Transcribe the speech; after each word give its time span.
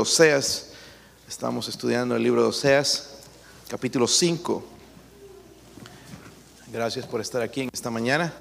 Oseas. 0.00 0.66
Estamos 1.26 1.66
estudiando 1.66 2.14
el 2.14 2.22
libro 2.22 2.40
de 2.42 2.48
Oseas, 2.50 3.16
capítulo 3.66 4.06
5. 4.06 4.64
Gracias 6.68 7.04
por 7.04 7.20
estar 7.20 7.42
aquí 7.42 7.62
en 7.62 7.70
esta 7.72 7.90
mañana. 7.90 8.32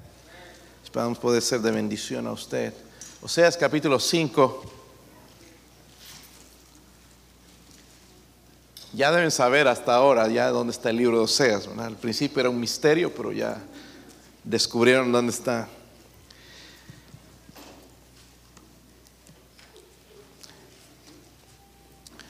Esperamos 0.83 1.17
poder 1.17 1.41
ser 1.41 1.61
de 1.61 1.71
bendición 1.71 2.27
a 2.27 2.31
usted. 2.31 2.75
Oseas, 3.23 3.57
capítulo 3.57 3.99
5. 3.99 4.65
Ya 8.93 9.11
deben 9.11 9.31
saber 9.31 9.67
hasta 9.67 9.95
ahora 9.95 10.27
ya 10.27 10.49
dónde 10.49 10.73
está 10.73 10.91
el 10.91 10.97
libro 10.97 11.17
de 11.17 11.23
Oseas. 11.23 11.67
Al 11.79 11.95
principio 11.95 12.39
era 12.39 12.51
un 12.51 12.59
misterio, 12.59 13.11
pero 13.15 13.31
ya 13.31 13.57
descubrieron 14.43 15.11
dónde 15.11 15.33
está. 15.33 15.67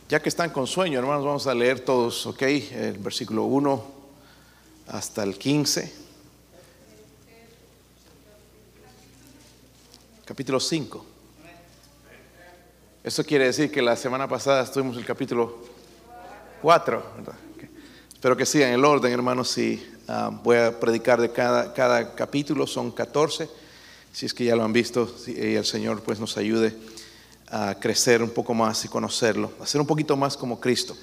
Ya 0.10 0.21
que 0.21 0.30
están 0.30 0.52
con 0.52 0.68
sueño, 0.68 1.00
hermanos, 1.00 1.26
vamos 1.26 1.48
a 1.48 1.54
leer 1.54 1.81
todos, 1.81 2.26
¿ok? 2.27 2.41
El 2.41 2.98
versículo 2.98 3.44
1 3.44 3.86
hasta 4.88 5.22
el 5.22 5.38
15. 5.38 5.94
Capítulo 10.23 10.62
5. 10.62 11.05
Eso 13.04 13.23
quiere 13.26 13.48
decir 13.48 13.70
que 13.70 13.81
la 13.81 13.98
semana 13.98 14.30
pasada 14.30 14.64
estuvimos 14.64 14.95
en 14.95 15.02
el 15.02 15.05
capítulo 15.05 15.58
4. 16.62 17.03
Espero 18.14 18.38
que 18.38 18.45
sigan 18.45 18.72
el 18.72 18.86
orden, 18.86 19.12
hermanos. 19.12 19.50
Si 19.50 19.86
voy 20.42 20.55
a 20.55 20.80
predicar 20.80 21.20
de 21.20 21.34
cada, 21.34 21.73
cada 21.73 22.16
capítulo, 22.16 22.66
son 22.66 22.92
14. 22.92 23.50
Si 24.14 24.26
es 24.26 24.34
que 24.34 24.45
ya 24.45 24.55
lo 24.55 24.64
han 24.64 24.72
visto, 24.72 25.14
y 25.28 25.55
el 25.55 25.66
Señor 25.66 26.02
pues 26.02 26.17
nos 26.17 26.38
ayude 26.38 26.73
a 27.50 27.76
crecer 27.80 28.22
un 28.22 28.30
poco 28.30 28.54
más 28.54 28.84
y 28.86 28.88
conocerlo, 28.88 29.52
a 29.62 29.66
ser 29.66 29.82
un 29.82 29.88
poquito 29.88 30.16
más 30.16 30.36
como 30.36 30.60
Cristo. 30.60 30.96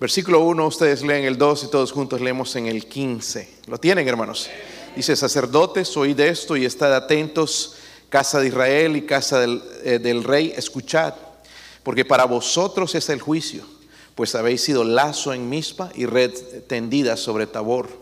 Versículo 0.00 0.40
1, 0.40 0.66
ustedes 0.66 1.02
leen 1.02 1.24
el 1.24 1.36
2 1.36 1.64
y 1.64 1.70
todos 1.70 1.92
juntos 1.92 2.20
leemos 2.20 2.56
en 2.56 2.66
el 2.66 2.86
15. 2.86 3.48
¿Lo 3.66 3.78
tienen, 3.78 4.08
hermanos? 4.08 4.48
Dice, 4.96 5.14
sacerdotes, 5.14 5.94
oíd 5.96 6.18
esto 6.20 6.56
y 6.56 6.64
estad 6.64 6.94
atentos, 6.94 7.76
casa 8.08 8.40
de 8.40 8.48
Israel 8.48 8.96
y 8.96 9.02
casa 9.02 9.40
del, 9.40 9.62
eh, 9.84 9.98
del 9.98 10.24
rey, 10.24 10.54
escuchad, 10.56 11.14
porque 11.82 12.04
para 12.04 12.24
vosotros 12.24 12.94
es 12.94 13.08
el 13.10 13.20
juicio, 13.20 13.62
pues 14.14 14.34
habéis 14.34 14.62
sido 14.62 14.84
lazo 14.84 15.34
en 15.34 15.48
mispa 15.50 15.90
y 15.94 16.06
red 16.06 16.32
tendida 16.66 17.16
sobre 17.16 17.46
Tabor. 17.46 17.99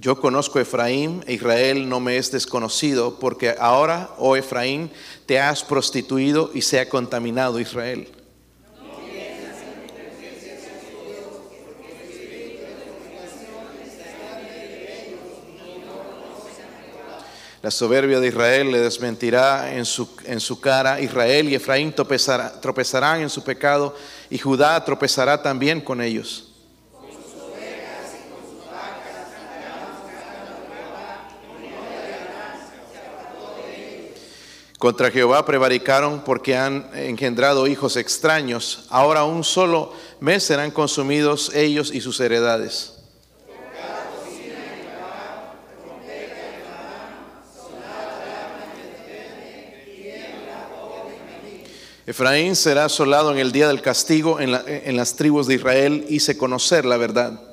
Yo 0.00 0.18
conozco 0.18 0.58
a 0.58 0.62
Efraín, 0.62 1.22
e 1.26 1.34
Israel 1.34 1.86
no 1.86 2.00
me 2.00 2.16
es 2.16 2.32
desconocido, 2.32 3.18
porque 3.18 3.54
ahora, 3.58 4.08
oh 4.16 4.34
Efraín, 4.34 4.90
te 5.26 5.38
has 5.38 5.62
prostituido 5.62 6.50
y 6.54 6.62
se 6.62 6.80
ha 6.80 6.88
contaminado 6.88 7.60
Israel. 7.60 8.08
La 17.60 17.70
soberbia 17.70 18.20
de 18.20 18.28
Israel 18.28 18.72
le 18.72 18.80
desmentirá 18.80 19.74
en 19.74 19.84
su, 19.84 20.08
en 20.24 20.40
su 20.40 20.62
cara. 20.62 20.98
Israel 21.02 21.50
y 21.50 21.56
Efraín 21.56 21.92
tropezará, 21.92 22.58
tropezarán 22.58 23.20
en 23.20 23.28
su 23.28 23.44
pecado 23.44 23.94
y 24.30 24.38
Judá 24.38 24.82
tropezará 24.82 25.42
también 25.42 25.82
con 25.82 26.00
ellos. 26.00 26.49
Contra 34.80 35.10
Jehová 35.10 35.44
prevaricaron 35.44 36.24
porque 36.24 36.56
han 36.56 36.88
engendrado 36.94 37.66
hijos 37.66 37.98
extraños. 37.98 38.86
Ahora 38.88 39.24
un 39.24 39.44
solo 39.44 39.92
mes 40.20 40.42
serán 40.42 40.70
consumidos 40.70 41.54
ellos 41.54 41.92
y 41.92 42.00
sus 42.00 42.18
heredades. 42.18 42.94
Efraín 52.06 52.56
será 52.56 52.86
asolado 52.86 53.32
en 53.32 53.38
el 53.38 53.52
día 53.52 53.68
del 53.68 53.82
castigo 53.82 54.40
en, 54.40 54.52
la, 54.52 54.64
en 54.66 54.96
las 54.96 55.14
tribus 55.14 55.46
de 55.46 55.56
Israel. 55.56 56.06
Hice 56.08 56.38
conocer 56.38 56.86
la 56.86 56.96
verdad. 56.96 57.49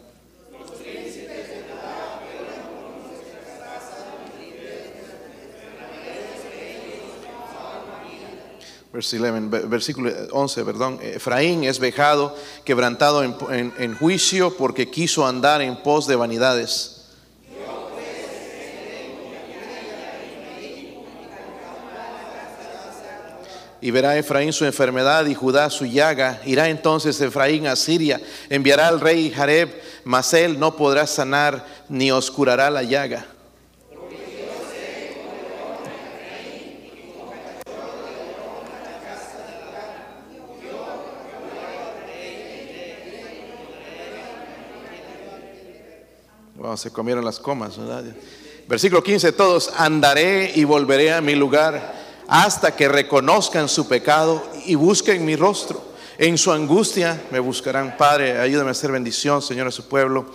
Versículo 9.70 10.12
11, 10.32 10.66
perdón. 10.66 11.00
Efraín 11.02 11.64
es 11.64 11.80
vejado, 11.80 12.36
quebrantado 12.64 13.24
en, 13.24 13.36
en, 13.52 13.74
en, 13.78 13.96
juicio 13.96 14.58
porque 14.58 14.90
quiso 14.90 15.28
andar 15.28 15.62
en 15.62 15.78
pos 15.84 16.08
de 16.08 16.16
vanidades. 16.16 16.94
Y 23.80 23.92
verá 23.92 24.18
Efraín 24.18 24.52
su 24.52 24.66
enfermedad 24.66 25.28
y 25.28 25.36
Judá 25.36 25.70
su 25.70 25.86
llaga. 25.86 26.42
Irá 26.46 26.68
entonces 26.68 27.22
Efraín 27.22 27.68
a 27.68 27.76
Siria, 27.76 28.20
enviará 28.50 28.88
al 28.88 29.00
rey 29.00 29.30
Jareb, 29.30 29.70
mas 30.04 30.34
él 30.34 30.60
no 30.60 30.76
podrá 30.76 31.06
sanar 31.06 31.64
ni 31.88 32.12
oscurará 32.12 32.72
la 32.72 32.82
llaga. 32.82 33.37
Se 46.76 46.92
comieron 46.92 47.24
las 47.24 47.40
comas. 47.40 47.78
¿verdad? 47.78 48.04
Versículo 48.68 49.02
15, 49.02 49.32
todos 49.32 49.72
andaré 49.78 50.52
y 50.56 50.66
volveré 50.66 51.14
a 51.14 51.22
mi 51.22 51.36
lugar 51.36 51.96
hasta 52.28 52.76
que 52.76 52.90
reconozcan 52.90 53.70
su 53.70 53.88
pecado 53.88 54.44
y 54.66 54.76
busquen 54.76 55.24
mi 55.24 55.36
rostro. 55.38 55.82
En 56.18 56.38
su 56.38 56.52
angustia 56.52 57.22
me 57.32 57.40
buscarán. 57.40 57.96
Padre, 57.96 58.40
ayúdame 58.40 58.70
a 58.70 58.72
hacer 58.72 58.92
bendición, 58.92 59.42
Señor, 59.42 59.68
a 59.68 59.72
su 59.72 59.88
pueblo. 59.88 60.26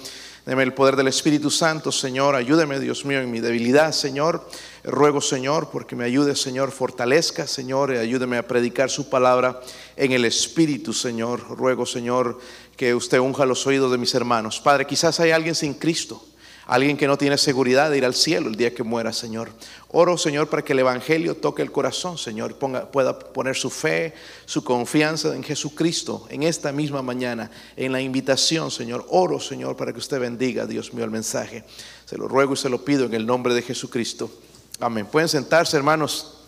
Deme 0.47 0.63
el 0.65 0.75
poder 0.75 0.97
del 0.97 1.09
Espíritu 1.09 1.51
Santo, 1.51 1.93
Señor. 1.93 2.35
Ayúdeme, 2.35 2.81
Dios 2.81 3.05
mío, 3.05 3.21
en 3.21 3.31
mi 3.31 3.41
debilidad, 3.41 3.93
Señor. 3.93 4.45
Ruego, 4.83 5.21
Señor, 5.21 5.71
porque 5.71 5.95
me 5.95 6.05
ayude, 6.05 6.35
Señor, 6.35 6.73
fortalezca, 6.73 7.47
Señor, 7.47 7.93
ayúdeme 7.93 8.39
a 8.39 8.49
predicar 8.49 8.91
su 8.91 9.09
palabra 9.09 9.61
en 9.97 10.11
el 10.11 10.25
Espíritu, 10.25 10.93
Señor. 10.93 11.41
Ruego, 11.57 11.87
Señor, 11.87 12.41
que 12.77 12.95
usted 12.95 13.19
unja 13.19 13.47
los 13.47 13.67
oídos 13.67 13.91
de 13.93 13.99
mis 13.99 14.15
hermanos. 14.15 14.61
Padre, 14.61 14.87
quizás 14.87 15.21
hay 15.21 15.31
alguien 15.31 15.55
sin 15.55 15.75
Cristo. 15.75 16.25
Alguien 16.67 16.97
que 16.97 17.09
no 17.09 17.19
tiene 17.19 17.37
seguridad 17.39 17.91
de 17.91 17.99
ir 17.99 18.05
al 18.05 18.15
cielo 18.15 18.49
el 18.49 18.55
día 18.55 18.73
que 18.73 18.85
muera, 18.85 19.13
Señor. 19.13 19.51
Oro, 19.89 20.17
Señor, 20.17 20.49
para 20.49 20.63
que 20.63 20.73
el 20.73 20.79
Evangelio 20.79 21.37
toque 21.37 21.61
el 21.61 21.73
corazón, 21.73 22.17
Señor, 22.17 22.55
ponga, 22.55 22.91
pueda 22.91 23.19
poner 23.19 23.57
su 23.57 23.69
fe, 23.69 24.15
su 24.47 24.63
confianza 24.63 25.35
en 25.35 25.43
Jesucristo 25.43 26.27
en 26.31 26.45
esta 26.45 26.71
misma 26.71 27.03
mañana, 27.03 27.51
en 27.77 27.91
la 27.91 28.01
invitación, 28.01 28.71
Señor. 28.71 29.05
Oro, 29.11 29.41
Señor, 29.41 29.77
para 29.77 29.93
que 29.93 29.99
usted 29.99 30.21
bendiga, 30.21 30.65
Dios 30.65 30.95
mío, 30.95 31.05
el 31.05 31.11
mensaje. 31.11 31.65
Se 32.07 32.17
lo 32.17 32.29
ruego 32.29 32.55
y 32.55 32.57
se 32.57 32.69
lo 32.69 32.85
pido 32.85 33.07
en 33.07 33.15
el 33.15 33.27
nombre 33.27 33.55
de 33.55 33.63
Jesucristo. 33.63 34.31
Amén. 34.79 35.07
Pueden 35.07 35.29
sentarse, 35.29 35.77
hermanos. 35.77 36.39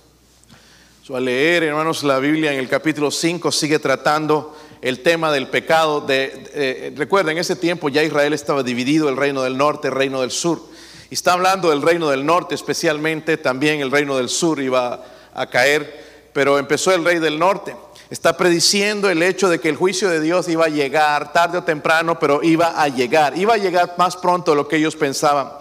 al 1.12 1.24
leer, 1.24 1.64
hermanos, 1.64 2.04
la 2.04 2.20
Biblia 2.20 2.52
en 2.52 2.60
el 2.60 2.68
capítulo 2.68 3.10
5 3.10 3.50
sigue 3.50 3.80
tratando 3.80 4.56
el 4.84 5.00
tema 5.00 5.32
del 5.32 5.48
pecado. 5.48 6.02
De, 6.02 6.92
recuerden, 6.94 7.32
en 7.32 7.40
ese 7.40 7.56
tiempo 7.56 7.88
ya 7.88 8.02
Israel 8.02 8.34
estaba 8.34 8.62
dividido, 8.62 9.08
el 9.08 9.16
reino 9.16 9.42
del 9.42 9.56
norte, 9.56 9.88
el 9.88 9.94
reino 9.94 10.20
del 10.20 10.30
sur. 10.30 10.60
Está 11.10 11.32
hablando 11.32 11.70
del 11.70 11.80
reino 11.80 12.10
del 12.10 12.26
norte 12.26 12.54
especialmente, 12.54 13.38
también 13.38 13.80
el 13.80 13.90
reino 13.90 14.16
del 14.16 14.28
sur 14.28 14.60
iba 14.60 15.02
a 15.32 15.46
caer, 15.48 16.28
pero 16.34 16.58
empezó 16.58 16.92
el 16.92 17.02
rey 17.02 17.18
del 17.18 17.38
norte. 17.38 17.74
Está 18.10 18.36
prediciendo 18.36 19.08
el 19.08 19.22
hecho 19.22 19.48
de 19.48 19.58
que 19.58 19.70
el 19.70 19.76
juicio 19.76 20.10
de 20.10 20.20
Dios 20.20 20.48
iba 20.48 20.66
a 20.66 20.68
llegar 20.68 21.32
tarde 21.32 21.58
o 21.58 21.64
temprano, 21.64 22.18
pero 22.18 22.42
iba 22.42 22.80
a 22.80 22.88
llegar. 22.88 23.38
Iba 23.38 23.54
a 23.54 23.58
llegar 23.58 23.94
más 23.96 24.16
pronto 24.16 24.50
de 24.50 24.56
lo 24.58 24.68
que 24.68 24.76
ellos 24.76 24.96
pensaban. 24.96 25.52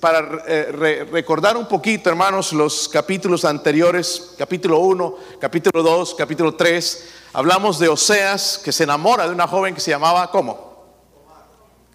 para 0.00 0.42
eh, 0.48 1.06
recordar 1.12 1.56
un 1.56 1.68
poquito, 1.68 2.10
hermanos, 2.10 2.52
los 2.52 2.88
capítulos 2.88 3.44
anteriores, 3.44 4.30
capítulo 4.36 4.80
1, 4.80 5.16
capítulo 5.40 5.82
2, 5.84 6.14
capítulo 6.16 6.54
3, 6.56 7.17
Hablamos 7.32 7.78
de 7.78 7.88
Oseas 7.88 8.58
que 8.62 8.72
se 8.72 8.84
enamora 8.84 9.26
de 9.26 9.34
una 9.34 9.46
joven 9.46 9.74
que 9.74 9.80
se 9.80 9.90
llamaba 9.90 10.30
¿cómo? 10.30 10.68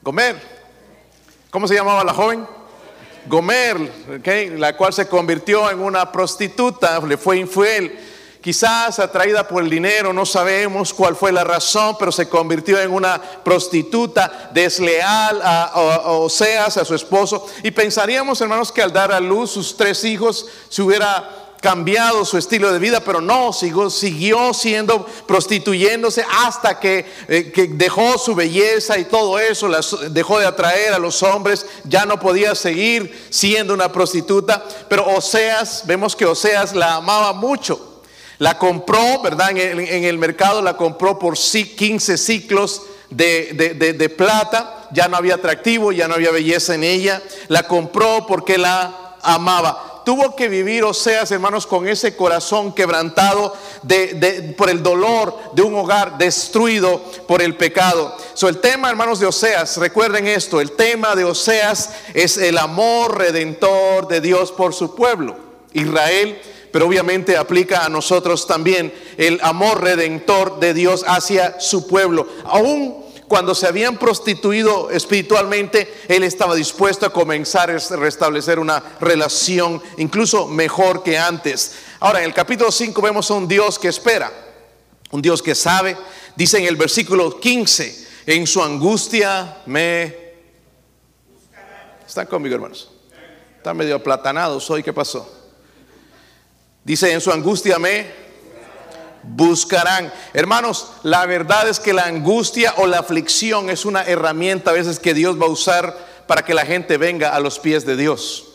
Gomer. 0.01 0.39
¿Cómo 1.49 1.67
se 1.67 1.75
llamaba 1.75 2.03
la 2.03 2.13
joven? 2.13 2.47
Gomer, 3.25 3.77
la 4.57 4.75
cual 4.75 4.93
se 4.93 5.07
convirtió 5.07 5.69
en 5.69 5.79
una 5.79 6.11
prostituta, 6.11 6.99
le 6.99 7.17
fue 7.17 7.37
infiel. 7.37 7.99
quizás 8.41 8.99
atraída 8.99 9.47
por 9.47 9.63
el 9.63 9.69
dinero, 9.69 10.11
no 10.11 10.25
sabemos 10.25 10.93
cuál 10.93 11.15
fue 11.15 11.31
la 11.31 11.45
razón, 11.45 11.95
pero 11.97 12.11
se 12.11 12.27
convirtió 12.27 12.79
en 12.81 12.91
una 12.91 13.21
prostituta 13.21 14.49
desleal 14.53 15.41
a, 15.41 15.63
a 15.63 16.11
Oseas, 16.11 16.75
a 16.75 16.83
su 16.83 16.93
esposo. 16.93 17.47
Y 17.63 17.71
pensaríamos, 17.71 18.41
hermanos, 18.41 18.71
que 18.71 18.81
al 18.81 18.91
dar 18.91 19.13
a 19.13 19.21
luz 19.21 19.51
sus 19.51 19.77
tres 19.77 20.03
hijos 20.03 20.45
se 20.67 20.81
hubiera 20.81 21.42
cambiado 21.63 22.25
su 22.25 22.37
estilo 22.37 22.73
de 22.73 22.77
vida, 22.77 22.99
pero 22.99 23.21
no, 23.21 23.53
siguió, 23.53 23.89
siguió 23.89 24.53
siendo 24.53 25.05
prostituyéndose 25.25 26.25
hasta 26.29 26.77
que, 26.77 27.05
eh, 27.29 27.53
que, 27.53 27.67
dejó 27.69 28.17
su 28.17 28.35
belleza 28.35 28.97
y 28.97 29.05
todo 29.05 29.39
eso, 29.39 29.69
las, 29.69 29.95
dejó 30.13 30.39
de 30.39 30.45
atraer 30.45 30.93
a 30.93 30.99
los 30.99 31.23
hombres, 31.23 31.65
ya 31.85 32.05
no 32.05 32.19
podía 32.19 32.53
seguir 32.53 33.27
siendo 33.29 33.73
una 33.73 33.93
prostituta, 33.93 34.61
pero 34.89 35.07
Oseas, 35.07 35.83
vemos 35.85 36.17
que 36.17 36.25
Oseas 36.25 36.75
la 36.75 36.95
amaba 36.95 37.31
mucho. 37.31 38.01
La 38.39 38.57
compró, 38.57 39.21
¿verdad? 39.21 39.51
En 39.51 39.57
el, 39.57 39.79
en 39.79 40.03
el 40.03 40.17
mercado 40.17 40.61
la 40.61 40.75
compró 40.75 41.17
por 41.17 41.37
15 41.37 42.17
ciclos 42.17 42.81
de, 43.09 44.13
plata, 44.17 44.89
ya 44.91 45.07
no 45.07 45.15
había 45.15 45.35
atractivo, 45.35 45.93
ya 45.93 46.09
no 46.09 46.15
había 46.15 46.31
belleza 46.31 46.75
en 46.75 46.83
ella, 46.83 47.21
la 47.47 47.63
compró 47.63 48.25
porque 48.27 48.57
la 48.57 49.15
amaba 49.21 49.92
tuvo 50.03 50.35
que 50.35 50.49
vivir 50.49 50.83
Oseas, 50.83 51.31
hermanos, 51.31 51.67
con 51.67 51.87
ese 51.87 52.15
corazón 52.15 52.73
quebrantado 52.73 53.55
de, 53.83 54.53
por 54.57 54.69
el 54.69 54.83
dolor 54.83 55.37
de 55.53 55.61
un 55.61 55.75
hogar 55.75 56.17
destruido 56.17 57.01
por 57.27 57.41
el 57.41 57.55
pecado. 57.55 58.15
So, 58.33 58.49
el 58.49 58.59
tema, 58.59 58.89
hermanos, 58.89 59.19
de 59.19 59.27
Oseas, 59.27 59.77
recuerden 59.77 60.27
esto, 60.27 60.61
el 60.61 60.71
tema 60.71 61.15
de 61.15 61.23
Oseas 61.23 61.91
es 62.13 62.37
el 62.37 62.57
amor 62.57 63.17
redentor 63.17 64.07
de 64.07 64.21
Dios 64.21 64.51
por 64.51 64.73
su 64.73 64.95
pueblo, 64.95 65.35
Israel 65.73 66.39
pero 66.73 66.87
obviamente 66.87 67.37
aplica 67.37 67.85
a 67.85 67.89
nosotros 67.89 68.47
también 68.47 68.91
el 69.17 69.39
amor 69.43 69.83
redentor 69.83 70.59
de 70.59 70.73
Dios 70.73 71.05
hacia 71.07 71.61
su 71.61 71.85
pueblo. 71.87 72.27
Aún 72.45 73.02
cuando 73.33 73.55
se 73.55 73.65
habían 73.65 73.97
prostituido 73.97 74.91
espiritualmente, 74.91 75.91
Él 76.07 76.23
estaba 76.23 76.53
dispuesto 76.53 77.07
a 77.07 77.11
comenzar 77.11 77.71
a 77.71 77.95
restablecer 77.95 78.59
una 78.59 78.79
relación 79.01 79.81
incluso 79.97 80.47
mejor 80.47 81.01
que 81.01 81.17
antes. 81.17 81.77
Ahora, 81.99 82.19
en 82.19 82.25
el 82.25 82.33
capítulo 82.35 82.71
5 82.71 83.01
vemos 83.01 83.31
a 83.31 83.33
un 83.33 83.47
Dios 83.47 83.79
que 83.79 83.87
espera, 83.87 84.31
un 85.09 85.19
Dios 85.19 85.41
que 85.41 85.55
sabe. 85.55 85.97
Dice 86.35 86.59
en 86.59 86.65
el 86.65 86.75
versículo 86.75 87.39
15, 87.39 88.07
en 88.27 88.45
su 88.45 88.61
angustia 88.61 89.63
me... 89.65 90.15
¿Están 92.05 92.27
conmigo, 92.27 92.53
hermanos? 92.53 92.91
Están 93.57 93.75
medio 93.75 93.95
aplatanados 93.95 94.69
hoy, 94.69 94.83
¿qué 94.83 94.93
pasó? 94.93 95.27
Dice, 96.83 97.11
en 97.11 97.19
su 97.19 97.31
angustia 97.31 97.79
me 97.79 98.22
buscarán. 99.23 100.11
Hermanos, 100.33 100.91
la 101.03 101.25
verdad 101.25 101.67
es 101.67 101.79
que 101.79 101.93
la 101.93 102.05
angustia 102.05 102.73
o 102.77 102.87
la 102.87 102.99
aflicción 102.99 103.69
es 103.69 103.85
una 103.85 104.03
herramienta 104.03 104.71
a 104.71 104.73
veces 104.73 104.99
que 104.99 105.13
Dios 105.13 105.39
va 105.41 105.45
a 105.45 105.49
usar 105.49 105.97
para 106.27 106.43
que 106.43 106.53
la 106.53 106.65
gente 106.65 106.97
venga 106.97 107.35
a 107.35 107.39
los 107.39 107.59
pies 107.59 107.85
de 107.85 107.95
Dios. 107.95 108.49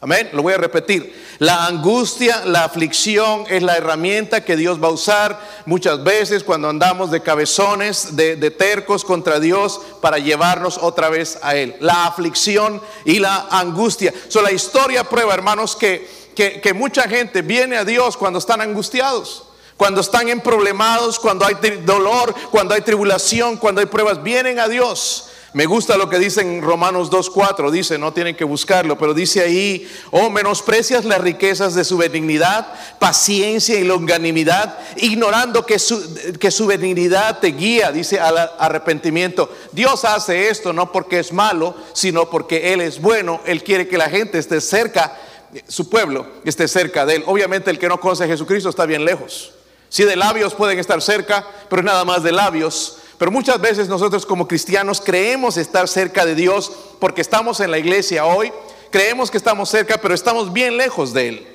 Amén, 0.00 0.30
lo 0.32 0.42
voy 0.42 0.52
a 0.52 0.58
repetir. 0.58 1.14
La 1.38 1.66
angustia, 1.66 2.44
la 2.44 2.64
aflicción 2.64 3.44
es 3.48 3.62
la 3.62 3.76
herramienta 3.76 4.44
que 4.44 4.56
Dios 4.56 4.82
va 4.82 4.88
a 4.88 4.90
usar 4.90 5.38
muchas 5.64 6.02
veces 6.02 6.42
cuando 6.42 6.68
andamos 6.68 7.12
de 7.12 7.22
cabezones, 7.22 8.16
de, 8.16 8.50
tercos 8.50 9.04
contra 9.04 9.38
Dios 9.38 9.80
para 10.00 10.18
llevarnos 10.18 10.76
otra 10.78 11.08
vez 11.08 11.38
a 11.42 11.54
Él. 11.54 11.76
La 11.78 12.06
aflicción 12.06 12.82
y 13.04 13.20
la 13.20 13.46
angustia. 13.48 14.12
So, 14.26 14.42
la 14.42 14.50
historia 14.50 15.04
prueba, 15.04 15.34
hermanos, 15.34 15.76
que, 15.76 16.04
que 16.34 16.74
mucha 16.74 17.04
gente 17.04 17.42
viene 17.42 17.76
a 17.76 17.84
Dios 17.84 18.16
cuando 18.16 18.40
están 18.40 18.60
angustiados. 18.60 19.51
Cuando 19.82 20.00
están 20.00 20.28
en 20.28 20.40
problemados, 20.40 21.18
cuando 21.18 21.44
hay 21.44 21.56
dolor, 21.84 22.32
cuando 22.52 22.72
hay 22.72 22.82
tribulación, 22.82 23.56
cuando 23.56 23.80
hay 23.80 23.88
pruebas, 23.88 24.22
vienen 24.22 24.60
a 24.60 24.68
Dios. 24.68 25.30
Me 25.54 25.66
gusta 25.66 25.96
lo 25.96 26.08
que 26.08 26.20
dice 26.20 26.40
en 26.40 26.62
Romanos 26.62 27.10
2.4, 27.10 27.68
dice, 27.68 27.98
no 27.98 28.12
tienen 28.12 28.36
que 28.36 28.44
buscarlo, 28.44 28.96
pero 28.96 29.12
dice 29.12 29.40
ahí, 29.40 29.90
oh, 30.12 30.30
menosprecias 30.30 31.04
las 31.04 31.20
riquezas 31.20 31.74
de 31.74 31.82
su 31.82 31.96
benignidad, 31.96 32.72
paciencia 33.00 33.76
y 33.76 33.82
longanimidad, 33.82 34.78
ignorando 34.98 35.66
que 35.66 35.80
su, 35.80 36.00
que 36.38 36.52
su 36.52 36.68
benignidad 36.68 37.40
te 37.40 37.48
guía, 37.48 37.90
dice 37.90 38.20
al 38.20 38.38
arrepentimiento. 38.60 39.50
Dios 39.72 40.04
hace 40.04 40.48
esto 40.48 40.72
no 40.72 40.92
porque 40.92 41.18
es 41.18 41.32
malo, 41.32 41.74
sino 41.92 42.30
porque 42.30 42.72
Él 42.72 42.82
es 42.82 43.00
bueno, 43.00 43.40
Él 43.46 43.64
quiere 43.64 43.88
que 43.88 43.98
la 43.98 44.08
gente 44.08 44.38
esté 44.38 44.60
cerca, 44.60 45.18
su 45.66 45.90
pueblo 45.90 46.24
esté 46.44 46.68
cerca 46.68 47.04
de 47.04 47.16
Él. 47.16 47.24
Obviamente 47.26 47.68
el 47.68 47.80
que 47.80 47.88
no 47.88 47.98
conoce 47.98 48.22
a 48.22 48.28
Jesucristo 48.28 48.68
está 48.68 48.86
bien 48.86 49.04
lejos. 49.04 49.54
Si 49.92 50.04
de 50.04 50.16
labios 50.16 50.54
pueden 50.54 50.78
estar 50.78 51.02
cerca, 51.02 51.46
pero 51.68 51.80
es 51.80 51.84
nada 51.84 52.06
más 52.06 52.22
de 52.22 52.32
labios. 52.32 52.96
Pero 53.18 53.30
muchas 53.30 53.60
veces 53.60 53.88
nosotros 53.88 54.24
como 54.24 54.48
cristianos 54.48 55.02
creemos 55.02 55.58
estar 55.58 55.86
cerca 55.86 56.24
de 56.24 56.34
Dios 56.34 56.72
porque 56.98 57.20
estamos 57.20 57.60
en 57.60 57.70
la 57.70 57.76
iglesia 57.76 58.24
hoy, 58.24 58.50
creemos 58.90 59.30
que 59.30 59.36
estamos 59.36 59.68
cerca, 59.68 59.98
pero 59.98 60.14
estamos 60.14 60.50
bien 60.50 60.78
lejos 60.78 61.12
de 61.12 61.28
Él. 61.28 61.46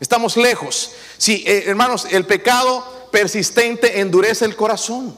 Estamos 0.00 0.36
lejos. 0.36 0.90
Si, 1.18 1.44
eh, 1.46 1.66
hermanos, 1.68 2.08
el 2.10 2.26
pecado 2.26 2.84
persistente 3.12 4.00
endurece 4.00 4.44
el 4.44 4.56
corazón. 4.56 5.16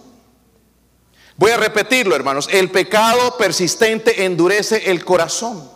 Voy 1.37 1.52
a 1.52 1.56
repetirlo, 1.56 2.14
hermanos. 2.14 2.46
El 2.52 2.70
pecado 2.70 3.38
persistente 3.38 4.26
endurece 4.26 4.90
el 4.90 5.02
corazón 5.02 5.75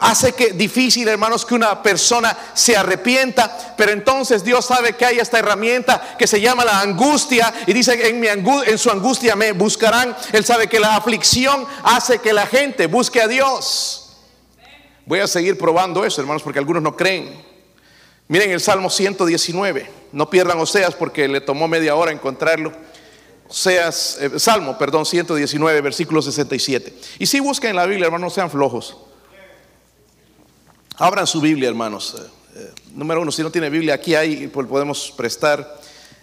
hace 0.00 0.32
que 0.32 0.52
difícil, 0.52 1.06
hermanos, 1.06 1.44
que 1.44 1.54
una 1.54 1.82
persona 1.82 2.36
se 2.54 2.76
arrepienta, 2.76 3.74
pero 3.76 3.92
entonces 3.92 4.42
Dios 4.42 4.64
sabe 4.64 4.94
que 4.94 5.04
hay 5.04 5.18
esta 5.18 5.38
herramienta 5.38 6.16
que 6.18 6.26
se 6.26 6.40
llama 6.40 6.64
la 6.64 6.80
angustia 6.80 7.52
y 7.66 7.72
dice 7.72 8.08
en, 8.08 8.24
en 8.24 8.78
su 8.78 8.90
angustia 8.90 9.36
me 9.36 9.52
buscarán. 9.52 10.16
Él 10.32 10.44
sabe 10.44 10.68
que 10.68 10.80
la 10.80 10.96
aflicción 10.96 11.66
hace 11.84 12.18
que 12.18 12.32
la 12.32 12.46
gente 12.46 12.86
busque 12.86 13.20
a 13.20 13.28
Dios. 13.28 14.16
Voy 15.06 15.20
a 15.20 15.26
seguir 15.26 15.58
probando 15.58 16.04
eso, 16.04 16.20
hermanos, 16.20 16.42
porque 16.42 16.58
algunos 16.58 16.82
no 16.82 16.96
creen. 16.96 17.44
Miren 18.28 18.52
el 18.52 18.60
Salmo 18.60 18.88
119, 18.88 19.90
no 20.12 20.30
pierdan 20.30 20.60
Oseas 20.60 20.94
porque 20.94 21.26
le 21.26 21.40
tomó 21.40 21.66
media 21.66 21.96
hora 21.96 22.12
encontrarlo. 22.12 22.72
Oseas, 23.48 24.18
eh, 24.20 24.38
Salmo, 24.38 24.78
perdón, 24.78 25.04
119, 25.04 25.80
versículo 25.80 26.22
67. 26.22 26.94
Y 27.18 27.26
si 27.26 27.40
buscan 27.40 27.70
en 27.70 27.76
la 27.76 27.86
Biblia, 27.86 28.06
hermanos, 28.06 28.30
no 28.30 28.34
sean 28.34 28.50
flojos. 28.50 28.96
Abran 31.00 31.26
su 31.26 31.40
Biblia, 31.40 31.70
hermanos. 31.70 32.14
Eh, 32.18 32.30
eh, 32.56 32.72
número 32.94 33.22
uno, 33.22 33.32
si 33.32 33.42
no 33.42 33.50
tiene 33.50 33.70
Biblia, 33.70 33.94
aquí 33.94 34.14
hay, 34.14 34.48
pues 34.48 34.66
podemos 34.66 35.10
prestar. 35.16 35.80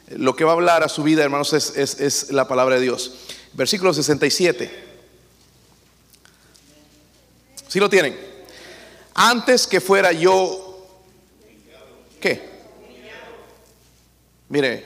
Lo 0.09 0.35
que 0.35 0.43
va 0.43 0.51
a 0.51 0.53
hablar 0.53 0.83
a 0.83 0.87
su 0.87 1.01
vida, 1.01 1.23
hermanos, 1.23 1.51
es, 1.51 2.31
la 2.31 2.47
palabra 2.47 2.75
de 2.75 2.81
Dios. 2.81 3.11
Versículo 3.53 3.91
67. 3.91 4.69
Si 7.67 7.79
lo 7.79 7.89
tienen? 7.89 8.15
Antes 9.15 9.65
que 9.65 9.81
fuera 9.81 10.11
yo, 10.11 10.87
¿qué? 12.21 12.47
Mire, 14.47 14.85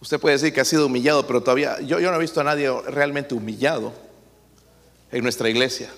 usted 0.00 0.20
puede 0.20 0.36
decir 0.36 0.54
que 0.54 0.60
ha 0.60 0.64
sido 0.64 0.86
humillado, 0.86 1.26
pero 1.26 1.42
todavía 1.42 1.80
yo 1.80 1.98
no 1.98 2.14
he 2.14 2.20
visto 2.20 2.40
a 2.40 2.44
nadie 2.44 2.70
realmente 2.86 3.34
humillado 3.34 3.92
en 5.10 5.24
nuestra 5.24 5.50
iglesia. 5.50 5.90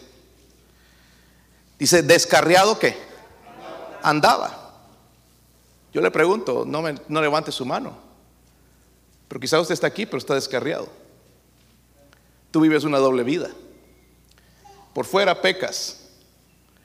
Dice, 1.81 2.03
descarriado 2.03 2.79
qué? 2.79 2.95
Andaba. 4.03 4.75
Yo 5.95 6.03
le 6.03 6.11
pregunto, 6.11 6.65
no, 6.67 6.83
me, 6.83 6.95
no 7.09 7.23
levante 7.23 7.51
su 7.51 7.65
mano. 7.65 7.97
Pero 9.27 9.41
quizá 9.41 9.59
usted 9.59 9.73
está 9.73 9.87
aquí, 9.87 10.05
pero 10.05 10.19
está 10.19 10.35
descarriado. 10.35 10.89
Tú 12.51 12.61
vives 12.61 12.85
una 12.85 12.99
doble 12.99 13.25
vida. 13.25 13.49
Por 14.93 15.07
fuera 15.07 15.41
pecas. 15.41 16.09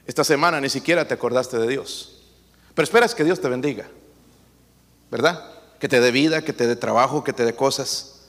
Esta 0.08 0.24
semana 0.24 0.62
ni 0.62 0.70
siquiera 0.70 1.06
te 1.06 1.14
acordaste 1.14 1.58
de 1.58 1.68
Dios. 1.68 2.22
Pero 2.74 2.86
esperas 2.86 3.14
que 3.14 3.26
Dios 3.26 3.42
te 3.42 3.50
bendiga. 3.50 3.90
¿Verdad? 5.12 5.52
Que 5.78 5.90
te 5.90 6.00
dé 6.00 6.12
vida, 6.12 6.42
que 6.42 6.54
te 6.54 6.68
dé 6.68 6.78
trabajo, 6.78 7.22
que 7.22 7.34
te 7.34 7.44
dé 7.44 7.54
cosas. 7.54 8.28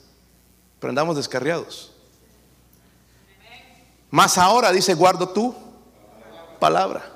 Pero 0.81 0.89
andamos 0.89 1.15
descarriados. 1.15 1.93
Más 4.11 4.37
ahora 4.37 4.73
dice, 4.73 4.93
guardo 4.95 5.29
tú 5.29 5.66
palabra. 6.59 7.13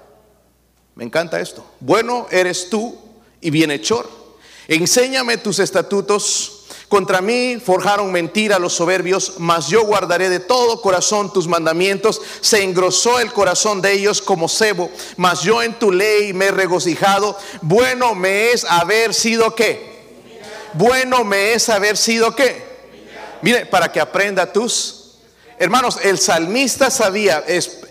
Me 0.95 1.03
encanta 1.03 1.39
esto. 1.39 1.65
Bueno 1.79 2.27
eres 2.31 2.69
tú 2.69 2.97
y 3.39 3.49
bienhechor. 3.49 4.09
Enséñame 4.67 5.37
tus 5.37 5.59
estatutos. 5.59 6.57
Contra 6.87 7.21
mí 7.21 7.57
forjaron 7.63 8.11
mentira 8.11 8.59
los 8.59 8.73
soberbios, 8.73 9.35
mas 9.37 9.67
yo 9.67 9.85
guardaré 9.85 10.29
de 10.29 10.41
todo 10.41 10.81
corazón 10.81 11.31
tus 11.31 11.47
mandamientos. 11.47 12.21
Se 12.41 12.63
engrosó 12.63 13.19
el 13.19 13.31
corazón 13.31 13.81
de 13.81 13.93
ellos 13.93 14.21
como 14.21 14.49
cebo, 14.49 14.91
mas 15.15 15.41
yo 15.41 15.63
en 15.63 15.79
tu 15.79 15.91
ley 15.91 16.33
me 16.33 16.47
he 16.47 16.51
regocijado. 16.51 17.37
Bueno 17.61 18.13
me 18.13 18.51
es 18.51 18.65
haber 18.65 19.13
sido 19.13 19.55
qué. 19.55 19.89
Bueno 20.73 21.23
me 21.23 21.53
es 21.53 21.69
haber 21.69 21.95
sido 21.95 22.35
qué. 22.35 22.61
Mire, 23.41 23.65
para 23.65 23.91
que 23.91 23.99
aprenda 23.99 24.51
tus 24.51 25.01
hermanos, 25.57 25.99
el 26.03 26.17
salmista 26.17 26.89
sabía, 26.89 27.43
es, 27.47 27.81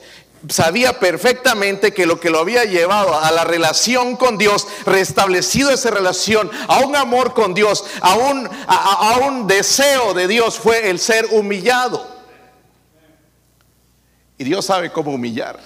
sabía 0.49 0.99
perfectamente 0.99 1.93
que 1.93 2.07
lo 2.07 2.19
que 2.19 2.31
lo 2.31 2.39
había 2.39 2.65
llevado 2.65 3.19
a 3.19 3.31
la 3.31 3.45
relación 3.45 4.17
con 4.17 4.39
Dios, 4.39 4.67
restablecido 4.87 5.71
esa 5.71 5.91
relación, 5.91 6.51
a 6.69 6.81
un 6.81 6.97
amor 6.97 7.35
con 7.35 7.53
Dios, 7.55 7.85
a 8.01 8.15
un, 8.15 8.49
a, 8.67 9.19
un 9.27 9.47
deseo 9.47 10.15
de 10.15 10.27
Dios, 10.27 10.59
fue 10.59 10.89
el 10.89 10.99
ser 10.99 11.27
humillado. 11.33 12.07
Y 14.39 14.45
Dios 14.45 14.65
sabe 14.65 14.91
cómo 14.91 15.13
humillar. 15.13 15.61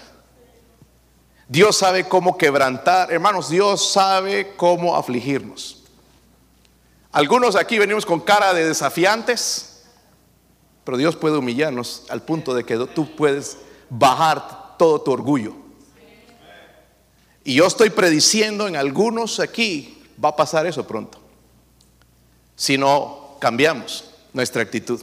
Dios 1.47 1.77
sabe 1.77 2.09
cómo 2.09 2.37
quebrantar. 2.37 3.13
Hermanos, 3.13 3.49
Dios 3.49 3.93
sabe 3.93 4.55
cómo 4.57 4.97
afligirnos. 4.97 5.85
Algunos 7.13 7.55
aquí 7.55 7.79
venimos 7.79 8.05
con 8.05 8.19
cara 8.19 8.53
de 8.53 8.67
desafiantes, 8.67 9.85
pero 10.83 10.97
Dios 10.97 11.15
puede 11.15 11.37
humillarnos 11.37 12.03
al 12.09 12.23
punto 12.23 12.55
de 12.55 12.65
que 12.65 12.77
tú 12.77 13.15
puedes 13.15 13.59
bajar 13.89 14.64
todo 14.77 15.01
tu 15.01 15.13
orgullo. 15.13 15.55
Y 17.45 17.55
yo 17.55 17.67
estoy 17.67 17.91
prediciendo 17.91 18.67
en 18.67 18.77
algunos 18.77 19.39
aquí, 19.39 20.03
va 20.23 20.31
a 20.31 20.37
pasar 20.37 20.67
eso 20.67 20.87
pronto, 20.87 21.19
si 22.57 22.79
no 22.79 23.37
cambiamos 23.41 24.05
nuestra 24.33 24.63
actitud. 24.63 25.03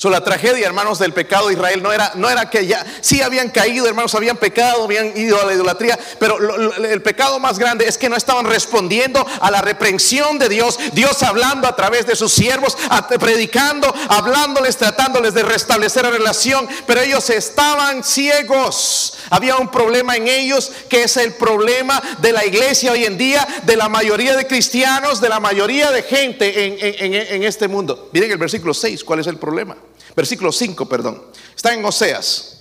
So, 0.00 0.08
la 0.08 0.24
tragedia, 0.24 0.66
hermanos, 0.66 0.98
del 0.98 1.12
pecado 1.12 1.48
de 1.48 1.52
Israel 1.52 1.82
no 1.82 1.92
era, 1.92 2.12
no 2.14 2.30
era 2.30 2.48
que 2.48 2.66
ya, 2.66 2.86
sí 3.02 3.20
habían 3.20 3.50
caído, 3.50 3.86
hermanos, 3.86 4.14
habían 4.14 4.38
pecado, 4.38 4.84
habían 4.84 5.14
ido 5.14 5.38
a 5.38 5.44
la 5.44 5.52
idolatría, 5.52 5.98
pero 6.18 6.38
el 6.38 7.02
pecado 7.02 7.38
más 7.38 7.58
grande 7.58 7.86
es 7.86 7.98
que 7.98 8.08
no 8.08 8.16
estaban 8.16 8.46
respondiendo 8.46 9.26
a 9.42 9.50
la 9.50 9.60
reprensión 9.60 10.38
de 10.38 10.48
Dios, 10.48 10.78
Dios 10.94 11.22
hablando 11.22 11.68
a 11.68 11.76
través 11.76 12.06
de 12.06 12.16
sus 12.16 12.32
siervos, 12.32 12.78
predicando, 13.20 13.94
hablándoles, 14.08 14.78
tratándoles 14.78 15.34
de 15.34 15.42
restablecer 15.42 16.04
la 16.04 16.12
relación, 16.12 16.66
pero 16.86 17.02
ellos 17.02 17.28
estaban 17.28 18.02
ciegos. 18.02 19.18
Había 19.28 19.56
un 19.56 19.70
problema 19.70 20.16
en 20.16 20.28
ellos 20.28 20.72
que 20.88 21.02
es 21.02 21.18
el 21.18 21.34
problema 21.34 22.02
de 22.22 22.32
la 22.32 22.46
iglesia 22.46 22.92
hoy 22.92 23.04
en 23.04 23.18
día, 23.18 23.46
de 23.64 23.76
la 23.76 23.90
mayoría 23.90 24.34
de 24.34 24.46
cristianos, 24.46 25.20
de 25.20 25.28
la 25.28 25.40
mayoría 25.40 25.90
de 25.90 26.02
gente 26.04 26.68
en, 26.68 27.14
en 27.14 27.42
este 27.42 27.68
mundo. 27.68 28.08
Miren 28.14 28.30
el 28.30 28.38
versículo 28.38 28.72
6, 28.72 29.04
¿cuál 29.04 29.20
es 29.20 29.26
el 29.26 29.36
problema? 29.36 29.76
Versículo 30.14 30.52
5, 30.52 30.88
perdón. 30.88 31.22
Está 31.54 31.72
en 31.72 31.84
Oseas. 31.84 32.58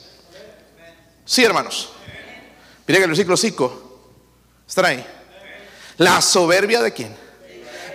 Sí, 1.25 1.44
hermanos. 1.44 1.89
Miren 2.88 3.03
el 3.03 3.10
versículo 3.10 3.38
5. 3.38 4.01
Está 4.68 4.88
ahí. 4.88 5.06
La 5.98 6.22
soberbia 6.22 6.82
de 6.82 6.94
quién? 6.94 7.15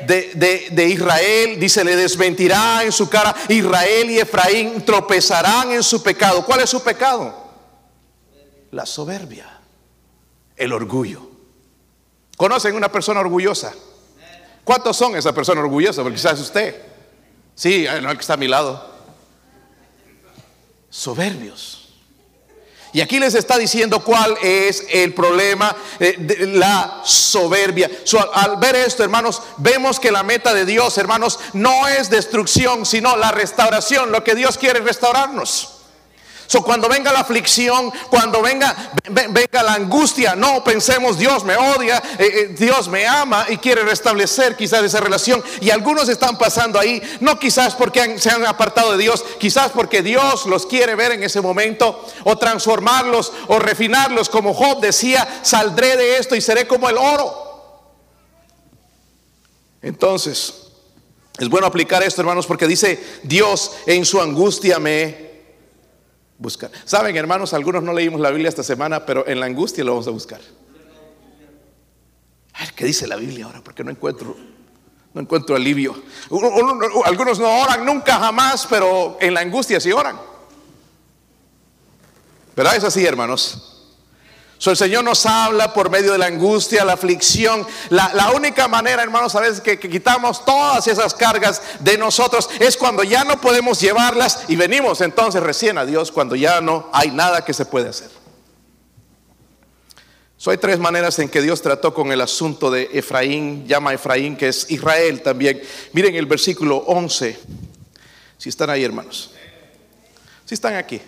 De, 0.07 0.69
de, 0.71 0.89
Israel, 0.89 1.59
dice, 1.59 1.83
le 1.83 1.97
desmentirá 1.97 2.83
en 2.85 2.93
su 2.93 3.09
cara. 3.09 3.35
Israel 3.49 4.11
y 4.11 4.19
Efraín 4.19 4.85
tropezarán 4.85 5.73
en 5.73 5.83
su 5.83 6.03
pecado. 6.03 6.45
¿Cuál 6.45 6.61
es 6.61 6.71
su 6.71 6.83
pecado? 6.83 7.35
La 8.71 8.85
soberbia, 8.85 9.61
el 10.57 10.73
orgullo. 10.73 11.31
¿Conocen 12.37 12.75
una 12.75 12.93
persona 12.93 13.21
orgullosa? 13.21 13.73
¿Cuántos 14.63 14.97
son 14.97 15.17
esa 15.17 15.33
persona 15.33 15.61
orgullosa? 15.61 16.03
Porque 16.03 16.17
quizás 16.17 16.39
usted. 16.41 16.83
Sí, 17.55 17.87
no, 18.03 18.11
el 18.11 18.17
que 18.17 18.21
está 18.21 18.35
a 18.35 18.37
mi 18.37 18.49
lado 18.49 18.94
soberbios. 20.95 21.81
Y 22.93 23.01
aquí 23.01 23.19
les 23.19 23.35
está 23.35 23.59
diciendo 23.59 24.05
cuál 24.05 24.37
es 24.41 24.87
el 24.89 25.13
problema 25.15 25.75
eh, 25.99 26.15
de 26.17 26.47
la 26.47 27.01
soberbia. 27.05 27.91
al 28.33 28.57
ver 28.59 28.77
esto, 28.77 29.03
hermanos, 29.03 29.43
vemos 29.57 29.99
que 29.99 30.13
la 30.13 30.23
meta 30.23 30.55
de 30.55 30.65
Dios, 30.65 30.97
hermanos, 30.97 31.41
no 31.55 31.89
es 31.89 32.09
destrucción, 32.09 32.87
sino 32.87 33.17
la 33.17 33.33
restauración. 33.33 34.13
Lo 34.13 34.23
que 34.23 34.37
Dios 34.37 34.57
quiere 34.57 34.79
restaurarnos. 34.79 35.74
So, 36.47 36.63
cuando 36.63 36.89
venga 36.89 37.13
la 37.13 37.21
aflicción, 37.21 37.91
cuando 38.11 38.43
venga, 38.43 38.93
venga 39.09 39.63
la 39.63 39.75
angustia, 39.75 40.35
no 40.35 40.63
pensemos 40.63 41.19
Dios 41.19 41.43
me 41.45 41.57
odia, 41.57 42.03
eh, 42.19 42.31
eh, 42.35 42.55
Dios 42.59 42.89
me 42.89 43.07
ama 43.07 43.47
y 43.49 43.57
quiere 43.57 43.83
restablecer 43.83 44.55
quizás 44.55 44.85
esa 44.85 45.01
relación. 45.01 45.43
Y 45.61 45.71
algunos 45.71 46.09
están 46.09 46.37
pasando 46.37 46.79
ahí, 46.79 47.03
no 47.21 47.39
quizás 47.39 47.75
porque 47.75 48.19
se 48.19 48.31
han 48.31 48.47
apartado 48.47 48.93
de 48.93 48.99
Dios, 48.99 49.25
quizás 49.39 49.73
porque 49.73 50.03
Dios 50.03 50.47
los 50.47 50.67
quiere 50.67 50.95
ver 50.95 51.13
en 51.13 51.23
ese 51.23 51.41
momento 51.41 52.05
o 52.25 52.37
transformarlos 52.37 53.33
o 53.49 53.59
refinarlos, 53.59 54.29
como 54.29 54.53
Job 54.53 54.81
decía, 54.81 55.27
saldré 55.43 55.97
de 55.97 56.19
esto 56.19 56.35
y 56.35 56.41
seré 56.41 56.67
como 56.67 56.89
el 56.91 56.99
oro. 56.99 57.45
Entonces, 59.81 60.55
es 61.39 61.49
bueno 61.49 61.67
aplicar 61.67 62.03
esto, 62.03 62.21
hermanos, 62.21 62.47
porque 62.47 62.67
dice 62.67 63.03
Dios 63.23 63.73
en 63.87 64.05
su 64.05 64.21
angustia 64.21 64.79
me 64.79 65.34
buscar. 66.39 66.71
Saben, 66.85 67.17
hermanos, 67.17 67.53
algunos 67.55 67.83
no 67.83 67.93
leímos 67.93 68.21
la 68.21 68.31
Biblia 68.31 68.49
esta 68.49 68.63
semana, 68.63 69.05
pero 69.05 69.27
en 69.27 69.41
la 69.41 69.47
angustia 69.47 69.85
lo 69.85 69.93
vamos 69.93 70.07
a 70.09 70.11
buscar. 70.11 70.41
A 72.55 72.61
ver, 72.61 72.73
¿qué 72.75 72.85
dice 72.85 73.07
la 73.07 73.17
Biblia 73.17 73.47
ahora? 73.47 73.63
Porque 73.63 73.83
no 73.83 73.91
encuentro, 73.91 74.37
no 75.13 75.21
encuentro 75.21 75.57
alivio. 75.57 75.95
Algunos 77.05 77.39
no 77.39 77.61
oran 77.61 77.85
nunca 77.85 78.19
jamás, 78.19 78.67
pero 78.69 79.19
en 79.21 79.35
la 79.35 79.41
angustia 79.41 79.81
sí 79.81 79.93
oran. 79.93 80.19
¿Verdad? 82.55 82.77
Es 82.77 82.85
así, 82.85 83.05
hermanos 83.05 83.74
el 84.71 84.77
Señor 84.77 85.05
nos 85.05 85.27
habla 85.27 85.73
por 85.73 85.91
medio 85.91 86.13
de 86.13 86.19
la 86.19 86.27
angustia, 86.27 86.85
la 86.85 86.95
aflicción. 86.95 87.67
La, 87.91 88.31
única 88.35 88.69
manera, 88.69 89.03
hermanos, 89.03 89.35
a 89.35 89.41
veces 89.41 89.61
que, 89.61 89.79
quitamos 89.79 90.45
todas 90.45 90.87
esas 90.87 91.13
cargas 91.13 91.61
de 91.81 91.99
nosotros 91.99 92.49
es 92.61 92.77
cuando 92.77 93.03
ya 93.03 93.25
no 93.25 93.41
podemos 93.41 93.81
llevarlas 93.81 94.45
y 94.49 94.57
venimos 94.57 95.01
entonces 95.01 95.43
recién 95.43 95.77
a 95.77 95.85
Dios 95.85 96.13
cuando 96.13 96.37
ya 96.37 96.61
no 96.61 96.89
hay 96.93 97.11
nada 97.11 97.45
que 97.45 97.53
se 97.53 97.65
puede 97.65 97.89
hacer. 97.89 98.09
So, 100.37 100.51
hay 100.51 100.59
tres 100.59 100.79
maneras 100.79 101.19
en 101.19 101.29
que 101.29 101.41
Dios 101.41 101.63
trató 101.63 101.95
con 101.95 102.13
el 102.13 102.21
asunto 102.21 102.71
de 102.71 102.91
Efraín, 102.93 103.67
llama 103.67 103.91
a 103.91 103.95
Efraín, 103.95 104.37
que 104.37 104.49
es 104.49 104.71
Israel 104.71 105.23
también. 105.23 105.63
Miren 105.93 106.15
el 106.17 106.27
versículo 106.27 106.77
11. 106.77 107.39
Si 108.37 108.49
están 108.51 108.69
ahí, 108.69 108.85
hermanos. 108.85 109.31
Si 110.45 110.55
están 110.55 110.75
aquí. 110.75 111.01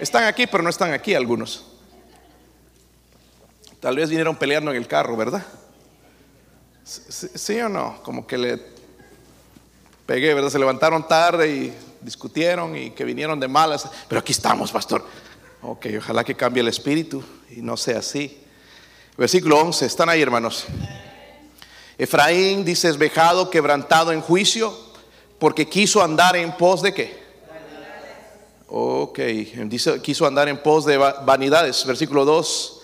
Están 0.00 0.24
aquí, 0.24 0.46
pero 0.46 0.62
no 0.62 0.70
están 0.70 0.92
aquí 0.92 1.14
algunos. 1.14 1.75
Tal 3.86 3.94
vez 3.94 4.08
vinieron 4.08 4.34
peleando 4.34 4.72
en 4.72 4.78
el 4.78 4.88
carro, 4.88 5.16
¿verdad? 5.16 5.46
¿Sí, 6.82 7.60
o 7.60 7.68
no? 7.68 8.02
Como 8.02 8.26
que 8.26 8.36
le 8.36 8.60
pegué, 10.04 10.34
¿verdad? 10.34 10.50
Se 10.50 10.58
levantaron 10.58 11.06
tarde 11.06 11.48
y 11.48 11.72
discutieron 12.00 12.76
y 12.76 12.90
que 12.90 13.04
vinieron 13.04 13.38
de 13.38 13.46
malas. 13.46 13.88
Pero 14.08 14.18
aquí 14.18 14.32
estamos, 14.32 14.72
pastor. 14.72 15.06
Ok, 15.62 15.86
ojalá 15.98 16.24
que 16.24 16.34
cambie 16.34 16.62
el 16.62 16.66
espíritu 16.66 17.22
y 17.48 17.62
no 17.62 17.76
sea 17.76 18.00
así. 18.00 18.42
Versículo 19.16 19.60
11, 19.60 19.86
están 19.86 20.08
ahí, 20.08 20.20
hermanos. 20.20 20.66
Efraín 21.96 22.64
dice, 22.64 22.88
es 22.88 22.98
vejado, 22.98 23.50
quebrantado 23.50 24.10
en 24.10 24.20
juicio, 24.20 24.76
porque 25.38 25.68
quiso 25.68 26.02
andar 26.02 26.34
en 26.34 26.56
pos 26.56 26.82
de 26.82 26.92
qué? 26.92 27.22
Ok, 28.66 29.20
dice, 29.20 30.02
quiso 30.02 30.26
andar 30.26 30.48
en 30.48 30.60
pos 30.60 30.84
de 30.84 30.96
vanidades. 30.96 31.86
Versículo 31.86 32.24
2. 32.24 32.76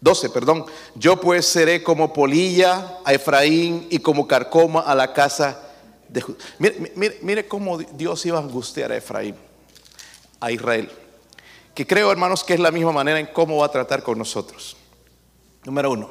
12, 0.00 0.30
perdón. 0.30 0.64
Yo 0.94 1.20
pues 1.20 1.46
seré 1.46 1.82
como 1.82 2.12
polilla 2.12 2.98
a 3.04 3.12
Efraín 3.12 3.86
y 3.90 3.98
como 3.98 4.26
carcoma 4.26 4.80
a 4.80 4.94
la 4.94 5.12
casa 5.12 5.60
de 6.08 6.20
Judá. 6.22 6.38
Mire, 6.58 7.18
mire, 7.22 7.48
cómo 7.48 7.78
Dios 7.78 8.24
iba 8.26 8.38
a 8.38 8.42
angustiar 8.42 8.92
a 8.92 8.96
Efraín, 8.96 9.36
a 10.40 10.50
Israel. 10.50 10.90
Que 11.74 11.86
creo, 11.86 12.10
hermanos, 12.10 12.44
que 12.44 12.54
es 12.54 12.60
la 12.60 12.70
misma 12.70 12.92
manera 12.92 13.20
en 13.20 13.26
cómo 13.26 13.58
va 13.58 13.66
a 13.66 13.70
tratar 13.70 14.02
con 14.02 14.18
nosotros. 14.18 14.76
Número 15.64 15.90
uno, 15.90 16.10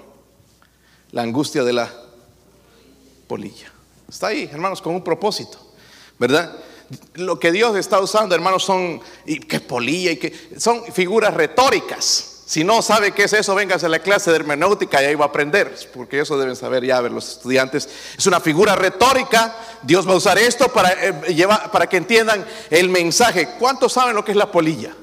la 1.12 1.24
angustia 1.24 1.63
de 1.63 1.74
la 1.74 1.91
polilla. 3.27 3.72
Está 4.08 4.27
ahí, 4.27 4.48
hermanos, 4.51 4.81
con 4.81 4.93
un 4.93 5.03
propósito, 5.03 5.58
¿verdad? 6.19 6.55
Lo 7.15 7.39
que 7.39 7.51
Dios 7.51 7.75
está 7.75 8.00
usando, 8.00 8.34
hermanos, 8.36 8.63
son, 8.63 9.01
y 9.25 9.39
qué 9.39 9.60
polilla, 9.60 10.12
y 10.12 10.17
que 10.17 10.50
son 10.58 10.84
figuras 10.91 11.34
retóricas 11.34 12.28
si 12.50 12.63
no 12.63 12.82
sabe 12.82 13.12
qué 13.12 13.25
es 13.25 13.34
eso, 13.34 13.53
véngase 13.53 13.86
a 13.86 13.89
la 13.89 14.00
clase 14.00 14.32
de 14.32 14.38
hermenéutica 14.38 15.03
y 15.03 15.06
ahí 15.06 15.13
va 15.13 15.25
a 15.25 15.27
aprender, 15.27 15.72
porque 15.94 16.20
eso 16.20 16.36
deben 16.36 16.56
saber 16.56 16.84
ya 16.84 17.00
ver 17.00 17.12
los 17.12 17.34
estudiantes. 17.34 17.88
Es 18.18 18.25
una 18.25 18.39
figura 18.39 18.75
retórica. 18.75 19.56
Dios 19.84 20.08
va 20.08 20.13
a 20.13 20.15
usar 20.15 20.39
esto 20.39 20.68
para, 20.70 20.94
eh, 20.94 21.48
para 21.72 21.86
que 21.86 21.98
entiendan 21.98 22.44
el 22.72 22.89
mensaje. 22.89 23.50
¿Cuántos 23.60 23.94
saben 23.94 24.15
lo 24.15 24.25
que 24.25 24.32
es 24.32 24.38
la 24.38 24.51
polilla? 24.51 24.96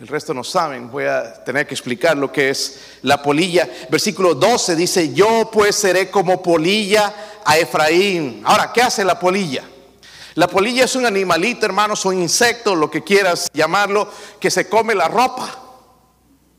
El 0.00 0.06
resto 0.06 0.34
no 0.34 0.44
saben. 0.44 0.90
Voy 0.90 1.04
a 1.04 1.42
tener 1.44 1.66
que 1.66 1.72
explicar 1.72 2.14
lo 2.18 2.30
que 2.30 2.50
es 2.50 2.80
la 3.00 3.22
polilla. 3.22 3.66
Versículo 3.88 4.34
12 4.34 4.76
dice, 4.76 5.14
yo 5.14 5.48
pues 5.50 5.76
seré 5.76 6.10
como 6.10 6.42
polilla 6.42 7.40
a 7.42 7.56
Efraín. 7.56 8.42
Ahora, 8.44 8.70
¿qué 8.70 8.82
hace 8.82 9.02
la 9.02 9.18
polilla? 9.18 9.64
La 10.34 10.46
polilla 10.46 10.84
es 10.84 10.94
un 10.94 11.06
animalito, 11.06 11.64
hermanos, 11.64 12.04
un 12.04 12.20
insecto, 12.20 12.74
lo 12.74 12.90
que 12.90 13.02
quieras 13.02 13.48
llamarlo, 13.54 14.10
que 14.38 14.50
se 14.50 14.68
come 14.68 14.94
la 14.94 15.08
ropa. 15.08 15.61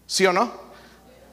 ¿Sí 0.05 0.25
o 0.25 0.33
no? 0.33 0.63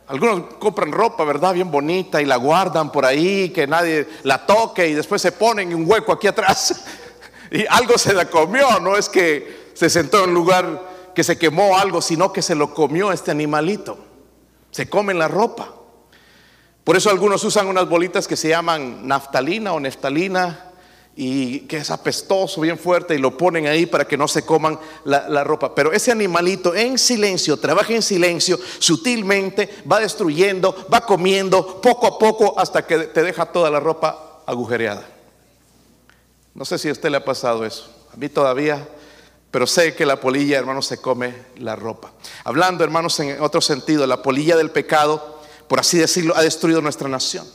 Algunos 0.08 0.54
compran 0.58 0.90
ropa, 0.90 1.24
¿verdad? 1.24 1.54
Bien 1.54 1.70
bonita 1.70 2.20
y 2.20 2.24
la 2.24 2.36
guardan 2.36 2.90
por 2.90 3.04
ahí, 3.04 3.50
que 3.50 3.66
nadie 3.66 4.08
la 4.24 4.44
toque 4.44 4.88
y 4.88 4.94
después 4.94 5.22
se 5.22 5.32
ponen 5.32 5.70
en 5.70 5.76
un 5.76 5.90
hueco 5.90 6.12
aquí 6.12 6.26
atrás 6.26 6.84
y 7.50 7.64
algo 7.66 7.96
se 7.96 8.12
la 8.12 8.28
comió, 8.28 8.80
no 8.80 8.96
es 8.96 9.08
que 9.08 9.70
se 9.74 9.88
sentó 9.88 10.24
en 10.24 10.30
un 10.30 10.34
lugar 10.34 10.90
que 11.14 11.22
se 11.22 11.38
quemó 11.38 11.78
algo, 11.78 12.02
sino 12.02 12.32
que 12.32 12.42
se 12.42 12.54
lo 12.54 12.74
comió 12.74 13.12
este 13.12 13.30
animalito. 13.30 13.98
Se 14.70 14.88
comen 14.88 15.18
la 15.18 15.28
ropa. 15.28 15.74
Por 16.84 16.96
eso 16.96 17.10
algunos 17.10 17.44
usan 17.44 17.66
unas 17.68 17.88
bolitas 17.88 18.26
que 18.26 18.36
se 18.36 18.48
llaman 18.48 19.06
naftalina 19.06 19.72
o 19.72 19.80
neftalina 19.80 20.69
y 21.16 21.60
que 21.60 21.78
es 21.78 21.90
apestoso, 21.90 22.60
bien 22.60 22.78
fuerte, 22.78 23.14
y 23.14 23.18
lo 23.18 23.36
ponen 23.36 23.66
ahí 23.66 23.86
para 23.86 24.06
que 24.06 24.16
no 24.16 24.28
se 24.28 24.44
coman 24.44 24.78
la, 25.04 25.44
ropa. 25.44 25.74
Pero 25.74 25.92
ese 25.92 26.12
animalito 26.12 26.74
en 26.74 26.98
silencio, 26.98 27.56
trabaja 27.56 27.92
en 27.92 28.02
silencio, 28.02 28.58
sutilmente, 28.78 29.68
va 29.90 30.00
destruyendo, 30.00 30.86
va 30.92 31.04
comiendo 31.04 31.80
poco 31.80 32.06
a 32.06 32.18
poco 32.18 32.58
hasta 32.58 32.86
que 32.86 32.98
te 32.98 33.22
deja 33.22 33.46
toda 33.46 33.70
la 33.70 33.80
ropa 33.80 34.42
agujereada. 34.46 35.06
No 36.54 36.64
sé 36.64 36.78
si 36.78 36.88
a 36.88 36.92
usted 36.92 37.10
le 37.10 37.16
ha 37.18 37.24
pasado 37.24 37.64
eso. 37.64 37.90
A 38.12 38.16
mí 38.16 38.28
todavía, 38.28 38.88
pero 39.50 39.66
sé 39.66 39.94
que 39.94 40.06
la 40.06 40.20
polilla, 40.20 40.58
hermanos, 40.58 40.86
se 40.86 40.98
come 40.98 41.34
la 41.56 41.76
ropa. 41.76 42.12
Hablando, 42.44 42.84
hermanos, 42.84 43.18
en 43.20 43.40
otro 43.42 43.60
sentido, 43.60 44.06
la 44.06 44.22
polilla 44.22 44.56
del 44.56 44.70
pecado, 44.70 45.40
por 45.68 45.80
así 45.80 45.98
decirlo, 45.98 46.36
ha 46.36 46.42
destruido 46.42 46.80
nuestra 46.80 47.08
nación. 47.08 47.46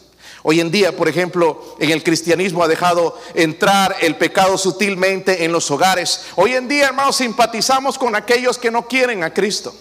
Hoy 0.47 0.59
en 0.59 0.69
día, 0.69 0.95
por 0.95 1.09
ejemplo, 1.09 1.75
en 1.79 1.89
el 1.89 2.03
cristianismo 2.03 2.63
ha 2.63 2.67
dejado 2.67 3.19
entrar 3.33 3.95
el 4.01 4.15
pecado 4.15 4.59
sutilmente 4.59 5.43
en 5.43 5.51
los 5.51 5.71
hogares. 5.71 6.25
Hoy 6.35 6.53
en 6.53 6.67
día, 6.67 6.85
hermanos, 6.85 7.15
simpatizamos 7.15 7.97
con 7.97 8.15
aquellos 8.15 8.59
que 8.59 8.69
no 8.69 8.87
quieren 8.87 9.23
a 9.23 9.33
Cristo. 9.33 9.73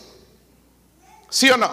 ¿Sí 1.29 1.51
o 1.51 1.59
no? 1.59 1.71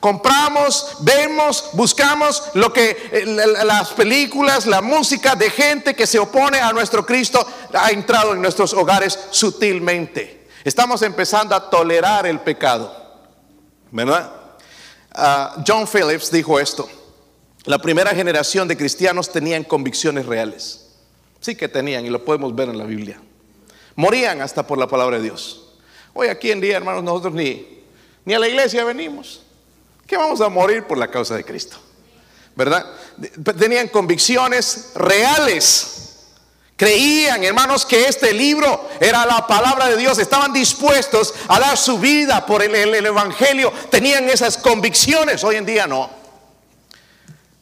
Compramos, 0.00 0.96
vemos, 1.02 1.70
buscamos 1.74 2.42
lo 2.54 2.72
que 2.72 2.96
eh, 3.12 3.26
las 3.64 3.90
películas, 3.90 4.66
la 4.66 4.80
música 4.82 5.36
de 5.36 5.48
gente 5.48 5.94
que 5.94 6.08
se 6.08 6.18
opone 6.18 6.58
a 6.58 6.72
nuestro 6.72 7.06
Cristo 7.06 7.46
ha 7.72 7.92
entrado 7.92 8.32
en 8.32 8.42
nuestros 8.42 8.72
hogares 8.72 9.16
sutilmente. 9.30 10.48
Estamos 10.64 11.02
empezando 11.02 11.54
a 11.54 11.70
tolerar 11.70 12.26
el 12.26 12.40
pecado. 12.40 12.92
¿Verdad? 13.92 14.32
Ah, 15.12 15.62
John 15.64 15.86
Phillips 15.86 16.32
dijo 16.32 16.58
esto. 16.58 16.90
La 17.70 17.78
primera 17.78 18.10
generación 18.10 18.66
de 18.66 18.76
cristianos 18.76 19.30
tenían 19.30 19.62
convicciones 19.62 20.26
reales. 20.26 20.88
Sí 21.40 21.54
que 21.54 21.68
tenían 21.68 22.04
y 22.04 22.10
lo 22.10 22.24
podemos 22.24 22.52
ver 22.52 22.68
en 22.68 22.76
la 22.76 22.82
Biblia. 22.82 23.20
Morían 23.94 24.40
hasta 24.40 24.66
por 24.66 24.76
la 24.76 24.88
palabra 24.88 25.18
de 25.18 25.22
Dios. 25.22 25.68
Hoy 26.12 26.26
aquí 26.26 26.50
en 26.50 26.60
día, 26.60 26.76
hermanos, 26.76 27.04
nosotros 27.04 27.32
ni, 27.32 27.84
ni 28.24 28.34
a 28.34 28.40
la 28.40 28.48
iglesia 28.48 28.82
venimos. 28.82 29.42
¿Qué 30.04 30.16
vamos 30.16 30.40
a 30.40 30.48
morir 30.48 30.82
por 30.82 30.98
la 30.98 31.06
causa 31.06 31.36
de 31.36 31.44
Cristo? 31.44 31.76
¿Verdad? 32.56 32.84
Tenían 33.56 33.86
convicciones 33.86 34.90
reales. 34.96 36.24
Creían, 36.74 37.44
hermanos, 37.44 37.86
que 37.86 38.06
este 38.06 38.32
libro 38.32 38.88
era 38.98 39.24
la 39.26 39.46
palabra 39.46 39.86
de 39.86 39.96
Dios. 39.96 40.18
Estaban 40.18 40.52
dispuestos 40.52 41.34
a 41.46 41.60
dar 41.60 41.78
su 41.78 42.00
vida 42.00 42.44
por 42.44 42.64
el 42.64 43.06
Evangelio. 43.06 43.72
Tenían 43.90 44.28
esas 44.28 44.58
convicciones. 44.58 45.44
Hoy 45.44 45.54
en 45.54 45.66
día 45.66 45.86
no. 45.86 46.18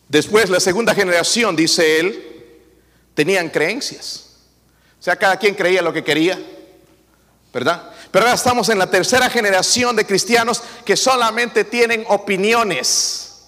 Después, 0.09 0.49
la 0.49 0.61
segunda 0.61 0.95
generación, 0.95 1.55
dice 1.55 2.01
él, 2.01 2.25
tenían 3.15 3.51
creencias. 3.51 4.25
O 4.99 5.03
sea, 5.03 5.17
cada 5.17 5.37
quien 5.37 5.55
creía 5.55 5.83
lo 5.83 5.93
que 5.93 6.03
quería, 6.03 6.39
¿verdad? 7.53 7.91
Pero 8.11 8.25
ahora 8.25 8.35
estamos 8.35 8.69
en 8.69 8.79
la 8.79 8.91
tercera 8.91 9.29
generación 9.29 9.95
de 9.95 10.07
cristianos 10.07 10.63
que 10.85 10.97
solamente 10.97 11.65
tienen 11.65 12.05
opiniones. 12.09 13.43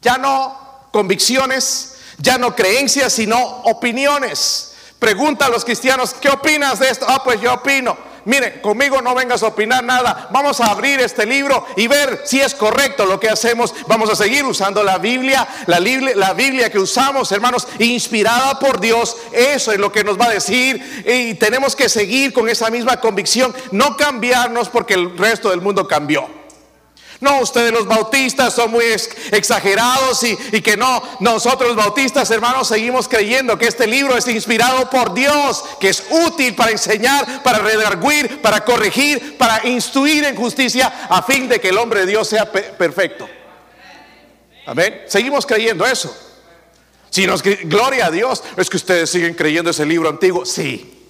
Ya 0.00 0.16
no 0.16 0.88
convicciones, 0.92 1.96
ya 2.18 2.38
no 2.38 2.54
creencias, 2.54 3.12
sino 3.12 3.38
opiniones. 3.64 4.74
Pregunta 4.98 5.46
a 5.46 5.50
los 5.50 5.64
cristianos, 5.64 6.14
¿qué 6.14 6.28
opinas 6.28 6.78
de 6.78 6.88
esto? 6.88 7.04
Ah, 7.08 7.22
pues 7.22 7.40
yo 7.40 7.52
opino. 7.52 7.96
Mire, 8.26 8.60
conmigo 8.60 9.00
no 9.00 9.14
vengas 9.14 9.44
a 9.44 9.46
opinar 9.46 9.84
nada. 9.84 10.28
Vamos 10.32 10.60
a 10.60 10.66
abrir 10.66 10.98
este 10.98 11.24
libro 11.24 11.64
y 11.76 11.86
ver 11.86 12.22
si 12.24 12.40
es 12.40 12.56
correcto 12.56 13.06
lo 13.06 13.20
que 13.20 13.28
hacemos. 13.28 13.72
Vamos 13.86 14.10
a 14.10 14.16
seguir 14.16 14.44
usando 14.44 14.82
la 14.82 14.98
Biblia, 14.98 15.46
la 15.66 15.78
Biblia, 15.78 16.12
la 16.16 16.32
Biblia 16.32 16.68
que 16.68 16.80
usamos, 16.80 17.30
hermanos, 17.30 17.68
inspirada 17.78 18.58
por 18.58 18.80
Dios. 18.80 19.16
Eso 19.30 19.70
es 19.70 19.78
lo 19.78 19.92
que 19.92 20.02
nos 20.02 20.20
va 20.20 20.26
a 20.26 20.30
decir 20.30 21.04
y 21.06 21.34
tenemos 21.34 21.76
que 21.76 21.88
seguir 21.88 22.32
con 22.32 22.48
esa 22.48 22.68
misma 22.68 23.00
convicción, 23.00 23.54
no 23.70 23.96
cambiarnos 23.96 24.70
porque 24.70 24.94
el 24.94 25.16
resto 25.16 25.50
del 25.50 25.60
mundo 25.60 25.86
cambió. 25.86 26.35
No, 27.20 27.40
ustedes 27.40 27.72
los 27.72 27.86
bautistas 27.86 28.54
son 28.54 28.70
muy 28.70 28.84
exagerados 29.32 30.22
y, 30.22 30.36
que 30.60 30.76
no, 30.76 31.02
nosotros 31.20 31.68
los 31.68 31.76
bautistas 31.76 32.30
hermanos 32.30 32.68
seguimos 32.68 33.08
creyendo 33.08 33.56
que 33.56 33.66
este 33.66 33.86
libro 33.86 34.16
es 34.16 34.26
inspirado 34.28 34.90
por 34.90 35.14
Dios, 35.14 35.64
que 35.80 35.88
es 35.88 36.04
útil 36.10 36.54
para 36.54 36.72
enseñar, 36.72 37.42
para 37.42 37.58
redarguir, 37.58 38.42
para 38.42 38.64
corregir, 38.64 39.38
para 39.38 39.66
instruir 39.66 40.24
en 40.24 40.36
justicia, 40.36 41.06
a 41.08 41.22
fin 41.22 41.48
de 41.48 41.58
que 41.58 41.70
el 41.70 41.78
hombre 41.78 42.00
de 42.00 42.06
Dios 42.06 42.28
sea 42.28 42.50
perfecto. 42.50 43.26
Amén. 44.66 45.02
Seguimos 45.06 45.46
creyendo 45.46 45.86
eso. 45.86 46.14
Si 47.08 47.26
nos 47.26 47.42
gloria 47.42 48.06
a 48.06 48.10
Dios, 48.10 48.42
es 48.56 48.68
que 48.68 48.76
ustedes 48.76 49.08
siguen 49.08 49.32
creyendo 49.32 49.70
ese 49.70 49.86
libro 49.86 50.08
antiguo. 50.08 50.44
Sí. 50.44 51.08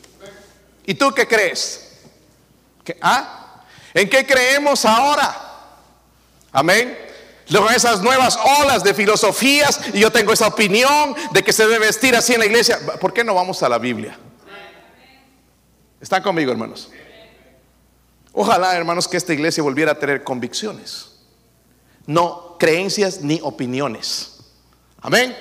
¿Y 0.85 0.95
tú 0.95 1.13
qué 1.13 1.27
crees? 1.27 1.99
¿Ah? 3.01 3.65
¿En 3.93 4.09
qué 4.09 4.25
creemos 4.25 4.85
ahora? 4.85 5.46
Amén. 6.57 6.97
Luego 7.51 7.69
esas 7.69 8.01
nuevas 8.01 8.39
olas 8.63 8.83
de 8.83 8.95
filosofías 8.95 9.79
y 9.93 10.01
yo 10.01 10.11
tengo 10.11 10.33
esa 10.33 10.47
opinión 10.47 11.15
de 11.33 11.45
que 11.45 11.53
se 11.53 11.65
debe 11.67 11.81
vestir 11.81 12.17
así 12.17 12.33
en 12.33 12.41
la 12.41 12.47
iglesia. 12.47 12.81
¿Por 12.99 13.13
qué 13.13 13.23
no 13.23 13.35
vamos 13.35 13.63
a 13.63 13.69
la 13.69 13.77
Biblia? 13.77 14.19
¿Están 16.01 16.23
conmigo, 16.23 16.51
hermanos? 16.51 16.91
Ojalá, 18.33 18.75
hermanos, 18.75 19.07
que 19.07 19.19
esta 19.19 19.35
iglesia 19.35 19.63
volviera 19.63 19.93
a 19.93 19.99
tener 19.99 20.25
convicciones, 20.25 21.19
no 22.07 22.57
creencias 22.59 23.21
ni 23.21 23.39
opiniones. 23.43 24.39
Amén. 25.03 25.37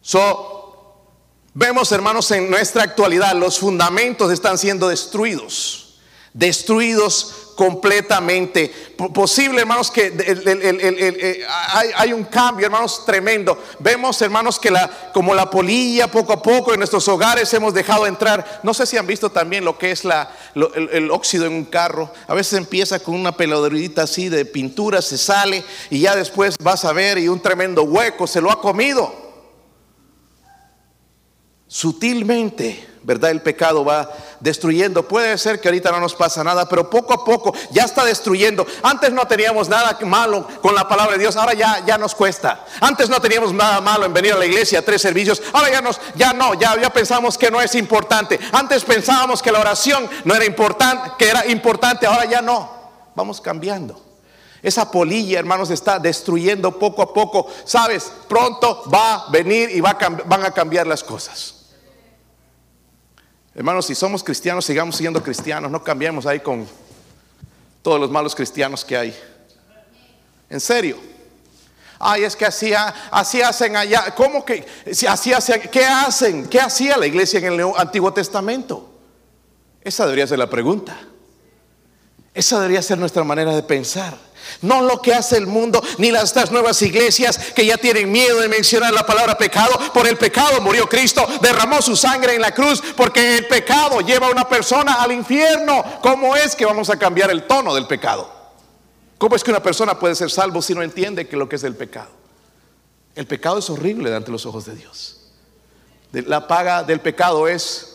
So, 0.00 0.96
vemos, 1.52 1.92
hermanos, 1.92 2.30
en 2.30 2.50
nuestra 2.50 2.84
actualidad 2.84 3.34
los 3.34 3.58
fundamentos 3.58 4.32
están 4.32 4.56
siendo 4.56 4.88
destruidos, 4.88 6.00
destruidos 6.32 7.49
completamente. 7.60 8.72
Posible, 9.12 9.60
hermanos, 9.60 9.90
que 9.90 10.14
eh, 10.18 11.44
hay, 11.94 12.10
un 12.14 12.24
cambio, 12.24 12.64
hermanos, 12.64 13.04
tremendo. 13.04 13.62
Vemos, 13.78 14.22
hermanos, 14.22 14.58
que 14.58 14.70
la, 14.70 15.10
como 15.12 15.34
la 15.34 15.50
polilla 15.50 16.10
poco 16.10 16.32
a 16.32 16.42
poco 16.42 16.72
en 16.72 16.78
nuestros 16.78 17.06
hogares 17.06 17.52
hemos 17.52 17.74
dejado 17.74 18.06
entrar. 18.06 18.62
No 18.62 18.72
sé 18.72 18.86
si 18.86 18.96
han 18.96 19.06
visto 19.06 19.28
también 19.28 19.62
lo 19.62 19.76
que 19.76 19.90
es 19.90 20.06
la, 20.06 20.34
el, 20.54 21.10
óxido 21.10 21.44
en 21.44 21.52
un 21.52 21.64
carro. 21.66 22.10
A 22.28 22.32
veces 22.32 22.54
empieza 22.54 22.98
con 22.98 23.14
una 23.14 23.32
peladorita 23.32 24.04
así 24.04 24.30
de 24.30 24.46
pintura, 24.46 25.02
se 25.02 25.18
sale 25.18 25.62
y 25.90 26.00
ya 26.00 26.16
después 26.16 26.56
vas 26.62 26.86
a 26.86 26.94
ver 26.94 27.18
y 27.18 27.28
un 27.28 27.42
tremendo 27.42 27.82
hueco 27.82 28.26
se 28.26 28.40
lo 28.40 28.50
ha 28.50 28.58
comido. 28.58 29.12
Sutilmente 31.66 32.89
¿verdad? 33.02 33.30
El 33.30 33.40
pecado 33.40 33.84
va 33.84 34.10
destruyendo. 34.40 35.06
Puede 35.06 35.36
ser 35.38 35.60
que 35.60 35.68
ahorita 35.68 35.90
no 35.90 36.00
nos 36.00 36.14
pasa 36.14 36.44
nada, 36.44 36.68
pero 36.68 36.90
poco 36.90 37.14
a 37.14 37.24
poco 37.24 37.54
ya 37.70 37.84
está 37.84 38.04
destruyendo. 38.04 38.66
Antes 38.82 39.12
no 39.12 39.26
teníamos 39.26 39.68
nada 39.68 39.98
malo 40.02 40.46
con 40.60 40.74
la 40.74 40.86
palabra 40.88 41.14
de 41.14 41.20
Dios, 41.20 41.36
ahora 41.36 41.54
ya, 41.54 41.84
ya 41.86 41.96
nos 41.98 42.14
cuesta. 42.14 42.64
Antes 42.80 43.08
no 43.08 43.20
teníamos 43.20 43.52
nada 43.52 43.80
malo 43.80 44.06
en 44.06 44.12
venir 44.12 44.32
a 44.34 44.38
la 44.38 44.46
iglesia, 44.46 44.84
tres 44.84 45.02
servicios, 45.02 45.42
ahora 45.52 45.70
ya 45.70 45.80
nos, 45.80 46.00
ya 46.14 46.32
no, 46.32 46.54
ya, 46.54 46.80
ya 46.80 46.90
pensamos 46.90 47.38
que 47.38 47.50
no 47.50 47.60
es 47.60 47.74
importante. 47.74 48.38
Antes 48.52 48.84
pensábamos 48.84 49.42
que 49.42 49.52
la 49.52 49.60
oración 49.60 50.08
no 50.24 50.34
era 50.34 50.44
importante, 50.44 51.12
que 51.18 51.28
era 51.28 51.46
importante, 51.46 52.06
ahora 52.06 52.26
ya 52.26 52.42
no. 52.42 52.80
Vamos 53.14 53.40
cambiando. 53.40 54.00
Esa 54.62 54.90
polilla, 54.90 55.38
hermanos, 55.38 55.70
está 55.70 55.98
destruyendo 55.98 56.78
poco 56.78 57.00
a 57.00 57.14
poco. 57.14 57.46
Sabes, 57.64 58.12
pronto 58.28 58.84
va 58.92 59.14
a 59.14 59.30
venir 59.30 59.70
y 59.70 59.80
va 59.80 59.96
van 60.26 60.44
a 60.44 60.50
cambiar 60.50 60.86
las 60.86 61.02
cosas. 61.02 61.59
Hermanos, 63.54 63.86
si 63.86 63.94
somos 63.94 64.22
cristianos, 64.22 64.64
sigamos 64.64 64.96
siendo 64.96 65.22
cristianos, 65.22 65.70
no 65.70 65.82
cambiemos 65.82 66.24
ahí 66.26 66.40
con 66.40 66.66
todos 67.82 68.00
los 68.00 68.10
malos 68.10 68.34
cristianos 68.34 68.84
que 68.84 68.96
hay. 68.96 69.16
En 70.48 70.60
serio. 70.60 70.96
Ay, 71.98 72.24
es 72.24 72.34
que 72.34 72.46
así, 72.46 72.72
así 73.10 73.42
hacen 73.42 73.76
allá. 73.76 74.14
¿Cómo 74.14 74.44
que 74.44 74.66
así 75.08 75.32
hacen? 75.32 75.60
¿Qué 75.70 75.84
hacen? 75.84 76.46
¿Qué 76.48 76.58
hacía 76.60 76.96
la 76.96 77.06
iglesia 77.06 77.38
en 77.40 77.46
el 77.46 77.72
Antiguo 77.76 78.12
Testamento? 78.12 78.90
Esa 79.82 80.04
debería 80.04 80.26
ser 80.26 80.38
la 80.38 80.48
pregunta. 80.48 80.98
Esa 82.32 82.58
debería 82.60 82.80
ser 82.80 82.98
nuestra 82.98 83.24
manera 83.24 83.54
de 83.54 83.62
pensar. 83.62 84.16
No 84.62 84.82
lo 84.82 85.00
que 85.00 85.14
hace 85.14 85.36
el 85.36 85.46
mundo, 85.46 85.82
ni 85.98 86.10
las 86.10 86.50
nuevas 86.50 86.80
iglesias 86.82 87.38
que 87.54 87.66
ya 87.66 87.76
tienen 87.76 88.10
miedo 88.10 88.40
de 88.40 88.48
mencionar 88.48 88.92
la 88.92 89.06
palabra 89.06 89.36
pecado. 89.36 89.78
Por 89.92 90.06
el 90.06 90.16
pecado 90.16 90.60
murió 90.60 90.88
Cristo, 90.88 91.26
derramó 91.40 91.80
su 91.82 91.96
sangre 91.96 92.34
en 92.34 92.42
la 92.42 92.52
cruz, 92.52 92.82
porque 92.96 93.38
el 93.38 93.46
pecado 93.46 94.00
lleva 94.00 94.28
a 94.28 94.30
una 94.30 94.48
persona 94.48 94.94
al 94.94 95.12
infierno. 95.12 95.84
¿Cómo 96.02 96.36
es 96.36 96.54
que 96.56 96.64
vamos 96.64 96.90
a 96.90 96.98
cambiar 96.98 97.30
el 97.30 97.46
tono 97.46 97.74
del 97.74 97.86
pecado? 97.86 98.30
¿Cómo 99.18 99.36
es 99.36 99.44
que 99.44 99.50
una 99.50 99.62
persona 99.62 99.98
puede 99.98 100.14
ser 100.14 100.30
salvo 100.30 100.62
si 100.62 100.74
no 100.74 100.82
entiende 100.82 101.28
que 101.28 101.36
lo 101.36 101.48
que 101.48 101.56
es 101.56 101.64
el 101.64 101.76
pecado? 101.76 102.10
El 103.14 103.26
pecado 103.26 103.58
es 103.58 103.68
horrible 103.68 104.14
ante 104.14 104.30
los 104.30 104.46
ojos 104.46 104.64
de 104.64 104.74
Dios. 104.74 105.16
La 106.12 106.48
paga 106.48 106.82
del 106.82 107.00
pecado 107.00 107.46
es 107.46 107.89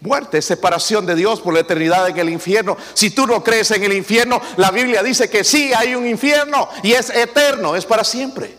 Muerte, 0.00 0.40
separación 0.42 1.06
de 1.06 1.16
Dios 1.16 1.40
por 1.40 1.52
la 1.52 1.60
eternidad 1.60 2.08
en 2.08 2.18
el 2.18 2.28
infierno. 2.28 2.76
Si 2.94 3.10
tú 3.10 3.26
no 3.26 3.42
crees 3.42 3.70
en 3.72 3.82
el 3.82 3.92
infierno, 3.92 4.40
la 4.56 4.70
Biblia 4.70 5.02
dice 5.02 5.28
que 5.28 5.42
sí 5.42 5.72
hay 5.74 5.94
un 5.96 6.06
infierno 6.06 6.68
y 6.84 6.92
es 6.92 7.10
eterno, 7.10 7.74
es 7.74 7.84
para 7.84 8.04
siempre. 8.04 8.56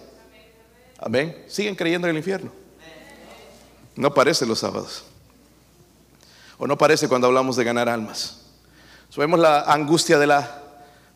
Amén. 1.00 1.46
¿Siguen 1.48 1.76
creyendo 1.76 2.08
en 2.08 2.12
el 2.12 2.18
infierno? 2.18 2.52
No 3.96 4.14
parece 4.14 4.46
los 4.46 4.60
sábados. 4.60 5.06
O 6.58 6.68
no 6.68 6.78
parece 6.78 7.08
cuando 7.08 7.28
hablamos 7.28 7.56
de 7.56 7.64
ganar 7.64 7.88
almas. 7.88 8.42
Sabemos 9.10 9.40
la 9.40 9.62
angustia 9.62 10.20
de 10.20 10.28
la 10.28 10.59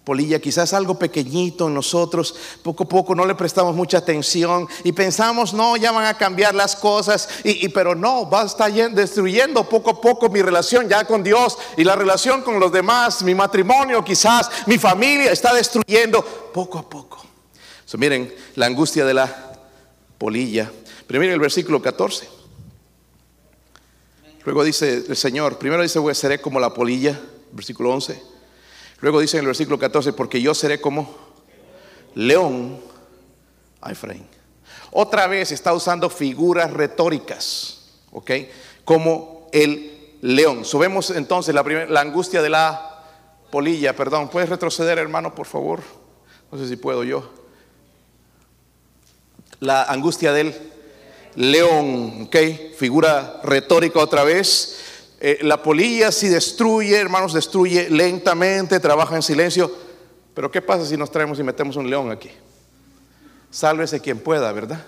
polilla, 0.04 0.40
quizás 0.40 0.74
algo 0.74 1.00
pequeñito 1.00 1.68
en 1.68 1.74
nosotros, 1.74 2.36
poco 2.62 2.84
a 2.84 2.88
poco 2.88 3.16
no 3.16 3.26
le 3.26 3.36
prestamos 3.36 3.76
mucha 3.76 4.00
atención 4.00 4.68
y 4.84 4.92
pensamos, 4.92 5.54
no, 5.54 5.78
ya 5.78 5.92
van 5.92 6.06
a 6.06 6.18
cambiar 6.18 6.54
las 6.54 6.76
cosas, 6.76 7.30
y, 7.44 7.70
pero 7.70 7.96
no, 7.96 8.30
va 8.30 8.42
a 8.42 8.46
estar 8.46 8.72
destruyendo 8.72 9.68
poco 9.68 9.92
a 9.92 10.02
poco 10.02 10.30
mi 10.30 10.42
relación 10.42 10.90
ya 10.90 11.06
con 11.06 11.24
Dios 11.24 11.58
y 11.78 11.84
la 11.84 11.96
relación 11.96 12.42
con 12.42 12.60
los 12.60 12.72
demás, 12.72 13.24
mi 13.24 13.34
matrimonio 13.34 14.04
quizás, 14.04 14.50
mi 14.66 14.78
familia 14.78 15.32
está 15.32 15.54
destruyendo 15.54 16.22
poco 16.54 16.78
a 16.78 16.90
poco. 16.90 17.24
miren, 17.98 18.34
la 18.56 18.66
angustia 18.66 19.06
de 19.06 19.14
la 19.14 19.54
polilla. 20.18 20.72
Primero 21.08 21.34
el 21.34 21.40
versículo 21.40 21.82
14. 21.82 22.28
Luego 24.46 24.64
dice 24.64 25.06
el 25.08 25.16
Señor, 25.16 25.58
primero 25.58 25.84
dice, 25.84 26.00
seré 26.16 26.42
como 26.42 26.60
la 26.60 26.74
polilla, 26.74 27.20
versículo 27.52 27.92
11. 27.92 28.33
Luego 29.04 29.20
dice 29.20 29.36
en 29.36 29.42
el 29.42 29.48
versículo 29.48 29.78
14, 29.78 30.14
porque 30.14 30.42
yo 30.42 30.54
seré 30.54 30.80
como 30.80 31.14
león 32.16 32.80
a 33.82 33.92
Efraín. 33.92 34.26
Otra 34.92 35.28
vez 35.28 35.52
está 35.52 35.74
usando 35.74 36.10
figuras 36.10 36.72
retóricas, 36.72 37.82
¿ok? 38.14 38.32
Como 38.86 39.50
el 39.52 40.16
león. 40.22 40.64
Subemos 40.64 41.10
entonces 41.10 41.54
la, 41.54 41.64
la 41.64 42.00
angustia 42.00 42.42
de 42.42 42.50
la 42.50 43.04
polilla, 43.52 43.94
perdón. 43.94 44.30
¿Puedes 44.30 44.48
retroceder, 44.48 44.98
hermano, 44.98 45.36
por 45.36 45.48
favor? 45.48 45.82
No 46.50 46.58
sé 46.58 46.70
si 46.70 46.78
puedo 46.78 47.04
yo. 47.04 47.30
La 49.60 49.84
angustia 49.84 50.32
del 50.32 50.56
león, 51.36 52.28
¿ok? 52.28 52.38
Figura 52.78 53.42
retórica 53.44 54.00
otra 54.00 54.24
vez. 54.24 54.80
Eh, 55.26 55.40
la 55.44 55.64
polilla 55.64 56.12
si 56.12 56.28
destruye, 56.28 57.00
hermanos, 57.00 57.32
destruye 57.32 57.90
lentamente, 57.90 58.78
trabaja 58.82 59.16
en 59.16 59.22
silencio. 59.22 59.74
Pero 60.34 60.52
¿qué 60.52 60.62
pasa 60.62 60.86
si 60.86 60.98
nos 60.98 61.10
traemos 61.10 61.40
y 61.40 61.44
metemos 61.44 61.78
un 61.78 61.90
león 61.90 62.12
aquí? 62.12 62.30
Sálvese 63.50 64.02
quien 64.02 64.20
pueda, 64.20 64.52
¿verdad? 64.52 64.84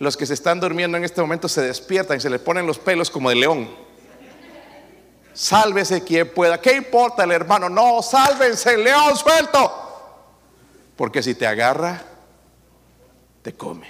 Los 0.00 0.16
que 0.16 0.26
se 0.26 0.34
están 0.34 0.58
durmiendo 0.58 0.98
en 0.98 1.04
este 1.04 1.20
momento 1.20 1.48
se 1.48 1.62
despiertan 1.62 2.16
y 2.16 2.20
se 2.20 2.30
les 2.30 2.40
ponen 2.40 2.66
los 2.66 2.80
pelos 2.80 3.10
como 3.10 3.28
de 3.28 3.36
león. 3.36 3.70
Sálvese 5.32 6.02
quien 6.02 6.34
pueda. 6.34 6.60
¿Qué 6.60 6.74
importa 6.74 7.22
el 7.22 7.30
hermano? 7.30 7.68
No, 7.68 8.02
sálvense, 8.02 8.76
león 8.76 9.16
suelto. 9.16 9.72
Porque 10.96 11.22
si 11.22 11.36
te 11.36 11.46
agarra, 11.46 12.02
te 13.40 13.52
come. 13.52 13.86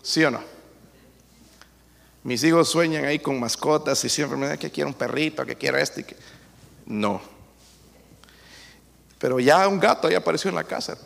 ¿Sí 0.00 0.22
o 0.22 0.30
no? 0.30 0.57
Mis 2.24 2.42
hijos 2.44 2.68
sueñan 2.68 3.04
ahí 3.04 3.18
con 3.18 3.38
mascotas 3.38 4.04
y 4.04 4.08
siempre 4.08 4.36
me 4.36 4.46
dicen 4.46 4.58
que 4.58 4.70
quiero 4.70 4.88
un 4.88 4.94
perrito, 4.94 5.46
que 5.46 5.56
quiero 5.56 5.78
este. 5.78 6.04
No. 6.86 7.20
Pero 9.18 9.38
ya 9.40 9.66
un 9.68 9.78
gato 9.78 10.10
ya 10.10 10.18
apareció 10.18 10.48
en 10.50 10.56
la 10.56 10.64
casa. 10.64 10.98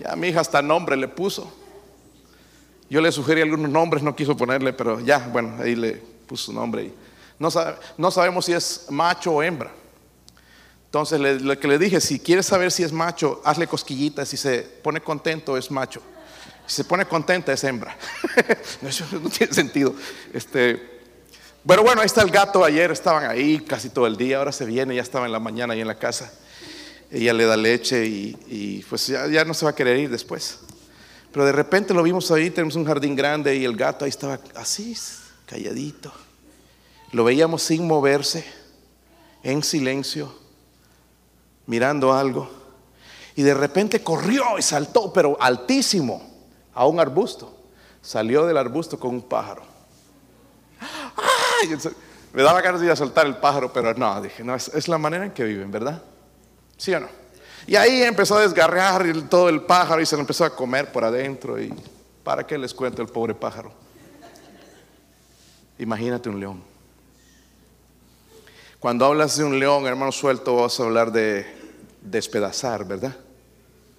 ya 0.00 0.16
mi 0.16 0.28
hija 0.28 0.40
hasta 0.40 0.60
nombre 0.62 0.96
le 0.96 1.08
puso. 1.08 1.52
Yo 2.90 3.00
le 3.00 3.12
sugerí 3.12 3.42
algunos 3.42 3.70
nombres, 3.70 4.02
no 4.02 4.16
quiso 4.16 4.36
ponerle, 4.36 4.72
pero 4.72 4.98
ya, 5.00 5.18
bueno, 5.18 5.56
ahí 5.60 5.76
le 5.76 5.92
puso 6.26 6.46
su 6.46 6.52
nombre. 6.52 6.92
No, 7.38 7.48
no 7.96 8.10
sabemos 8.10 8.46
si 8.46 8.52
es 8.52 8.86
macho 8.88 9.32
o 9.32 9.42
hembra. 9.42 9.70
Entonces, 10.86 11.20
lo 11.20 11.58
que 11.58 11.68
le 11.68 11.78
dije, 11.78 12.00
si 12.00 12.18
quieres 12.18 12.46
saber 12.46 12.72
si 12.72 12.82
es 12.82 12.92
macho, 12.92 13.42
hazle 13.44 13.66
cosquillitas. 13.66 14.28
Si 14.28 14.38
se 14.38 14.62
pone 14.62 15.00
contento, 15.02 15.56
es 15.56 15.70
macho 15.70 16.00
se 16.68 16.84
pone 16.84 17.06
contenta 17.06 17.52
es 17.52 17.64
hembra. 17.64 17.96
no 19.12 19.30
tiene 19.30 19.52
sentido. 19.52 19.94
Este, 20.32 21.00
pero 21.66 21.82
bueno, 21.82 22.02
ahí 22.02 22.06
está 22.06 22.22
el 22.22 22.30
gato. 22.30 22.62
Ayer 22.62 22.90
estaban 22.90 23.28
ahí 23.28 23.60
casi 23.60 23.88
todo 23.88 24.06
el 24.06 24.16
día. 24.16 24.38
Ahora 24.38 24.52
se 24.52 24.66
viene, 24.66 24.94
ya 24.94 25.02
estaba 25.02 25.24
en 25.24 25.32
la 25.32 25.40
mañana 25.40 25.72
ahí 25.72 25.80
en 25.80 25.86
la 25.86 25.98
casa. 25.98 26.30
Ella 27.10 27.32
le 27.32 27.46
da 27.46 27.56
leche 27.56 28.04
y, 28.06 28.84
pues 28.88 29.06
ya, 29.06 29.44
no 29.46 29.54
se 29.54 29.64
va 29.64 29.70
a 29.70 29.74
querer 29.74 29.98
ir 29.98 30.10
después. 30.10 30.58
Pero 31.32 31.46
de 31.46 31.52
repente 31.52 31.94
lo 31.94 32.02
vimos 32.02 32.30
ahí, 32.30 32.50
tenemos 32.50 32.76
un 32.76 32.84
jardín 32.84 33.16
grande 33.16 33.56
y 33.56 33.64
el 33.64 33.74
gato 33.74 34.04
ahí 34.04 34.10
estaba 34.10 34.38
así, 34.54 34.94
calladito. 35.46 36.12
Lo 37.12 37.24
veíamos 37.24 37.62
sin 37.62 37.86
moverse, 37.86 38.44
en 39.42 39.62
silencio, 39.62 40.34
mirando 41.66 42.12
algo. 42.12 42.50
Y 43.36 43.42
de 43.42 43.54
repente 43.54 44.02
corrió 44.02 44.58
y 44.58 44.62
saltó, 44.62 45.12
pero 45.12 45.38
altísimo 45.40 46.27
a 46.78 46.86
un 46.86 47.00
arbusto. 47.00 47.52
Salió 48.00 48.46
del 48.46 48.56
arbusto 48.56 49.00
con 49.00 49.10
un 49.10 49.22
pájaro. 49.22 49.62
Me 52.32 52.42
daba 52.42 52.60
ganas 52.60 52.80
de 52.80 52.86
ir 52.86 52.92
a 52.92 52.96
soltar 52.96 53.26
el 53.26 53.36
pájaro, 53.38 53.72
pero 53.72 53.92
no, 53.94 54.22
dije, 54.22 54.44
no, 54.44 54.54
es, 54.54 54.86
la 54.86 54.96
manera 54.96 55.24
en 55.24 55.32
que 55.32 55.42
viven, 55.42 55.72
¿verdad? 55.72 56.00
¿Sí 56.76 56.94
o 56.94 57.00
no? 57.00 57.08
Y 57.66 57.74
ahí 57.74 58.02
empezó 58.04 58.36
a 58.36 58.42
desgarrar 58.42 59.04
todo 59.28 59.48
el 59.48 59.62
pájaro 59.62 60.00
y 60.00 60.06
se 60.06 60.14
lo 60.14 60.20
empezó 60.20 60.44
a 60.44 60.54
comer 60.54 60.92
por 60.92 61.04
adentro. 61.04 61.60
¿Y 61.60 61.74
para 62.22 62.46
qué 62.46 62.56
les 62.56 62.72
cuento 62.72 63.02
el 63.02 63.08
pobre 63.08 63.34
pájaro? 63.34 63.72
Imagínate 65.80 66.28
un 66.28 66.38
león. 66.38 66.62
Cuando 68.78 69.04
hablas 69.04 69.36
de 69.36 69.42
un 69.42 69.58
león, 69.58 69.84
hermano 69.88 70.12
suelto, 70.12 70.54
vas 70.54 70.78
a 70.78 70.84
hablar 70.84 71.10
de 71.10 71.44
despedazar, 72.00 72.84
¿verdad? 72.84 73.16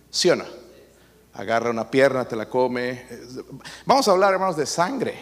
¿Sí 0.09 0.29
o 0.29 0.37
no? 0.37 0.58
Agarra 1.39 1.69
una 1.69 1.89
pierna, 1.89 2.28
te 2.28 2.36
la 2.36 2.49
come. 2.49 3.06
Vamos 3.86 4.08
a 4.08 4.12
hablar, 4.12 4.34
hermanos, 4.34 4.58
de 4.58 4.65
sangre 4.65 5.17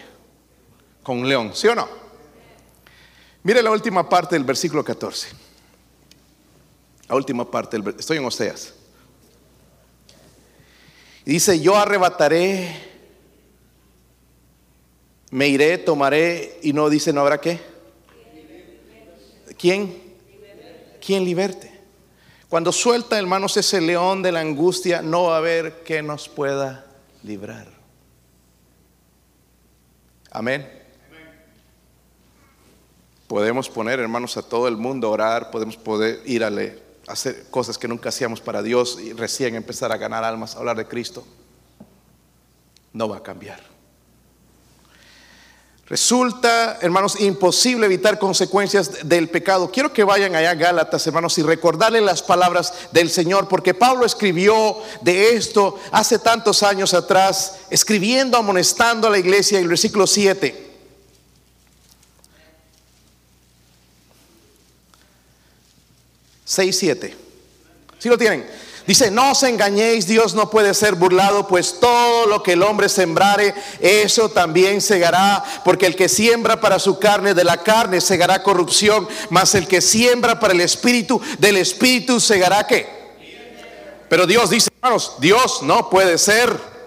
con 1.03 1.19
un 1.19 1.29
león, 1.29 1.51
¿sí 1.53 1.67
o 1.67 1.75
no? 1.75 1.87
Mire 3.43 3.61
la 3.61 3.69
última 3.69 4.09
parte 4.09 4.35
del 4.35 4.43
versículo 4.43 4.83
14. 4.83 5.27
La 7.07 7.15
última 7.15 7.49
parte, 7.49 7.77
del, 7.77 7.95
estoy 7.99 8.17
en 8.17 8.25
Oseas. 8.25 8.73
Dice, 11.23 11.59
yo 11.59 11.77
arrebataré, 11.77 12.75
me 15.29 15.47
iré, 15.49 15.77
tomaré, 15.77 16.59
y 16.63 16.73
no 16.73 16.89
dice, 16.89 17.13
no 17.13 17.21
habrá 17.21 17.39
qué. 17.39 17.59
¿Quién? 19.57 20.15
¿Quién 20.99 21.23
liberte? 21.23 21.76
Cuando 22.49 22.71
suelta, 22.71 23.19
hermanos, 23.19 23.57
ese 23.57 23.81
león 23.81 24.21
de 24.21 24.31
la 24.31 24.39
angustia, 24.39 25.01
no 25.01 25.23
va 25.23 25.35
a 25.35 25.37
haber 25.39 25.83
que 25.83 26.01
nos 26.01 26.29
pueda 26.29 26.85
librar. 27.23 27.67
Amén. 30.31 30.71
Podemos 33.27 33.69
poner, 33.69 33.99
hermanos, 33.99 34.37
a 34.37 34.41
todo 34.41 34.69
el 34.69 34.77
mundo 34.77 35.07
a 35.07 35.11
orar, 35.11 35.51
podemos 35.51 35.75
poder 35.75 36.21
ir 36.25 36.45
a 36.45 36.51
hacer 37.07 37.49
cosas 37.49 37.77
que 37.77 37.89
nunca 37.89 38.09
hacíamos 38.09 38.39
para 38.39 38.63
Dios 38.63 38.97
y 39.01 39.11
recién 39.11 39.55
empezar 39.55 39.91
a 39.91 39.97
ganar 39.97 40.23
almas, 40.23 40.55
a 40.55 40.59
hablar 40.59 40.77
de 40.77 40.87
Cristo. 40.87 41.25
No 42.93 43.09
va 43.09 43.17
a 43.17 43.23
cambiar. 43.23 43.76
Resulta, 45.89 46.79
hermanos, 46.81 47.21
imposible 47.21 47.85
evitar 47.85 48.19
consecuencias 48.19 49.07
del 49.07 49.29
pecado. 49.29 49.71
Quiero 49.71 49.93
que 49.93 50.03
vayan 50.03 50.35
allá 50.35 50.51
a 50.51 50.55
Gálatas, 50.55 51.07
hermanos, 51.07 51.37
y 51.37 51.43
recordarle 51.43 52.01
las 52.01 52.21
palabras 52.21 52.73
del 52.91 53.09
Señor, 53.09 53.47
porque 53.47 53.73
Pablo 53.73 54.05
escribió 54.05 54.77
de 55.01 55.35
esto 55.35 55.79
hace 55.91 56.19
tantos 56.19 56.61
años 56.61 56.93
atrás, 56.93 57.59
escribiendo, 57.69 58.37
amonestando 58.37 59.07
a 59.07 59.11
la 59.11 59.17
iglesia 59.17 59.59
en 59.59 59.63
el 59.63 59.69
versículo 59.69 60.05
7. 60.07 60.65
Seis, 66.43 66.77
siete. 66.77 67.15
¿Sí 67.97 68.09
lo 68.09 68.17
tienen? 68.17 68.45
Dice, 68.87 69.11
no 69.11 69.31
os 69.31 69.43
engañéis, 69.43 70.07
Dios 70.07 70.33
no 70.33 70.49
puede 70.49 70.73
ser 70.73 70.95
burlado, 70.95 71.45
pues 71.45 71.81
todo 71.81 72.25
lo 72.25 72.41
que 72.41 72.53
el 72.53 72.63
hombre 72.63 72.87
sembrare, 72.87 73.53
eso 73.81 74.29
también 74.29 74.79
segará, 74.79 75.43
porque 75.65 75.85
el 75.85 75.97
que 75.97 76.07
siembra 76.07 76.61
para 76.61 76.79
su 76.79 76.97
carne, 76.97 77.33
de 77.33 77.43
la 77.43 77.57
carne 77.57 77.99
segará 77.99 78.43
corrupción, 78.43 79.05
mas 79.29 79.55
el 79.55 79.67
que 79.67 79.81
siembra 79.81 80.39
para 80.39 80.53
el 80.53 80.61
espíritu, 80.61 81.21
del 81.37 81.57
espíritu 81.57 82.21
segará 82.21 82.65
qué. 82.65 82.87
Pero 84.07 84.25
Dios 84.25 84.49
dice, 84.49 84.69
hermanos, 84.81 85.15
Dios 85.19 85.63
no 85.63 85.89
puede 85.89 86.17
ser 86.17 86.77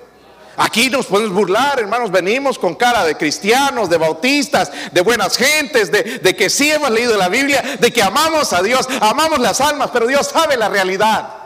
Aquí 0.56 0.90
nos 0.90 1.06
podemos 1.06 1.32
burlar, 1.32 1.80
hermanos, 1.80 2.10
venimos 2.10 2.58
con 2.58 2.74
cara 2.74 3.04
de 3.04 3.16
cristianos, 3.16 3.88
de 3.88 3.96
bautistas, 3.96 4.70
de 4.92 5.00
buenas 5.00 5.38
gentes, 5.38 5.90
de, 5.90 6.18
de, 6.18 6.36
que 6.36 6.50
sí 6.50 6.70
hemos 6.70 6.90
leído 6.90 7.16
la 7.16 7.30
Biblia, 7.30 7.78
de 7.80 7.90
que 7.90 8.02
amamos 8.02 8.52
a 8.52 8.60
Dios, 8.60 8.86
amamos 9.00 9.38
las 9.38 9.62
almas, 9.62 9.88
pero 9.90 10.06
Dios 10.06 10.26
sabe 10.26 10.58
la 10.58 10.68
realidad. 10.68 11.39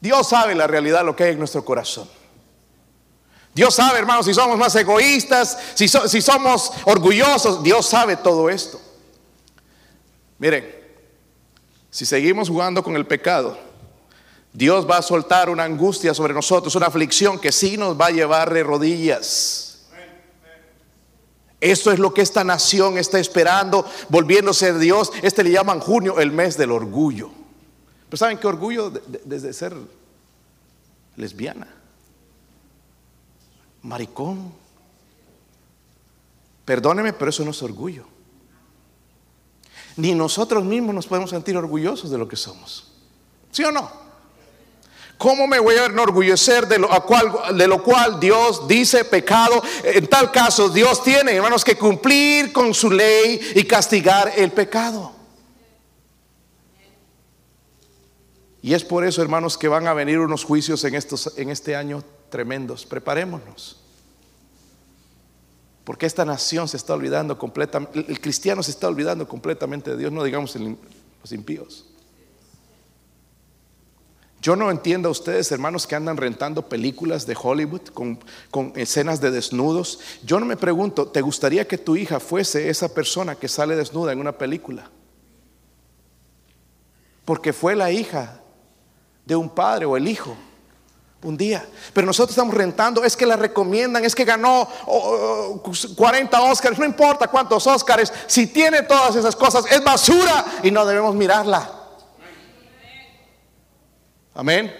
Dios 0.00 0.28
sabe 0.28 0.54
la 0.54 0.66
realidad, 0.66 1.04
lo 1.04 1.16
que 1.16 1.24
hay 1.24 1.32
en 1.32 1.38
nuestro 1.38 1.64
corazón. 1.64 2.08
Dios 3.54 3.74
sabe, 3.74 3.98
hermanos, 3.98 4.26
si 4.26 4.34
somos 4.34 4.56
más 4.56 4.74
egoístas, 4.76 5.58
si, 5.74 5.88
si 5.88 6.22
somos 6.22 6.70
orgullosos, 6.84 7.62
Dios 7.62 7.86
sabe 7.86 8.16
todo 8.16 8.48
esto. 8.48 8.80
Miren, 10.38 10.72
si 11.90 12.06
seguimos 12.06 12.48
jugando 12.48 12.84
con 12.84 12.94
el 12.94 13.06
pecado, 13.06 13.58
Dios 14.52 14.88
va 14.88 14.98
a 14.98 15.02
soltar 15.02 15.50
una 15.50 15.64
angustia 15.64 16.14
sobre 16.14 16.34
nosotros, 16.34 16.74
una 16.76 16.86
aflicción 16.86 17.38
que 17.40 17.50
sí 17.50 17.76
nos 17.76 18.00
va 18.00 18.06
a 18.06 18.10
llevar 18.10 18.52
de 18.52 18.62
rodillas. 18.62 19.68
Esto 21.60 21.90
es 21.90 21.98
lo 21.98 22.14
que 22.14 22.22
esta 22.22 22.44
nación 22.44 22.98
está 22.98 23.18
esperando, 23.18 23.84
volviéndose 24.08 24.72
de 24.72 24.78
Dios. 24.78 25.10
Este 25.22 25.42
le 25.42 25.50
llaman 25.50 25.80
junio 25.80 26.20
el 26.20 26.30
mes 26.30 26.56
del 26.56 26.70
orgullo. 26.70 27.30
Pero 28.08 28.16
¿saben 28.16 28.38
qué 28.38 28.46
orgullo? 28.46 28.90
Desde 29.24 29.52
ser 29.52 29.74
lesbiana, 31.16 31.66
maricón. 33.82 34.52
Perdóneme, 36.64 37.12
pero 37.12 37.30
eso 37.30 37.44
no 37.44 37.50
es 37.50 37.62
orgullo. 37.62 38.04
Ni 39.96 40.14
nosotros 40.14 40.64
mismos 40.64 40.94
nos 40.94 41.06
podemos 41.06 41.30
sentir 41.30 41.56
orgullosos 41.56 42.10
de 42.10 42.18
lo 42.18 42.28
que 42.28 42.36
somos. 42.36 42.92
¿Sí 43.50 43.64
o 43.64 43.72
no? 43.72 43.90
¿Cómo 45.18 45.48
me 45.48 45.58
voy 45.58 45.74
a 45.74 45.86
enorgullecer 45.86 46.68
de 46.68 46.78
lo, 46.78 46.88
cual, 47.04 47.56
de 47.56 47.66
lo 47.66 47.82
cual 47.82 48.20
Dios 48.20 48.68
dice 48.68 49.04
pecado? 49.04 49.60
En 49.82 50.06
tal 50.06 50.30
caso, 50.30 50.68
Dios 50.68 51.02
tiene, 51.02 51.32
hermanos, 51.32 51.64
que 51.64 51.76
cumplir 51.76 52.52
con 52.52 52.72
su 52.72 52.88
ley 52.88 53.40
y 53.56 53.64
castigar 53.64 54.32
el 54.36 54.52
pecado. 54.52 55.17
Y 58.62 58.74
es 58.74 58.84
por 58.84 59.04
eso, 59.04 59.22
hermanos, 59.22 59.56
que 59.56 59.68
van 59.68 59.86
a 59.86 59.94
venir 59.94 60.18
unos 60.18 60.44
juicios 60.44 60.82
en, 60.84 60.94
estos, 60.94 61.32
en 61.36 61.50
este 61.50 61.76
año 61.76 62.02
tremendos. 62.30 62.84
Preparémonos. 62.84 63.80
Porque 65.84 66.06
esta 66.06 66.24
nación 66.24 66.68
se 66.68 66.76
está 66.76 66.92
olvidando 66.94 67.38
completamente, 67.38 68.04
el 68.06 68.20
cristiano 68.20 68.62
se 68.62 68.72
está 68.72 68.88
olvidando 68.88 69.26
completamente 69.26 69.92
de 69.92 69.96
Dios, 69.96 70.12
no 70.12 70.22
digamos 70.22 70.54
los 70.56 71.32
impíos. 71.32 71.86
Yo 74.40 74.54
no 74.54 74.70
entiendo 74.70 75.08
a 75.08 75.12
ustedes, 75.12 75.50
hermanos, 75.50 75.86
que 75.86 75.96
andan 75.96 76.16
rentando 76.16 76.68
películas 76.68 77.26
de 77.26 77.36
Hollywood 77.40 77.88
con, 77.92 78.18
escenas 78.76 79.20
de 79.20 79.30
desnudos. 79.30 79.98
Yo 80.22 80.38
no 80.38 80.46
me 80.46 80.56
pregunto, 80.56 81.08
¿te 81.08 81.22
gustaría 81.22 81.66
que 81.66 81.78
tu 81.78 81.96
hija 81.96 82.20
fuese 82.20 82.68
esa 82.68 82.94
persona 82.94 83.34
que 83.34 83.48
sale 83.48 83.74
desnuda 83.74 84.12
en 84.12 84.20
una 84.20 84.38
película? 84.38 84.90
Porque 87.24 87.52
fue 87.52 87.74
la 87.74 87.90
hija 87.90 88.40
de 89.28 89.36
un 89.36 89.50
padre 89.50 89.84
o 89.84 89.94
el 89.94 90.08
hijo 90.08 90.34
un 91.22 91.36
día. 91.36 91.68
Pero 91.92 92.06
nosotros 92.06 92.30
estamos 92.30 92.54
rentando, 92.54 93.04
es 93.04 93.14
que 93.14 93.26
la 93.26 93.36
recomiendan, 93.36 94.02
es 94.04 94.14
que 94.14 94.24
ganó 94.24 94.66
40 95.96 96.40
Oscars, 96.40 96.78
no 96.78 96.86
importa 96.86 97.28
cuántos 97.28 97.66
Oscars, 97.66 98.10
si 98.26 98.46
tiene 98.46 98.82
todas 98.82 99.16
esas 99.16 99.36
cosas, 99.36 99.66
es 99.70 99.84
basura 99.84 100.60
y 100.62 100.70
no 100.70 100.86
debemos 100.86 101.14
mirarla. 101.14 101.70
Amén. 104.34 104.74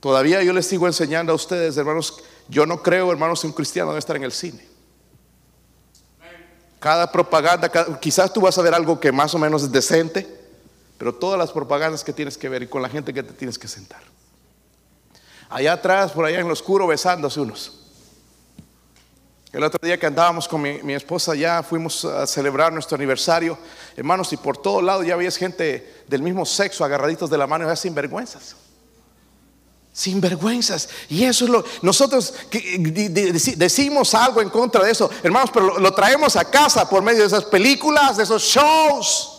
Todavía 0.00 0.42
yo 0.42 0.54
les 0.54 0.66
sigo 0.66 0.86
enseñando 0.86 1.32
a 1.32 1.36
ustedes, 1.36 1.76
hermanos, 1.76 2.22
yo 2.48 2.64
no 2.64 2.82
creo, 2.82 3.12
hermanos, 3.12 3.42
que 3.42 3.46
un 3.48 3.52
cristiano 3.52 3.90
debe 3.90 3.98
estar 3.98 4.16
en 4.16 4.24
el 4.24 4.32
cine. 4.32 4.66
Cada 6.78 7.12
propaganda, 7.12 7.70
quizás 8.00 8.32
tú 8.32 8.40
vas 8.40 8.56
a 8.56 8.62
ver 8.62 8.72
algo 8.72 8.98
que 8.98 9.12
más 9.12 9.34
o 9.34 9.38
menos 9.38 9.64
es 9.64 9.72
decente, 9.72 10.35
pero 10.98 11.14
todas 11.14 11.38
las 11.38 11.52
propagandas 11.52 12.02
que 12.04 12.12
tienes 12.12 12.38
que 12.38 12.48
ver 12.48 12.62
y 12.62 12.66
con 12.66 12.82
la 12.82 12.88
gente 12.88 13.12
que 13.12 13.22
te 13.22 13.32
tienes 13.32 13.58
que 13.58 13.68
sentar. 13.68 14.02
Allá 15.48 15.74
atrás, 15.74 16.12
por 16.12 16.24
allá 16.24 16.40
en 16.40 16.46
lo 16.46 16.52
oscuro, 16.52 16.86
besándose 16.86 17.40
unos. 17.40 17.86
El 19.52 19.62
otro 19.62 19.78
día 19.82 19.98
que 19.98 20.06
andábamos 20.06 20.48
con 20.48 20.60
mi, 20.60 20.92
esposa 20.92 21.34
ya 21.34 21.62
fuimos 21.62 22.04
a 22.04 22.26
celebrar 22.26 22.72
nuestro 22.72 22.96
aniversario, 22.96 23.58
hermanos, 23.96 24.32
y 24.32 24.36
por 24.36 24.58
todo 24.58 24.82
lado 24.82 25.02
ya 25.02 25.16
veías 25.16 25.36
gente 25.36 26.04
del 26.08 26.20
mismo 26.20 26.44
sexo 26.44 26.84
agarraditos 26.84 27.30
de 27.30 27.38
la 27.38 27.46
mano, 27.46 27.66
ya 27.66 27.76
sin 27.76 27.94
vergüenzas. 27.94 28.56
Sin 29.92 30.20
vergüenzas. 30.20 30.90
Y 31.08 31.24
eso 31.24 31.46
es 31.46 31.50
lo. 31.50 31.64
Nosotros 31.80 32.34
decimos 33.56 34.14
algo 34.14 34.42
en 34.42 34.50
contra 34.50 34.84
de 34.84 34.90
eso, 34.90 35.08
hermanos, 35.22 35.50
pero 35.54 35.78
lo 35.78 35.94
traemos 35.94 36.36
a 36.36 36.44
casa 36.44 36.86
por 36.86 37.02
medio 37.02 37.20
de 37.20 37.28
esas 37.28 37.44
películas, 37.44 38.18
de 38.18 38.24
esos 38.24 38.42
shows. 38.42 39.35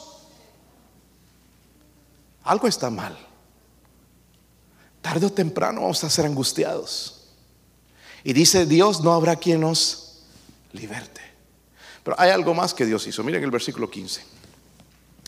Algo 2.47 2.67
está 2.67 2.89
mal. 2.89 3.17
Tarde 5.01 5.25
o 5.25 5.31
temprano 5.31 5.81
vamos 5.81 6.01
a 6.03 6.09
ser 6.09 6.25
angustiados. 6.25 7.27
Y 8.23 8.31
dice 8.31 8.65
Dios, 8.65 9.01
no 9.01 9.13
habrá 9.13 9.35
quien 9.35 9.61
nos 9.61 10.23
liberte. 10.71 11.19
Pero 12.03 12.17
hay 12.17 12.31
algo 12.31 12.53
más 12.53 12.73
que 12.73 12.85
Dios 12.85 13.05
hizo. 13.05 13.21
Miren 13.21 13.43
el 13.43 13.51
versículo 13.51 13.89
15. 13.89 14.23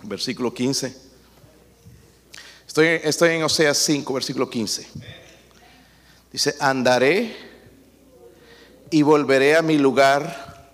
Versículo 0.03 0.53
15. 0.53 0.95
Estoy, 2.65 2.88
estoy 3.03 3.36
en 3.36 3.43
Oseas 3.43 3.77
5, 3.79 4.13
versículo 4.13 4.49
15. 4.49 4.88
Dice, 6.32 6.55
andaré 6.62 7.36
y 8.91 9.01
volveré 9.01 9.58
a 9.58 9.62
mi 9.62 9.77
lugar 9.77 10.71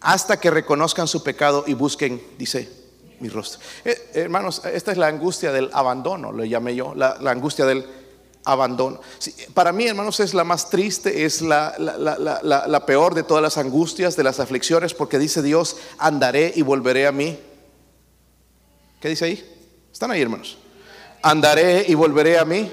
hasta 0.00 0.40
que 0.40 0.50
reconozcan 0.50 1.06
su 1.06 1.22
pecado 1.22 1.62
y 1.66 1.74
busquen, 1.74 2.20
dice, 2.38 2.79
mi 3.20 3.28
rostro. 3.28 3.60
Eh, 3.84 4.10
hermanos, 4.14 4.62
esta 4.64 4.92
es 4.92 4.98
la 4.98 5.06
angustia 5.06 5.52
del 5.52 5.70
abandono, 5.72 6.32
lo 6.32 6.44
llamé 6.44 6.74
yo, 6.74 6.94
la 6.94 7.16
angustia 7.30 7.64
del 7.66 7.86
abandono. 8.44 9.00
para 9.54 9.72
mí, 9.72 9.86
hermanos, 9.86 10.20
es 10.20 10.34
la 10.34 10.44
más 10.44 10.70
triste, 10.70 11.24
es 11.24 11.42
la, 11.42 11.74
la, 11.78 12.86
peor 12.86 13.14
de 13.14 13.22
todas 13.22 13.42
las 13.42 13.58
angustias, 13.58 14.16
de 14.16 14.24
las 14.24 14.40
aflicciones, 14.40 14.94
porque 14.94 15.18
dice 15.18 15.42
Dios, 15.42 15.76
andaré 15.98 16.52
y 16.54 16.62
volveré 16.62 17.06
a 17.06 17.12
mí. 17.12 17.38
¿Qué 19.00 19.08
dice 19.08 19.24
ahí? 19.26 19.56
¿Están 19.92 20.10
ahí, 20.10 20.22
hermanos? 20.22 20.58
Andaré 21.22 21.84
y 21.86 21.94
volveré 21.94 22.38
a 22.38 22.44
mí. 22.44 22.70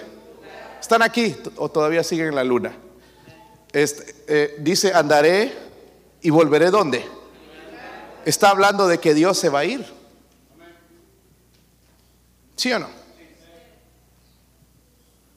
¿Están 0.79 1.01
aquí 1.01 1.35
o 1.57 1.69
todavía 1.69 2.03
siguen 2.03 2.27
en 2.27 2.35
la 2.35 2.43
luna? 2.43 2.75
Este, 3.73 4.15
eh, 4.27 4.55
dice, 4.59 4.93
andaré 4.93 5.53
y 6.21 6.29
volveré 6.29 6.71
dónde? 6.71 7.05
Está 8.25 8.49
hablando 8.49 8.87
de 8.87 8.99
que 8.99 9.13
Dios 9.13 9.37
se 9.37 9.49
va 9.49 9.59
a 9.59 9.65
ir. 9.65 9.96
¿Sí 12.57 12.73
o 12.73 12.79
no? 12.79 12.87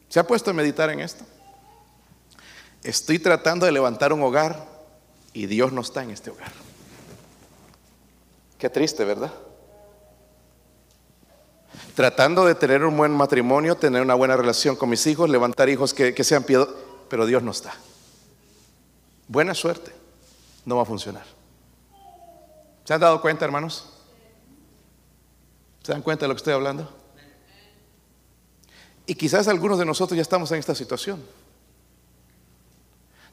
¿Se 0.08 0.18
ha 0.18 0.26
puesto 0.26 0.50
a 0.50 0.54
meditar 0.54 0.90
en 0.90 1.00
esto? 1.00 1.24
Estoy 2.82 3.18
tratando 3.18 3.66
de 3.66 3.72
levantar 3.72 4.12
un 4.12 4.22
hogar 4.22 4.66
y 5.32 5.46
Dios 5.46 5.70
no 5.72 5.82
está 5.82 6.02
en 6.02 6.10
este 6.10 6.30
hogar. 6.30 6.50
Qué 8.58 8.68
triste, 8.68 9.04
¿verdad? 9.04 9.32
Tratando 11.94 12.46
de 12.46 12.54
tener 12.54 12.84
un 12.84 12.96
buen 12.96 13.12
matrimonio, 13.12 13.76
tener 13.76 14.02
una 14.02 14.14
buena 14.14 14.36
relación 14.36 14.74
con 14.74 14.88
mis 14.88 15.06
hijos, 15.06 15.28
levantar 15.28 15.68
hijos 15.68 15.94
que, 15.94 16.14
que 16.14 16.24
sean 16.24 16.42
piedosos, 16.42 16.74
pero 17.08 17.26
Dios 17.26 17.42
no 17.42 17.50
está. 17.50 17.74
Buena 19.28 19.54
suerte, 19.54 19.92
no 20.64 20.76
va 20.76 20.82
a 20.82 20.86
funcionar. 20.86 21.24
¿Se 22.84 22.94
han 22.94 23.00
dado 23.00 23.20
cuenta, 23.20 23.44
hermanos? 23.44 23.92
¿Se 25.82 25.92
dan 25.92 26.02
cuenta 26.02 26.24
de 26.24 26.28
lo 26.28 26.34
que 26.34 26.38
estoy 26.38 26.54
hablando? 26.54 26.99
Y 29.06 29.14
quizás 29.14 29.48
algunos 29.48 29.78
de 29.78 29.84
nosotros 29.84 30.16
ya 30.16 30.22
estamos 30.22 30.50
en 30.52 30.58
esta 30.58 30.74
situación. 30.74 31.22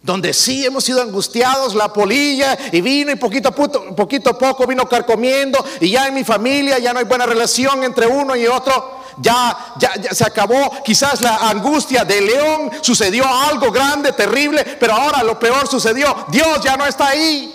Donde 0.02 0.34
sí 0.34 0.66
hemos 0.66 0.84
sido 0.84 1.02
angustiados, 1.02 1.76
la 1.76 1.92
polilla, 1.92 2.58
y 2.72 2.82
vino 2.82 3.12
y 3.12 3.16
poquito 3.16 3.50
a 3.50 3.52
poquito 3.52 4.38
poco 4.38 4.66
vino 4.66 4.88
carcomiendo, 4.88 5.64
y 5.82 5.92
ya 5.92 6.08
en 6.08 6.14
mi 6.14 6.24
familia 6.24 6.80
ya 6.80 6.94
no 6.94 7.00
hay 7.00 7.06
buena 7.06 7.26
relación 7.26 7.84
entre 7.84 8.08
uno 8.08 8.36
y 8.36 8.48
otro. 8.48 8.98
Ya, 9.20 9.74
ya, 9.80 9.96
ya 9.96 10.14
se 10.14 10.24
acabó 10.24 10.72
quizás 10.84 11.22
la 11.22 11.50
angustia 11.50 12.06
de 12.06 12.22
león, 12.22 12.72
sucedió 12.82 13.28
algo 13.28 13.72
grande, 13.72 14.14
terrible, 14.14 14.64
pero 14.80 14.94
ahora 14.94 15.24
lo 15.24 15.40
peor 15.40 15.68
sucedió. 15.68 16.26
Dios 16.30 16.62
ya 16.64 16.78
no 16.78 16.86
está 16.86 17.08
ahí. 17.08 17.54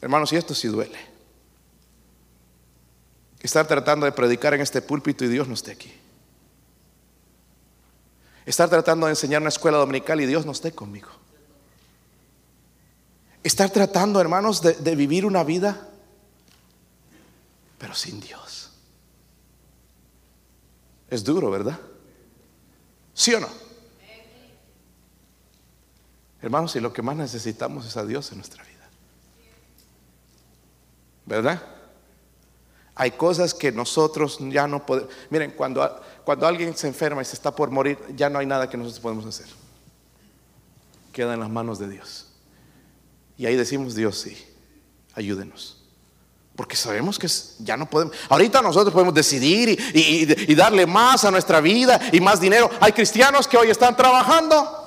Hermanos, 0.00 0.32
y 0.32 0.36
esto 0.36 0.54
sí 0.54 0.68
duele 0.68 1.11
estar 3.42 3.66
tratando 3.66 4.06
de 4.06 4.12
predicar 4.12 4.54
en 4.54 4.60
este 4.60 4.80
púlpito 4.80 5.24
y 5.24 5.28
Dios 5.28 5.48
no 5.48 5.54
esté 5.54 5.72
aquí. 5.72 5.92
Estar 8.46 8.68
tratando 8.68 9.06
de 9.06 9.12
enseñar 9.12 9.40
una 9.40 9.48
escuela 9.48 9.78
dominical 9.78 10.20
y 10.20 10.26
Dios 10.26 10.46
no 10.46 10.52
esté 10.52 10.72
conmigo. 10.72 11.08
Estar 13.42 13.70
tratando, 13.70 14.20
hermanos, 14.20 14.62
de, 14.62 14.74
de 14.74 14.96
vivir 14.96 15.26
una 15.26 15.42
vida, 15.42 15.88
pero 17.78 17.94
sin 17.94 18.20
Dios. 18.20 18.70
Es 21.10 21.24
duro, 21.24 21.50
¿verdad? 21.50 21.78
¿Sí 23.12 23.34
o 23.34 23.40
no? 23.40 23.48
Hermanos, 26.40 26.74
y 26.74 26.80
lo 26.80 26.92
que 26.92 27.02
más 27.02 27.16
necesitamos 27.16 27.86
es 27.86 27.96
a 27.96 28.04
Dios 28.04 28.30
en 28.32 28.38
nuestra 28.38 28.64
vida. 28.64 28.88
¿Verdad? 31.26 31.81
Hay 32.94 33.12
cosas 33.12 33.54
que 33.54 33.72
nosotros 33.72 34.38
ya 34.40 34.66
no 34.66 34.84
podemos. 34.84 35.10
Miren, 35.30 35.52
cuando, 35.52 36.00
cuando 36.24 36.46
alguien 36.46 36.76
se 36.76 36.88
enferma 36.88 37.22
y 37.22 37.24
se 37.24 37.34
está 37.34 37.54
por 37.54 37.70
morir, 37.70 37.98
ya 38.14 38.28
no 38.28 38.38
hay 38.38 38.46
nada 38.46 38.68
que 38.68 38.76
nosotros 38.76 39.00
podemos 39.00 39.24
hacer. 39.26 39.46
queda 41.12 41.34
en 41.34 41.40
las 41.40 41.50
manos 41.50 41.78
de 41.78 41.88
Dios. 41.88 42.26
Y 43.38 43.46
ahí 43.46 43.56
decimos, 43.56 43.94
Dios 43.94 44.18
sí, 44.18 44.36
ayúdenos. 45.14 45.78
Porque 46.54 46.76
sabemos 46.76 47.18
que 47.18 47.28
ya 47.60 47.78
no 47.78 47.88
podemos. 47.88 48.14
Ahorita 48.28 48.60
nosotros 48.60 48.92
podemos 48.92 49.14
decidir 49.14 49.70
y, 49.94 50.54
darle 50.54 50.84
más 50.86 51.24
a 51.24 51.30
nuestra 51.30 51.62
vida 51.62 51.98
y 52.12 52.20
más 52.20 52.40
dinero. 52.40 52.70
Hay 52.78 52.92
cristianos 52.92 53.48
que 53.48 53.56
hoy 53.56 53.70
están 53.70 53.96
trabajando 53.96 54.80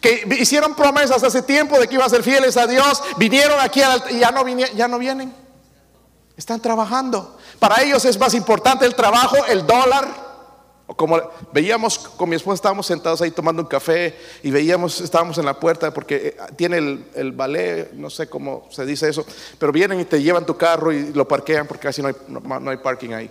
que 0.00 0.26
hicieron 0.40 0.74
promesas 0.74 1.22
hace 1.22 1.42
tiempo 1.42 1.78
de 1.78 1.86
que 1.86 1.94
iban 1.94 2.06
a 2.06 2.10
ser 2.10 2.22
fieles 2.22 2.56
a 2.56 2.66
Dios, 2.66 3.02
vinieron 3.18 3.60
aquí 3.60 3.82
y 4.08 4.20
ya 4.20 4.30
no, 4.30 4.48
ya 4.48 4.88
no 4.88 4.98
vienen. 4.98 5.34
Están 6.40 6.58
trabajando. 6.58 7.36
Para 7.58 7.82
ellos 7.82 8.02
es 8.06 8.18
más 8.18 8.32
importante 8.32 8.86
el 8.86 8.94
trabajo, 8.94 9.36
el 9.44 9.66
dólar, 9.66 10.08
como 10.96 11.20
veíamos 11.52 11.98
con 11.98 12.30
mi 12.30 12.36
esposa, 12.36 12.54
estábamos 12.54 12.86
sentados 12.86 13.20
ahí 13.20 13.30
tomando 13.30 13.60
un 13.60 13.68
café 13.68 14.18
y 14.42 14.50
veíamos, 14.50 15.02
estábamos 15.02 15.36
en 15.36 15.44
la 15.44 15.60
puerta 15.60 15.92
porque 15.92 16.28
eh, 16.28 16.36
tiene 16.56 16.78
el, 17.14 17.32
ballet, 17.32 17.92
no 17.92 18.08
sé 18.08 18.30
cómo 18.30 18.66
se 18.70 18.86
dice 18.86 19.10
eso, 19.10 19.26
pero 19.58 19.70
vienen 19.70 20.00
y 20.00 20.06
te 20.06 20.22
llevan 20.22 20.46
tu 20.46 20.56
carro 20.56 20.90
y 20.90 21.12
lo 21.12 21.28
parquean 21.28 21.66
porque 21.66 21.88
casi 21.88 22.00
no 22.00 22.08
hay, 22.08 22.14
no, 22.26 22.70
hay 22.70 22.78
parking 22.78 23.10
ahí. 23.10 23.30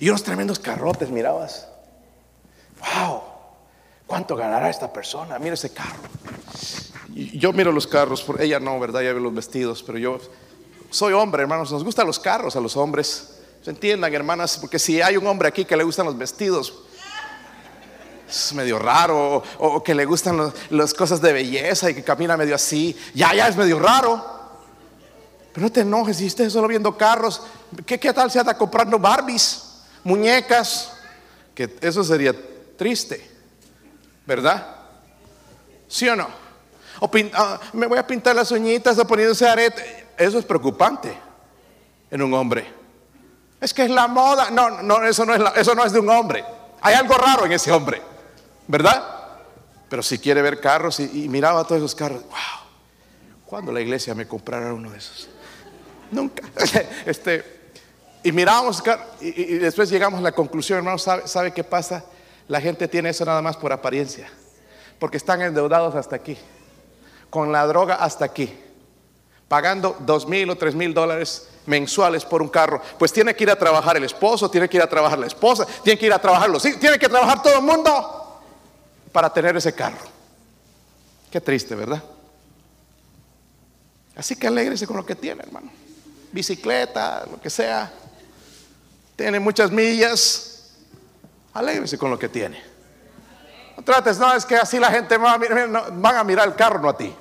Y 0.00 0.08
unos 0.08 0.24
tremendos 0.24 0.58
carrotes, 0.58 1.08
mirabas. 1.08 1.68
¡Wow! 2.80 3.22
¿Cuánto 4.08 4.34
ganará 4.34 4.68
esta 4.68 4.92
persona? 4.92 5.38
Mira 5.38 5.54
ese 5.54 5.72
carro. 5.72 6.00
Yo 7.14 7.52
miro 7.52 7.70
los 7.70 7.86
carros, 7.86 8.26
ella 8.40 8.58
no, 8.58 8.80
¿verdad? 8.80 9.02
Ya 9.02 9.12
ve 9.12 9.20
los 9.20 9.32
vestidos, 9.32 9.84
pero 9.84 9.98
yo 9.98 10.18
soy 10.90 11.12
hombre, 11.12 11.42
hermanos, 11.42 11.70
nos 11.72 11.84
gustan 11.84 12.06
los 12.06 12.18
carros 12.18 12.56
a 12.56 12.60
los 12.60 12.76
hombres. 12.76 13.36
Se 13.62 13.70
entiendan, 13.70 14.12
hermanas, 14.12 14.58
porque 14.58 14.78
si 14.78 15.00
hay 15.00 15.16
un 15.16 15.26
hombre 15.26 15.48
aquí 15.48 15.64
que 15.64 15.76
le 15.76 15.84
gustan 15.84 16.06
los 16.06 16.16
vestidos, 16.16 16.72
es 18.28 18.52
medio 18.54 18.78
raro, 18.78 19.42
o, 19.58 19.82
que 19.82 19.94
le 19.94 20.04
gustan 20.04 20.52
las 20.70 20.94
cosas 20.94 21.20
de 21.20 21.32
belleza 21.32 21.90
y 21.90 21.94
que 21.94 22.02
camina 22.02 22.36
medio 22.36 22.54
así, 22.54 22.96
ya, 23.14 23.34
ya 23.34 23.48
es 23.48 23.56
medio 23.56 23.78
raro. 23.78 24.40
Pero 25.52 25.66
no 25.66 25.72
te 25.72 25.80
enojes 25.80 26.18
si 26.18 26.26
estés 26.26 26.52
solo 26.52 26.68
viendo 26.68 26.96
carros. 26.96 27.42
¿Qué, 27.84 27.98
qué 27.98 28.12
tal 28.12 28.30
si 28.30 28.38
anda 28.38 28.56
comprando 28.56 28.98
Barbies, 28.98 29.82
muñecas? 30.04 30.92
Que 31.54 31.76
eso 31.80 32.04
sería 32.04 32.34
triste, 32.76 33.28
¿verdad? 34.26 34.76
¿Sí 35.88 36.08
o 36.08 36.14
no? 36.14 36.28
O 37.00 37.10
ah, 37.34 37.60
me 37.72 37.86
voy 37.86 37.98
a 37.98 38.06
pintar 38.06 38.36
las 38.36 38.50
uñitas 38.52 38.96
o 38.98 39.06
poniéndose 39.06 39.48
arete. 39.48 40.06
Eso 40.20 40.38
es 40.38 40.44
preocupante 40.44 41.16
en 42.10 42.20
un 42.20 42.34
hombre. 42.34 42.70
Es 43.58 43.72
que 43.72 43.84
es 43.84 43.90
la 43.90 44.06
moda. 44.06 44.50
No, 44.50 44.82
no, 44.82 45.02
eso 45.02 45.24
no 45.24 45.34
es, 45.34 45.42
eso 45.56 45.74
no 45.74 45.82
es 45.82 45.92
de 45.92 45.98
un 45.98 46.10
hombre. 46.10 46.44
Hay 46.82 46.92
algo 46.92 47.14
raro 47.14 47.46
en 47.46 47.52
ese 47.52 47.72
hombre, 47.72 48.02
¿verdad? 48.68 49.02
Pero 49.88 50.02
si 50.02 50.18
quiere 50.18 50.42
ver 50.42 50.60
carros 50.60 51.00
y, 51.00 51.26
miraba 51.30 51.64
todos 51.64 51.78
esos 51.78 51.94
carros, 51.94 52.22
wow, 52.24 52.36
¿cuándo 53.46 53.72
la 53.72 53.80
iglesia 53.80 54.14
me 54.14 54.28
comprará 54.28 54.74
uno 54.74 54.90
de 54.90 54.98
esos? 54.98 55.30
Nunca. 56.10 56.46
Este, 57.06 57.72
y 58.22 58.30
mirábamos 58.30 58.82
y, 59.22 59.54
y, 59.54 59.58
después 59.58 59.88
llegamos 59.88 60.20
a 60.20 60.22
la 60.22 60.32
conclusión, 60.32 60.76
hermano, 60.76 60.98
¿sabe, 60.98 61.26
¿sabe 61.28 61.54
qué 61.54 61.64
pasa? 61.64 62.04
La 62.46 62.60
gente 62.60 62.88
tiene 62.88 63.08
eso 63.08 63.24
nada 63.24 63.40
más 63.40 63.56
por 63.56 63.72
apariencia, 63.72 64.30
porque 64.98 65.16
están 65.16 65.40
endeudados 65.40 65.94
hasta 65.94 66.16
aquí, 66.16 66.36
con 67.30 67.52
la 67.52 67.66
droga 67.66 67.94
hasta 67.94 68.26
aquí, 68.26 68.54
pagando 69.50 69.96
dos 69.98 70.28
mil 70.28 70.48
o 70.48 70.54
tres 70.54 70.76
mil 70.76 70.94
dólares 70.94 71.48
mensuales 71.66 72.24
por 72.24 72.40
un 72.40 72.48
carro, 72.48 72.80
pues 72.96 73.12
tiene 73.12 73.34
que 73.34 73.42
ir 73.42 73.50
a 73.50 73.56
trabajar 73.56 73.96
el 73.96 74.04
esposo, 74.04 74.48
tiene 74.48 74.68
que 74.68 74.76
ir 74.76 74.82
a 74.84 74.86
trabajar 74.86 75.18
la 75.18 75.26
esposa, 75.26 75.66
tiene 75.82 75.98
que 75.98 76.06
ir 76.06 76.12
a 76.12 76.20
trabajar 76.20 76.48
los 76.48 76.64
hijos, 76.64 76.78
tiene 76.78 77.00
que 77.00 77.08
trabajar 77.08 77.42
todo 77.42 77.56
el 77.56 77.62
mundo 77.62 78.40
para 79.10 79.28
tener 79.32 79.56
ese 79.56 79.74
carro. 79.74 79.98
Qué 81.32 81.40
triste, 81.40 81.74
¿verdad? 81.74 82.00
Así 84.14 84.36
que 84.36 84.46
alégrese 84.46 84.86
con 84.86 84.96
lo 84.96 85.04
que 85.04 85.16
tiene, 85.16 85.42
hermano. 85.42 85.72
Bicicleta, 86.30 87.26
lo 87.28 87.40
que 87.40 87.50
sea. 87.50 87.92
Tiene 89.16 89.40
muchas 89.40 89.72
millas. 89.72 90.76
Alégrese 91.54 91.98
con 91.98 92.08
lo 92.08 92.18
que 92.20 92.28
tiene. 92.28 92.62
No 93.76 93.82
trates, 93.82 94.16
no, 94.16 94.32
es 94.32 94.46
que 94.46 94.54
así 94.54 94.78
la 94.78 94.92
gente 94.92 95.16
va 95.16 95.32
a 95.32 95.38
mirar, 95.38 96.16
a 96.16 96.22
mirar 96.22 96.46
el 96.46 96.54
carro, 96.54 96.78
no 96.78 96.88
a 96.88 96.96
ti. 96.96 97.12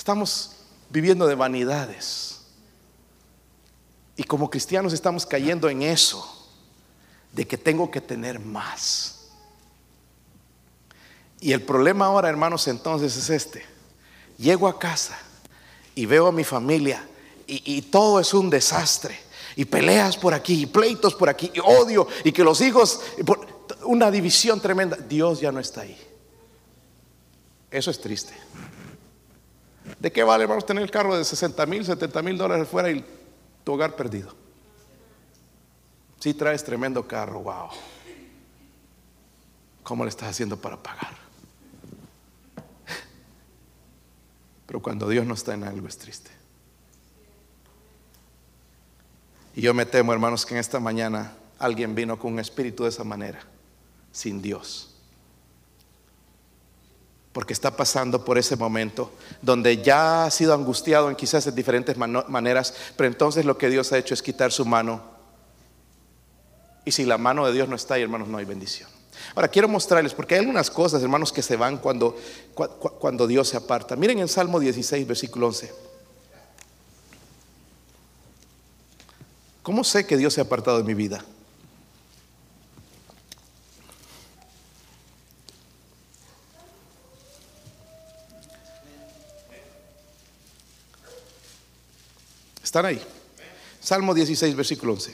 Estamos 0.00 0.52
viviendo 0.88 1.26
de 1.26 1.34
vanidades. 1.34 2.40
Y 4.16 4.24
como 4.24 4.48
cristianos 4.48 4.94
estamos 4.94 5.26
cayendo 5.26 5.68
en 5.68 5.82
eso, 5.82 6.26
de 7.32 7.46
que 7.46 7.58
tengo 7.58 7.90
que 7.90 8.00
tener 8.00 8.40
más. 8.40 9.28
Y 11.38 11.52
el 11.52 11.60
problema 11.60 12.06
ahora, 12.06 12.30
hermanos, 12.30 12.66
entonces 12.66 13.14
es 13.14 13.28
este. 13.28 13.62
Llego 14.38 14.68
a 14.68 14.78
casa 14.78 15.18
y 15.94 16.06
veo 16.06 16.28
a 16.28 16.32
mi 16.32 16.44
familia 16.44 17.06
y, 17.46 17.82
todo 17.82 18.20
es 18.20 18.32
un 18.32 18.48
desastre. 18.48 19.20
Y 19.54 19.66
peleas 19.66 20.16
por 20.16 20.32
aquí, 20.32 20.62
y 20.62 20.66
pleitos 20.66 21.14
por 21.14 21.28
aquí, 21.28 21.52
y 21.52 21.60
odio, 21.60 22.08
y 22.24 22.32
que 22.32 22.42
los 22.42 22.62
hijos, 22.62 23.02
una 23.84 24.10
división 24.10 24.62
tremenda. 24.62 24.96
Dios 24.96 25.40
ya 25.40 25.52
no 25.52 25.60
está 25.60 25.82
ahí. 25.82 26.00
Eso 27.70 27.90
es 27.90 28.00
triste. 28.00 28.32
¿De 29.98 30.12
qué 30.12 30.22
vale, 30.22 30.44
hermanos, 30.44 30.66
tener 30.66 30.82
el 30.82 30.90
carro 30.90 31.16
de 31.16 31.24
60 31.24 31.66
mil, 31.66 31.84
70 31.84 32.22
mil 32.22 32.36
dólares 32.36 32.68
fuera 32.68 32.90
y 32.90 33.04
tu 33.64 33.72
hogar 33.72 33.96
perdido? 33.96 34.34
Si 36.18 36.34
traes 36.34 36.62
tremendo 36.62 37.06
carro, 37.06 37.40
wow. 37.40 37.68
¿Cómo 39.82 40.04
le 40.04 40.10
estás 40.10 40.28
haciendo 40.28 40.56
para 40.58 40.76
pagar? 40.76 41.16
Pero 44.66 44.80
cuando 44.80 45.08
Dios 45.08 45.26
no 45.26 45.34
está 45.34 45.54
en 45.54 45.64
algo 45.64 45.88
es 45.88 45.98
triste. 45.98 46.30
Y 49.56 49.62
yo 49.62 49.74
me 49.74 49.86
temo, 49.86 50.12
hermanos, 50.12 50.46
que 50.46 50.54
en 50.54 50.60
esta 50.60 50.78
mañana 50.78 51.32
alguien 51.58 51.94
vino 51.94 52.18
con 52.18 52.34
un 52.34 52.38
espíritu 52.38 52.84
de 52.84 52.90
esa 52.90 53.02
manera, 53.02 53.40
sin 54.12 54.40
Dios 54.40 54.89
porque 57.32 57.52
está 57.52 57.76
pasando 57.76 58.24
por 58.24 58.38
ese 58.38 58.56
momento 58.56 59.12
donde 59.40 59.82
ya 59.82 60.24
ha 60.24 60.30
sido 60.30 60.52
angustiado 60.52 61.08
en 61.08 61.16
quizás 61.16 61.44
de 61.44 61.52
diferentes 61.52 61.96
maneras, 61.96 62.74
pero 62.96 63.06
entonces 63.06 63.44
lo 63.44 63.56
que 63.56 63.68
Dios 63.68 63.92
ha 63.92 63.98
hecho 63.98 64.14
es 64.14 64.22
quitar 64.22 64.50
su 64.52 64.64
mano. 64.64 65.02
Y 66.84 66.92
si 66.92 67.04
la 67.04 67.18
mano 67.18 67.46
de 67.46 67.52
Dios 67.52 67.68
no 67.68 67.76
está 67.76 67.94
ahí, 67.94 68.02
hermanos, 68.02 68.28
no 68.28 68.38
hay 68.38 68.44
bendición. 68.44 68.88
Ahora 69.34 69.48
quiero 69.48 69.68
mostrarles, 69.68 70.14
porque 70.14 70.34
hay 70.34 70.40
algunas 70.40 70.70
cosas, 70.70 71.02
hermanos, 71.02 71.32
que 71.32 71.42
se 71.42 71.56
van 71.56 71.78
cuando, 71.78 72.16
cuando 72.54 73.26
Dios 73.26 73.48
se 73.48 73.56
aparta. 73.56 73.94
Miren 73.94 74.18
en 74.18 74.28
Salmo 74.28 74.58
16, 74.58 75.06
versículo 75.06 75.48
11. 75.48 75.72
¿Cómo 79.62 79.84
sé 79.84 80.06
que 80.06 80.16
Dios 80.16 80.34
se 80.34 80.40
ha 80.40 80.44
apartado 80.44 80.78
de 80.78 80.84
mi 80.84 80.94
vida? 80.94 81.24
¿Están 92.70 92.86
ahí? 92.86 93.02
Salmo 93.80 94.14
16, 94.14 94.54
versículo 94.54 94.92
11. 94.92 95.12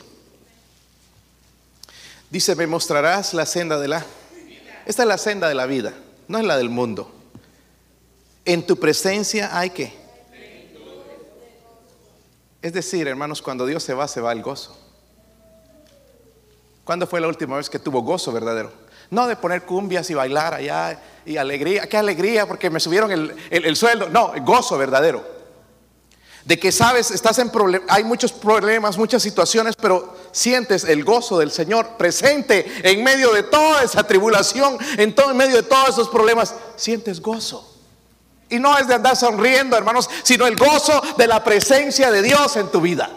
Dice, 2.28 2.54
me 2.54 2.66
mostrarás 2.66 3.32
la 3.32 3.46
senda 3.46 3.78
de 3.78 3.88
la... 3.88 4.04
Esta 4.84 5.04
es 5.04 5.08
la 5.08 5.16
senda 5.16 5.48
de 5.48 5.54
la 5.54 5.64
vida, 5.64 5.94
no 6.28 6.36
es 6.36 6.44
la 6.44 6.58
del 6.58 6.68
mundo. 6.68 7.10
En 8.44 8.66
tu 8.66 8.76
presencia 8.78 9.58
hay 9.58 9.70
que... 9.70 9.90
Es 12.60 12.74
decir, 12.74 13.08
hermanos, 13.08 13.40
cuando 13.40 13.64
Dios 13.64 13.82
se 13.82 13.94
va, 13.94 14.06
se 14.06 14.20
va 14.20 14.32
el 14.32 14.42
gozo. 14.42 14.78
¿Cuándo 16.84 17.06
fue 17.06 17.22
la 17.22 17.28
última 17.28 17.56
vez 17.56 17.70
que 17.70 17.78
tuvo 17.78 18.02
gozo 18.02 18.32
verdadero? 18.32 18.70
No 19.10 19.26
de 19.26 19.34
poner 19.34 19.62
cumbias 19.62 20.10
y 20.10 20.14
bailar 20.14 20.52
allá 20.52 21.00
y 21.24 21.38
alegría. 21.38 21.88
¿Qué 21.88 21.96
alegría? 21.96 22.46
Porque 22.46 22.68
me 22.68 22.80
subieron 22.80 23.10
el, 23.10 23.34
el 23.48 23.76
sueldo. 23.76 24.10
No, 24.10 24.34
gozo 24.44 24.76
verdadero 24.76 25.36
de 26.46 26.61
que 26.61 26.70
sabes, 26.70 27.11
estás 27.11 27.40
en 27.40 27.50
problemas, 27.50 27.88
hay 27.90 28.04
muchos 28.04 28.32
problemas, 28.32 28.96
muchas 28.96 29.20
situaciones, 29.20 29.74
pero 29.74 30.16
sientes 30.30 30.85
el 30.85 31.02
gozo 31.02 31.38
del 31.38 31.50
Señor 31.50 31.96
presente 31.98 32.88
en 32.88 33.02
medio 33.02 33.32
de 33.32 33.42
toda 33.42 33.82
esa 33.82 34.04
tribulación, 34.04 34.78
en 34.96 35.12
todo 35.12 35.32
en 35.32 35.37
medio 35.37 35.57
de 35.57 35.64
todos 35.64 35.88
esos 35.88 36.09
problemas, 36.09 36.55
sientes 36.76 37.20
gozo. 37.20 37.74
Y 38.49 38.61
no 38.61 38.78
es 38.78 38.86
de 38.86 38.94
andar 38.94 39.16
sonriendo, 39.16 39.76
hermanos, 39.76 40.09
sino 40.22 40.47
el 40.47 40.57
gozo 40.57 41.03
de 41.18 41.26
la 41.26 41.42
presencia 41.42 42.12
de 42.12 42.22
Dios 42.22 42.57
en 42.57 42.70
tu 42.70 42.80
vida. 42.80 43.11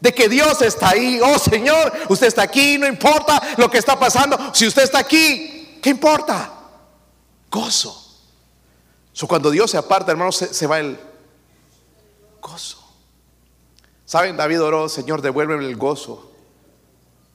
De 0.00 0.14
que 0.14 0.30
Dios 0.30 0.62
está 0.62 0.88
ahí. 0.88 1.20
Oh 1.22 1.38
Señor, 1.38 1.92
usted 2.08 2.28
está 2.28 2.40
aquí, 2.40 2.78
no 2.78 2.86
importa 2.86 3.40
lo 3.58 3.70
que 3.70 3.76
está 3.76 4.00
pasando. 4.00 4.38
Si 4.54 4.66
usted 4.66 4.84
está 4.84 5.00
aquí, 5.00 5.78
¿qué 5.82 5.90
importa? 5.90 6.50
Gozo. 7.50 7.98
cuando 9.28 9.50
Dios 9.50 9.70
se 9.70 9.76
aparta, 9.76 10.10
hermanos, 10.10 10.36
se 10.36 10.66
va 10.66 10.80
el, 10.80 10.98
gozo. 12.42 12.78
¿Saben? 14.04 14.36
David 14.36 14.60
oró, 14.60 14.90
Señor, 14.90 15.22
devuélveme 15.22 15.64
el 15.64 15.76
gozo 15.76 16.30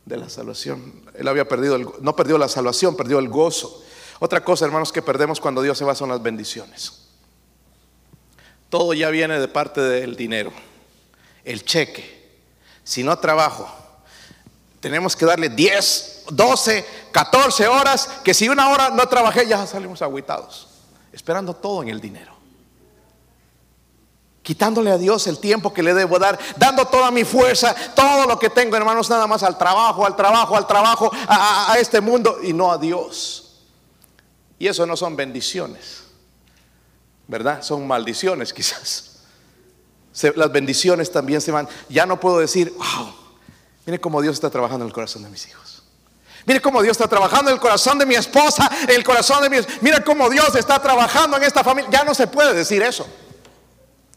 de 0.06 0.18
la 0.18 0.30
salvación. 0.30 1.10
Él 1.16 1.28
había 1.28 1.48
perdido, 1.48 1.76
el, 1.76 1.88
no 2.02 2.16
perdió 2.16 2.38
la 2.38 2.48
salvación, 2.48 2.96
perdió 2.96 3.18
el 3.18 3.30
gozo. 3.30 3.84
Otra 4.20 4.44
cosa, 4.44 4.66
hermanos, 4.66 4.92
que 4.92 5.02
perdemos 5.02 5.40
cuando 5.40 5.62
Dios 5.62 5.78
se 5.78 5.86
va 5.86 5.96
son 5.96 6.10
las 6.10 6.22
bendiciones. 6.22 7.08
Todo 8.70 8.94
ya 8.94 9.10
viene 9.10 9.40
de 9.40 9.48
parte 9.48 9.82
del 9.82 10.16
dinero, 10.16 10.52
el 11.44 11.64
cheque. 11.64 12.18
Si 12.84 13.04
no 13.04 13.18
trabajo, 13.18 13.68
tenemos 14.80 15.16
que 15.16 15.26
darle 15.26 15.50
10, 15.50 16.26
12, 16.32 16.86
14 17.12 17.68
horas, 17.68 18.08
que 18.24 18.34
si 18.34 18.50
una 18.50 18.70
hora 18.70 18.90
no 18.90 19.08
trabajé 19.08 19.48
ya 19.48 19.66
salimos 19.66 20.02
aguitados, 20.02 20.68
esperando 21.12 21.56
todo 21.56 21.82
en 21.84 21.90
el 21.90 22.02
dinero. 22.02 22.37
Quitándole 24.48 24.92
a 24.92 24.98
Dios 24.98 25.28
el 25.28 25.40
tiempo 25.40 25.74
que 25.74 25.84
le 25.84 25.94
debo 25.94 26.18
dar, 26.20 26.40
dando 26.56 26.86
toda 26.86 27.12
mi 27.12 27.26
fuerza, 27.26 27.76
todo 27.94 28.26
lo 28.26 28.40
que 28.40 28.50
tengo, 28.50 28.78
hermanos, 28.78 29.10
nada 29.10 29.28
más 29.28 29.44
al 29.44 29.58
trabajo, 29.58 30.06
al 30.06 30.16
trabajo, 30.16 30.56
al 30.56 30.66
trabajo, 30.66 31.12
a, 31.28 31.76
este 31.78 32.00
mundo 32.00 32.38
y 32.42 32.54
no 32.54 32.72
a 32.72 32.78
Dios. 32.78 33.58
Y 34.58 34.68
eso 34.68 34.86
no 34.86 34.96
son 34.96 35.18
bendiciones. 35.18 36.04
¿verdad? 37.28 37.62
Son 37.62 37.86
maldiciones 37.86 38.54
quizás. 38.54 39.18
las 40.34 40.50
bendiciones 40.50 41.12
también 41.12 41.42
se 41.42 41.52
van. 41.52 41.68
Ya 41.90 42.06
no 42.06 42.18
puedo 42.18 42.40
decir, 42.40 42.74
wow, 42.78 43.14
mire 43.86 44.00
cómo 44.00 44.22
Dios 44.22 44.36
está 44.36 44.50
trabajando 44.50 44.86
en 44.86 44.88
el 44.88 44.94
corazón 44.94 45.24
de 45.24 45.30
mis 45.30 45.46
hijos. 45.46 45.84
Mire 46.46 46.62
cómo 46.62 46.82
Dios 46.82 46.92
está 46.92 47.10
trabajando 47.10 47.52
en 47.52 47.56
el 47.56 47.60
corazón 47.60 48.00
de 48.00 48.06
mi 48.06 48.16
esposa, 48.16 48.72
en 48.84 48.92
el 48.92 49.04
corazón 49.04 49.42
de 49.42 49.50
mi... 49.50 49.58
Mira 49.82 50.02
cómo 50.06 50.30
Dios 50.30 50.56
está 50.56 50.82
trabajando 50.82 51.36
en 51.36 51.44
esta 51.44 51.66
familia. 51.66 51.92
Ya 51.92 52.06
no 52.06 52.16
se 52.16 52.28
puede 52.28 52.54
decir 52.54 52.82
eso. 52.82 53.06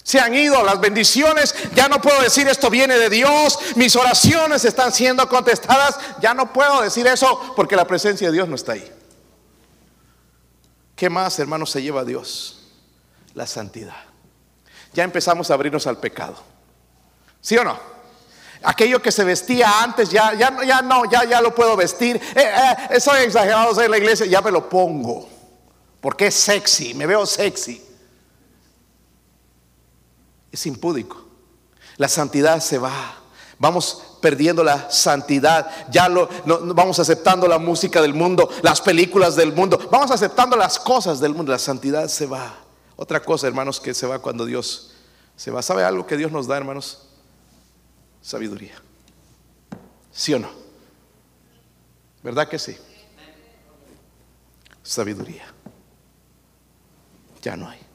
Se 0.03 0.19
han 0.19 0.35
ido 0.35 0.63
las 0.65 0.81
bendiciones. 0.81 1.55
Ya 1.75 1.89
no 1.89 2.01
puedo 2.01 2.21
decir 2.23 2.49
esto 2.49 2.71
viene 2.71 2.99
de 2.99 3.11
Dios. 3.11 3.59
Mis 3.77 3.95
oraciones 3.97 4.65
están 4.65 4.93
siendo 4.93 5.29
contestadas. 5.29 5.99
Ya 6.21 6.35
no 6.35 6.53
puedo 6.53 6.83
decir 6.83 7.07
eso 7.07 7.55
porque 7.57 7.77
la 7.77 7.87
presencia 7.87 8.29
de 8.29 8.33
Dios 8.35 8.49
no 8.49 8.57
está 8.57 8.73
ahí. 8.73 8.93
¿Qué 10.97 11.09
más, 11.09 11.39
hermanos, 11.39 11.71
se 11.71 11.83
lleva 11.83 12.01
a 12.01 12.05
Dios? 12.05 12.61
la 13.35 13.47
santidad. 13.47 13.97
Ya 14.93 15.05
empezamos 15.05 15.51
a 15.51 15.55
abrirnos 15.55 15.87
al 15.87 15.99
pecado. 15.99 16.37
¿Sí 17.41 17.57
o 17.57 17.65
no? 17.65 17.79
Aquello 18.63 19.01
que 19.01 19.11
se 19.11 19.25
vestía 19.25 19.83
antes, 19.83 20.11
ya, 20.11 20.35
ya, 20.35 20.55
ya 20.65 20.83
no, 20.83 21.11
ya, 21.11 21.25
ya 21.25 21.41
lo 21.41 21.55
puedo 21.55 21.77
vestir. 21.77 22.21
Eh, 22.35 22.77
eh, 22.91 23.01
soy 23.01 23.23
exagerado, 23.23 23.75
soy 23.75 23.89
la 23.89 23.97
iglesia, 23.97 24.27
ya 24.27 24.43
me 24.43 24.51
lo 24.51 24.69
pongo. 24.69 25.29
Porque 26.01 26.27
es 26.27 26.35
sexy, 26.35 26.93
me 26.95 27.07
veo 27.07 27.25
sexy. 27.25 27.83
Es 30.53 30.67
impúdico. 30.67 31.25
La 31.97 32.09
santidad 32.09 32.61
se 32.61 32.79
va. 32.79 33.17
Vamos 33.59 34.17
perdiendo 34.21 34.65
la 34.65 34.91
santidad. 34.91 35.71
Ya 35.91 36.09
lo 36.09 36.29
vamos 36.75 36.99
aceptando 36.99 37.47
la 37.47 37.59
música 37.59 38.01
del 38.01 38.15
mundo, 38.15 38.49
las 38.63 38.81
películas 38.81 39.37
del 39.37 39.53
mundo. 39.53 39.79
Vamos 39.91 40.11
aceptando 40.11 40.57
las 40.57 40.79
cosas 40.79 41.21
del 41.21 41.35
mundo. 41.35 41.53
La 41.53 41.59
santidad 41.59 42.09
se 42.09 42.27
va. 42.27 42.55
Otra 42.97 43.23
cosa, 43.23 43.47
hermanos, 43.47 43.81
que 43.81 43.95
se 43.95 44.07
va 44.07 44.19
cuando 44.19 44.45
Dios 44.45 44.93
se 45.37 45.51
va. 45.51 45.63
¿Sabe 45.63 45.85
algo 45.85 46.07
que 46.07 46.17
Dios 46.17 46.33
nos 46.33 46.47
da, 46.47 46.57
hermanos? 46.57 47.09
Sabiduría. 48.23 48.75
¿Sí 50.13 50.35
o 50.35 50.39
no? 50.39 50.51
¿Verdad 52.23 52.49
que 52.49 52.59
sí? 52.59 52.77
Sabiduría. 54.83 55.45
Ya 57.43 57.57
no 57.57 57.69
hay. 57.69 57.90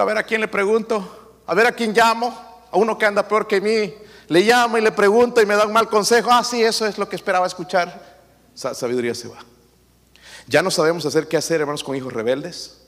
A 0.00 0.04
ver 0.04 0.18
a 0.18 0.22
quién 0.22 0.40
le 0.40 0.48
pregunto, 0.48 1.40
a 1.46 1.54
ver 1.54 1.66
a 1.66 1.72
quién 1.72 1.92
llamo, 1.92 2.28
a 2.70 2.76
uno 2.76 2.96
que 2.96 3.06
anda 3.06 3.28
peor 3.28 3.46
que 3.46 3.60
mí, 3.60 3.94
le 4.28 4.40
llamo 4.40 4.78
y 4.78 4.80
le 4.80 4.92
pregunto 4.92 5.40
y 5.42 5.46
me 5.46 5.54
da 5.54 5.66
un 5.66 5.72
mal 5.72 5.88
consejo. 5.88 6.30
Ah, 6.32 6.42
sí, 6.42 6.62
eso 6.62 6.86
es 6.86 6.96
lo 6.96 7.08
que 7.08 7.16
esperaba 7.16 7.46
escuchar. 7.46 8.20
Sabiduría 8.54 9.14
se 9.14 9.28
va. 9.28 9.38
Ya 10.46 10.62
no 10.62 10.70
sabemos 10.70 11.04
hacer 11.06 11.28
qué 11.28 11.36
hacer, 11.36 11.60
hermanos, 11.60 11.84
con 11.84 11.94
hijos 11.96 12.12
rebeldes. 12.12 12.78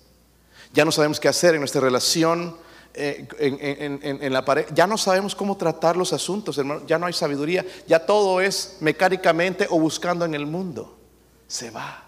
Ya 0.72 0.84
no 0.84 0.92
sabemos 0.92 1.20
qué 1.20 1.28
hacer 1.28 1.54
en 1.54 1.60
nuestra 1.60 1.80
relación 1.80 2.56
eh, 2.94 3.28
en, 3.38 4.32
la 4.32 4.44
pared. 4.44 4.66
Ya 4.72 4.86
no 4.86 4.96
sabemos 4.96 5.34
cómo 5.34 5.56
tratar 5.56 5.96
los 5.96 6.12
asuntos, 6.12 6.58
hermano. 6.58 6.82
Ya 6.86 6.98
no 6.98 7.06
hay 7.06 7.12
sabiduría. 7.12 7.64
Ya 7.86 8.06
todo 8.06 8.40
es 8.40 8.78
mecánicamente 8.80 9.66
o 9.70 9.78
buscando 9.78 10.24
en 10.24 10.34
el 10.34 10.46
mundo. 10.46 10.98
Se 11.46 11.70
va. 11.70 12.04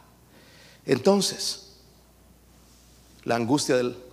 Entonces, 0.84 1.76
la 3.24 3.36
angustia 3.36 3.76
del 3.76 4.05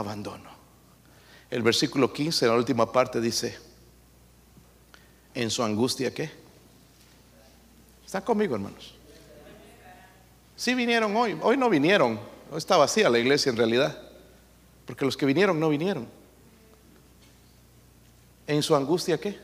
abandono. 0.00 0.50
El 1.50 1.62
versículo 1.62 2.12
15, 2.12 2.46
la 2.46 2.54
última 2.54 2.90
parte, 2.90 3.20
dice, 3.20 3.56
en 5.34 5.50
su 5.50 5.62
angustia, 5.62 6.12
¿qué? 6.12 6.30
¿Están 8.04 8.22
conmigo, 8.22 8.54
hermanos? 8.54 8.94
Sí 10.56 10.74
vinieron 10.74 11.14
hoy, 11.16 11.38
hoy 11.42 11.56
no 11.56 11.70
vinieron, 11.70 12.20
no 12.50 12.58
está 12.58 12.76
vacía 12.76 13.08
la 13.08 13.18
iglesia 13.18 13.50
en 13.50 13.56
realidad, 13.56 13.96
porque 14.84 15.04
los 15.04 15.16
que 15.16 15.26
vinieron 15.26 15.58
no 15.58 15.68
vinieron. 15.68 16.08
¿En 18.46 18.62
su 18.62 18.74
angustia 18.74 19.18
qué? 19.18 19.38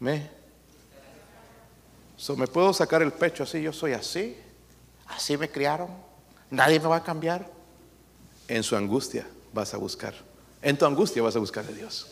Me. 0.00 0.30
So, 2.16 2.36
¿Me 2.36 2.46
puedo 2.46 2.72
sacar 2.72 3.02
el 3.02 3.12
pecho 3.12 3.42
así? 3.42 3.60
Yo 3.62 3.72
soy 3.72 3.92
así. 3.92 4.36
Así 5.08 5.36
me 5.36 5.50
criaron. 5.50 5.88
Nadie 6.50 6.80
me 6.80 6.86
va 6.86 6.96
a 6.96 7.02
cambiar. 7.02 7.53
En 8.48 8.62
su 8.62 8.76
angustia 8.76 9.26
vas 9.52 9.74
a 9.74 9.76
buscar. 9.76 10.14
En 10.62 10.76
tu 10.76 10.86
angustia 10.86 11.22
vas 11.22 11.36
a 11.36 11.38
buscar 11.38 11.64
a 11.64 11.72
Dios. 11.72 12.06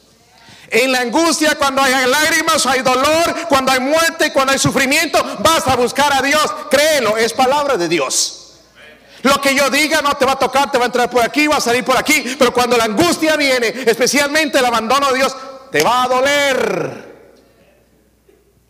En 0.70 0.92
la 0.92 1.00
angustia, 1.00 1.54
cuando 1.56 1.82
hay 1.82 1.92
lágrimas, 2.06 2.64
hay 2.66 2.82
dolor, 2.82 3.46
cuando 3.48 3.72
hay 3.72 3.80
muerte, 3.80 4.32
cuando 4.32 4.52
hay 4.52 4.58
sufrimiento, 4.58 5.18
vas 5.40 5.66
a 5.66 5.76
buscar 5.76 6.12
a 6.12 6.22
Dios. 6.22 6.44
Créelo, 6.70 7.16
es 7.16 7.32
palabra 7.32 7.76
de 7.76 7.88
Dios. 7.88 8.38
Lo 9.22 9.40
que 9.40 9.54
yo 9.54 9.70
diga 9.70 10.02
no 10.02 10.14
te 10.14 10.24
va 10.24 10.32
a 10.32 10.38
tocar, 10.38 10.70
te 10.70 10.78
va 10.78 10.84
a 10.84 10.86
entrar 10.86 11.08
por 11.08 11.22
aquí, 11.22 11.46
va 11.46 11.56
a 11.56 11.60
salir 11.60 11.84
por 11.84 11.96
aquí. 11.96 12.36
Pero 12.38 12.52
cuando 12.52 12.76
la 12.76 12.84
angustia 12.84 13.36
viene, 13.36 13.68
especialmente 13.86 14.58
el 14.58 14.64
abandono 14.64 15.10
de 15.12 15.18
Dios, 15.18 15.36
te 15.70 15.82
va 15.82 16.04
a 16.04 16.08
doler. 16.08 17.12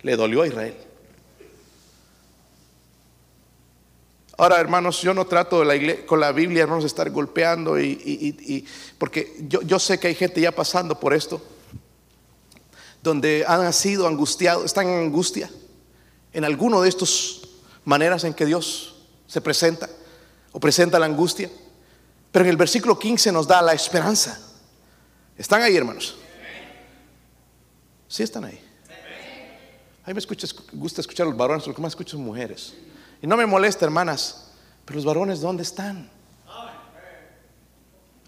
Le 0.02 0.16
dolió 0.16 0.42
a 0.42 0.46
Israel. 0.46 0.76
Ahora, 4.42 4.58
hermanos, 4.58 5.00
yo 5.00 5.14
no 5.14 5.24
trato 5.24 5.62
con 6.04 6.18
la 6.18 6.32
Biblia, 6.32 6.64
hermanos, 6.64 6.82
de 6.82 6.88
estar 6.88 7.08
golpeando 7.10 7.80
y, 7.80 8.66
porque 8.98 9.36
yo, 9.46 9.78
sé 9.78 10.00
que 10.00 10.08
hay 10.08 10.16
gente 10.16 10.40
ya 10.40 10.50
pasando 10.50 10.98
por 10.98 11.14
esto, 11.14 11.40
donde 13.04 13.44
han 13.46 13.72
sido 13.72 14.08
angustiados, 14.08 14.64
están 14.64 14.88
en 14.88 14.98
angustia 14.98 15.48
en 16.32 16.44
alguno 16.44 16.82
de 16.82 16.88
estas 16.88 17.42
maneras 17.84 18.24
en 18.24 18.34
que 18.34 18.44
Dios 18.44 18.96
se 19.28 19.40
presenta 19.40 19.88
o 20.50 20.58
presenta 20.58 20.98
la 20.98 21.06
angustia. 21.06 21.48
Pero 22.32 22.44
en 22.44 22.50
el 22.50 22.56
versículo 22.56 22.98
15 22.98 23.30
nos 23.30 23.46
da 23.46 23.62
la 23.62 23.74
esperanza. 23.74 24.40
¿Están 25.38 25.62
ahí, 25.62 25.76
hermanos? 25.76 26.16
Sí 28.08 28.24
están 28.24 28.42
ahí. 28.46 28.60
A 30.02 30.10
mí 30.10 30.14
me 30.14 30.20
gusta 30.72 31.00
escuchar 31.00 31.28
a 31.28 31.30
los 31.30 31.38
varones, 31.38 31.64
lo 31.64 31.72
que 31.72 31.80
más 31.80 31.92
escucho 31.92 32.16
son 32.16 32.24
mujeres. 32.24 32.74
Y 33.22 33.26
no 33.28 33.36
me 33.36 33.46
molesta, 33.46 33.84
hermanas, 33.84 34.48
pero 34.84 34.96
los 34.96 35.04
varones, 35.04 35.40
¿dónde 35.40 35.62
están? 35.62 36.10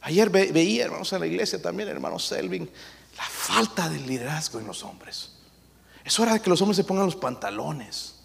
Ayer 0.02 0.30
veía, 0.30 0.84
hermanos, 0.84 1.12
en 1.14 1.20
la 1.20 1.26
iglesia 1.26 1.60
también, 1.60 1.88
hermano 1.88 2.18
Selvin, 2.18 2.70
la 3.16 3.24
falta 3.24 3.88
de 3.88 3.98
liderazgo 3.98 4.60
en 4.60 4.66
los 4.66 4.84
hombres. 4.84 5.32
Es 6.04 6.20
hora 6.20 6.34
de 6.34 6.40
que 6.40 6.50
los 6.50 6.60
hombres 6.60 6.76
se 6.76 6.84
pongan 6.84 7.06
los 7.06 7.16
pantalones. 7.16 8.16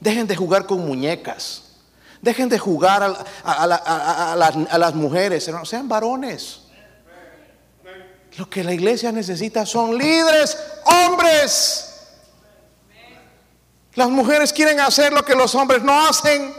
Dejen 0.00 0.26
de 0.26 0.34
jugar 0.34 0.66
con 0.66 0.80
muñecas. 0.80 1.62
Dejen 2.22 2.48
de 2.48 2.58
jugar 2.58 3.02
a, 3.44 4.78
las, 4.78 4.94
mujeres, 4.94 5.48
sean 5.64 5.88
varones. 5.88 6.62
Lo 8.38 8.48
que 8.50 8.64
la 8.64 8.72
iglesia 8.72 9.12
necesita 9.12 9.64
son 9.64 9.96
líderes, 9.96 10.58
hombres. 10.84 11.95
Las 13.96 14.10
mujeres 14.10 14.52
quieren 14.52 14.78
hacer 14.78 15.10
lo 15.12 15.24
que 15.24 15.34
los 15.34 15.54
hombres 15.54 15.82
no 15.82 16.06
hacen. 16.06 16.54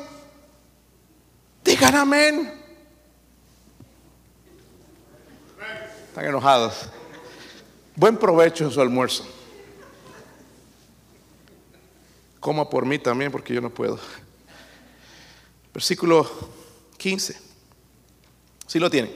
Digan 1.63 1.95
amén. 1.95 2.51
Están 6.07 6.25
enojados. 6.25 6.89
Buen 7.95 8.17
provecho 8.17 8.63
en 8.63 8.71
su 8.71 8.81
almuerzo. 8.81 9.23
Coma 12.39 12.67
por 12.67 12.87
mí 12.87 12.97
también 12.97 13.31
porque 13.31 13.53
yo 13.53 13.61
no 13.61 13.69
puedo. 13.69 13.99
Versículo 15.71 16.27
15. 16.97 17.39
¿Sí 18.65 18.79
lo 18.79 18.89
tienen? 18.89 19.15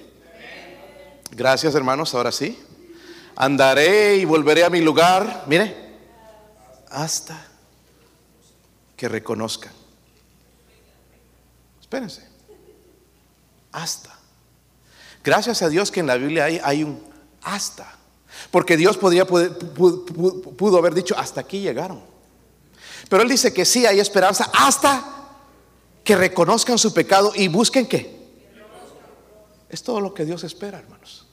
Gracias 1.32 1.74
hermanos, 1.74 2.14
ahora 2.14 2.32
sí. 2.32 2.60
Andaré 3.36 4.18
y 4.18 4.26
volveré 4.26 4.64
a 4.64 4.70
mi 4.70 4.82
lugar, 4.82 5.46
mire, 5.48 5.76
hasta 6.92 7.51
que 9.02 9.10
reconozcan. 9.10 9.74
Espérense. 11.82 12.22
Hasta. 13.72 14.16
Gracias 15.24 15.64
a 15.64 15.70
Dios 15.70 15.90
que 15.90 16.02
en 16.02 16.06
la 16.06 16.18
Biblia 16.18 16.44
hay, 16.64 16.84
un 16.84 17.04
hasta. 17.42 17.96
Porque 18.52 18.78
Dios 18.78 18.98
podría, 18.98 19.26
pudo 19.26 20.78
haber 20.78 20.94
dicho, 20.94 21.18
hasta 21.18 21.42
aquí 21.42 21.62
llegaron. 21.62 22.04
Pero 23.10 23.24
él 23.24 23.30
dice 23.30 23.52
que 23.52 23.66
sí 23.66 23.88
hay 23.88 24.00
esperanza 24.00 24.52
hasta 24.54 25.04
que 26.04 26.16
reconozcan 26.16 26.78
su 26.78 26.94
pecado 26.94 27.32
y 27.34 27.48
busquen 27.48 27.88
qué. 27.88 28.22
Es 29.68 29.82
todo 29.82 30.00
lo 30.00 30.14
que 30.14 30.26
Dios 30.26 30.44
espera, 30.44 30.78
hermanos. 30.78 31.26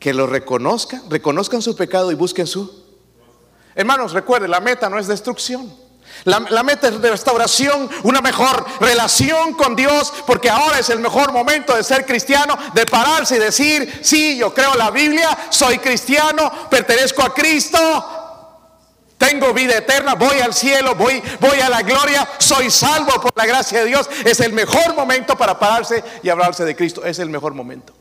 Que 0.00 0.12
lo 0.12 0.26
reconozcan, 0.26 1.08
reconozcan 1.08 1.62
su 1.62 1.76
pecado 1.76 2.10
y 2.10 2.16
busquen 2.16 2.48
su. 2.48 2.82
Hermanos, 3.76 4.12
recuerden, 4.12 4.50
la 4.50 4.58
meta 4.58 4.90
no 4.90 4.98
es 4.98 5.06
destrucción. 5.06 5.91
La, 6.24 6.62
meta 6.62 6.88
es 6.88 7.00
de 7.00 7.10
restauración, 7.10 7.90
una 8.04 8.20
mejor 8.20 8.64
relación 8.80 9.54
con 9.54 9.74
Dios, 9.74 10.12
porque 10.24 10.48
ahora 10.48 10.78
es 10.78 10.88
el 10.90 11.00
mejor 11.00 11.32
momento 11.32 11.74
de 11.74 11.82
ser 11.82 12.06
cristiano, 12.06 12.56
de 12.74 12.86
pararse 12.86 13.36
y 13.36 13.40
decir, 13.40 14.00
sí, 14.02 14.36
yo 14.36 14.54
creo 14.54 14.74
la 14.74 14.90
Biblia, 14.90 15.36
soy 15.50 15.78
cristiano, 15.78 16.68
pertenezco 16.70 17.22
a 17.22 17.34
Cristo, 17.34 17.78
tengo 19.18 19.52
vida 19.52 19.76
eterna, 19.76 20.14
voy 20.14 20.38
al 20.40 20.54
cielo, 20.54 20.94
voy, 20.94 21.20
voy 21.40 21.58
a 21.60 21.68
la 21.68 21.82
gloria, 21.82 22.28
soy 22.38 22.70
salvo 22.70 23.20
por 23.20 23.32
la 23.34 23.46
gracia 23.46 23.80
de 23.80 23.86
Dios. 23.86 24.08
Es 24.24 24.38
el 24.40 24.52
mejor 24.52 24.94
momento 24.94 25.36
para 25.36 25.58
pararse 25.58 26.04
y 26.22 26.28
hablarse 26.28 26.64
de 26.64 26.76
Cristo, 26.76 27.04
es 27.04 27.18
el 27.18 27.30
mejor 27.30 27.54
momento. 27.54 27.92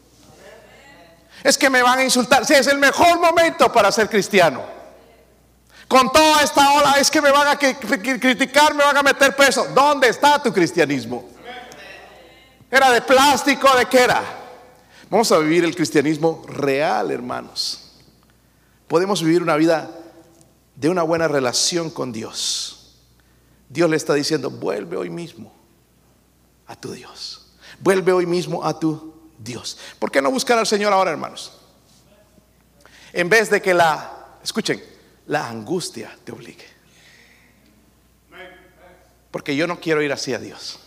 Es 1.43 1.57
que 1.57 1.71
me 1.71 1.81
van 1.81 1.99
a 1.99 2.03
insultar, 2.03 2.45
sí, 2.45 2.53
es 2.53 2.67
el 2.67 2.77
mejor 2.77 3.19
momento 3.19 3.71
para 3.71 3.91
ser 3.91 4.09
cristiano 4.09 4.80
con 5.91 6.09
toda 6.09 6.41
esta 6.41 6.71
ola, 6.71 6.93
es 7.01 7.11
que 7.11 7.21
me 7.21 7.31
van 7.31 7.49
a 7.49 7.59
criticar, 7.59 8.73
me 8.73 8.81
van 8.81 8.95
a 8.95 9.03
meter 9.03 9.35
preso. 9.35 9.67
¿Dónde 9.75 10.07
está 10.07 10.41
tu 10.41 10.53
cristianismo? 10.53 11.29
¿Era 12.71 12.91
de 12.91 13.01
plástico? 13.01 13.67
¿De 13.75 13.85
qué 13.87 13.99
era? 13.99 14.23
Vamos 15.09 15.29
a 15.33 15.39
vivir 15.39 15.65
el 15.65 15.75
cristianismo 15.75 16.45
real, 16.47 17.11
hermanos. 17.11 17.91
Podemos 18.87 19.21
vivir 19.21 19.43
una 19.43 19.57
vida 19.57 19.91
de 20.77 20.87
una 20.87 21.03
buena 21.03 21.27
relación 21.27 21.89
con 21.89 22.13
Dios. 22.13 22.95
Dios 23.67 23.89
le 23.89 23.97
está 23.97 24.13
diciendo, 24.13 24.49
vuelve 24.49 24.95
hoy 24.95 25.09
mismo 25.09 25.51
a 26.67 26.77
tu 26.77 26.93
Dios. 26.93 27.51
Vuelve 27.81 28.13
hoy 28.13 28.25
mismo 28.25 28.63
a 28.63 28.79
tu 28.79 29.13
Dios. 29.37 29.77
¿Por 29.99 30.09
qué 30.09 30.21
no 30.21 30.31
buscar 30.31 30.57
al 30.57 30.67
Señor 30.67 30.93
ahora, 30.93 31.11
hermanos? 31.11 31.51
En 33.11 33.27
vez 33.27 33.49
de 33.49 33.61
que 33.61 33.73
la, 33.73 34.37
escuchen, 34.41 34.90
la 35.27 35.49
angustia 35.49 36.17
te 36.23 36.31
obligue. 36.31 36.65
Porque 39.31 39.55
yo 39.55 39.65
no 39.65 39.79
quiero 39.79 40.01
ir 40.01 40.11
así 40.11 40.33
a 40.33 40.39
Dios. 40.39 40.79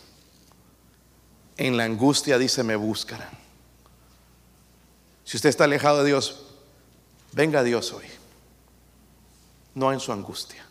En 1.57 1.77
la 1.77 1.85
angustia 1.85 2.39
dice, 2.39 2.63
me 2.63 2.77
buscarán. 2.77 3.31
Si 5.25 5.37
usted 5.37 5.49
está 5.49 5.65
alejado 5.65 5.99
de 5.99 6.07
Dios, 6.09 6.45
venga 7.33 7.61
a 7.61 7.63
Dios 7.63 7.93
hoy. 7.93 8.05
No 9.75 9.93
en 9.93 10.01
su 10.01 10.13
angustia. 10.13 10.65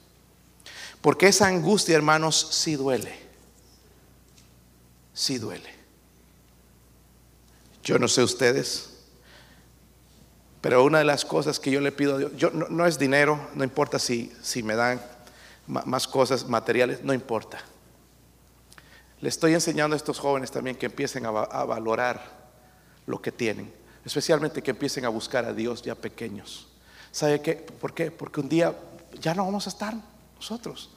Porque 1.01 1.27
esa 1.27 1.47
angustia, 1.47 1.95
hermanos, 1.95 2.47
sí 2.51 2.75
duele. 2.75 3.19
Sí 5.13 5.37
duele. 5.37 5.73
Yo 7.83 7.99
no 7.99 8.07
sé 8.07 8.23
ustedes, 8.23 8.92
pero 10.63 10.85
una 10.85 10.99
de 10.99 11.03
las 11.03 11.25
cosas 11.25 11.59
que 11.59 11.71
yo 11.71 11.81
le 11.81 11.91
pido 11.91 12.15
a 12.15 12.17
Dios, 12.19 12.31
yo, 12.37 12.49
no, 12.49 12.85
es 12.85 12.97
dinero, 12.97 13.49
no 13.53 13.65
importa 13.65 13.99
si, 13.99 14.31
si 14.41 14.63
me 14.63 14.75
dan 14.75 15.01
más 15.67 16.07
cosas 16.07 16.47
materiales, 16.47 17.03
no 17.03 17.13
importa. 17.13 17.59
Le 19.19 19.27
estoy 19.27 19.53
enseñando 19.53 19.93
a 19.93 19.97
estos 19.97 20.19
jóvenes 20.19 20.51
también 20.51 20.77
que 20.77 20.85
empiecen 20.85 21.25
a, 21.25 21.31
a 21.31 21.65
valorar 21.65 22.21
lo 23.07 23.21
que 23.21 23.33
tienen, 23.33 23.73
especialmente 24.05 24.63
que 24.63 24.71
empiecen 24.71 25.03
a 25.03 25.09
buscar 25.09 25.43
a 25.43 25.51
Dios 25.51 25.81
ya 25.81 25.95
pequeños. 25.95 26.69
¿Sabe 27.11 27.41
qué? 27.41 27.55
¿Por 27.55 27.93
qué? 27.93 28.09
Porque 28.09 28.39
un 28.39 28.47
día 28.47 28.73
ya 29.19 29.33
no 29.33 29.43
vamos 29.43 29.67
a 29.67 29.69
estar 29.69 29.93
nosotros. 30.37 30.91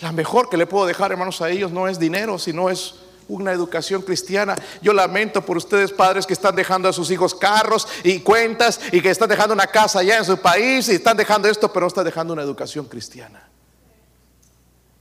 La 0.00 0.10
mejor 0.10 0.48
que 0.48 0.56
le 0.56 0.66
puedo 0.66 0.86
dejar, 0.86 1.12
hermanos, 1.12 1.42
a 1.42 1.50
ellos 1.50 1.70
no 1.70 1.86
es 1.86 1.98
dinero, 1.98 2.38
sino 2.38 2.70
es 2.70 2.94
una 3.30 3.52
educación 3.52 4.02
cristiana. 4.02 4.56
Yo 4.82 4.92
lamento 4.92 5.44
por 5.44 5.56
ustedes 5.56 5.92
padres 5.92 6.26
que 6.26 6.32
están 6.32 6.54
dejando 6.54 6.88
a 6.88 6.92
sus 6.92 7.10
hijos 7.10 7.34
carros 7.34 7.86
y 8.02 8.20
cuentas 8.20 8.80
y 8.92 9.00
que 9.00 9.10
están 9.10 9.28
dejando 9.28 9.54
una 9.54 9.66
casa 9.66 10.00
allá 10.00 10.18
en 10.18 10.24
su 10.24 10.36
país 10.38 10.88
y 10.88 10.96
están 10.96 11.16
dejando 11.16 11.48
esto, 11.48 11.72
pero 11.72 11.82
no 11.82 11.88
están 11.88 12.04
dejando 12.04 12.32
una 12.32 12.42
educación 12.42 12.86
cristiana. 12.86 13.48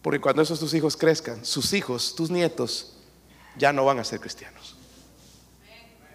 Porque 0.01 0.21
cuando 0.21 0.41
esos 0.41 0.59
tus 0.59 0.73
hijos 0.73 0.95
crezcan, 0.95 1.43
sus 1.43 1.73
hijos, 1.73 2.15
tus 2.15 2.30
nietos, 2.30 2.93
ya 3.57 3.73
no 3.73 3.84
van 3.84 3.99
a 3.99 4.03
ser 4.03 4.19
cristianos. 4.19 4.75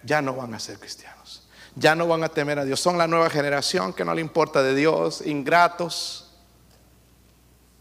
Ya 0.05 0.23
no 0.23 0.35
van 0.35 0.55
a 0.55 0.61
ser 0.61 0.79
cristianos. 0.79 1.43
Ya 1.75 1.95
no 1.95 2.07
van 2.07 2.23
a 2.23 2.29
temer 2.29 2.59
a 2.61 2.65
Dios. 2.65 2.81
Son 2.81 2.97
la 2.97 3.09
nueva 3.09 3.29
generación 3.29 3.93
que 3.93 4.05
no 4.05 4.15
le 4.15 4.21
importa 4.21 4.63
de 4.63 4.75
Dios, 4.75 5.23
ingratos, 5.27 6.31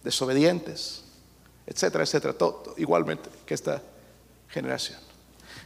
desobedientes, 0.04 1.04
etcétera, 1.66 2.04
etcétera. 2.04 2.34
Todo, 2.34 2.74
igualmente 2.78 3.30
que 3.46 3.54
esta 3.54 3.82
generación. 4.54 5.00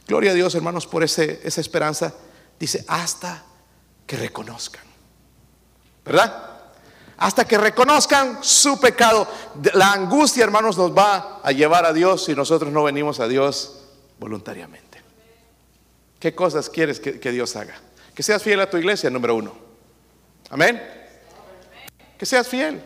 Gloria 0.06 0.30
a 0.30 0.34
Dios, 0.34 0.54
hermanos, 0.54 0.86
por 0.86 1.04
ese, 1.04 1.40
esa 1.44 1.60
esperanza. 1.60 2.14
Dice, 2.58 2.84
hasta 2.88 3.44
que 4.06 4.16
reconozcan. 4.16 4.82
¿Verdad? 6.04 6.44
Hasta 7.18 7.44
que 7.44 7.58
reconozcan 7.58 8.38
su 8.42 8.80
pecado. 8.80 9.28
La 9.74 9.92
angustia, 9.92 10.44
hermanos, 10.44 10.78
nos 10.78 10.96
va 10.96 11.40
a 11.42 11.52
llevar 11.52 11.84
a 11.84 11.92
Dios 11.92 12.24
si 12.24 12.34
nosotros 12.34 12.72
no 12.72 12.82
venimos 12.84 13.20
a 13.20 13.28
Dios 13.28 13.84
voluntariamente. 14.18 15.02
¿Qué 16.18 16.34
cosas 16.34 16.70
quieres 16.70 16.98
que, 16.98 17.20
que 17.20 17.30
Dios 17.30 17.54
haga? 17.54 17.74
Que 18.14 18.22
seas 18.22 18.42
fiel 18.42 18.60
a 18.60 18.70
tu 18.70 18.78
iglesia, 18.78 19.10
número 19.10 19.36
uno. 19.36 19.54
Amén. 20.50 20.82
Que 22.16 22.26
seas 22.26 22.48
fiel. 22.48 22.82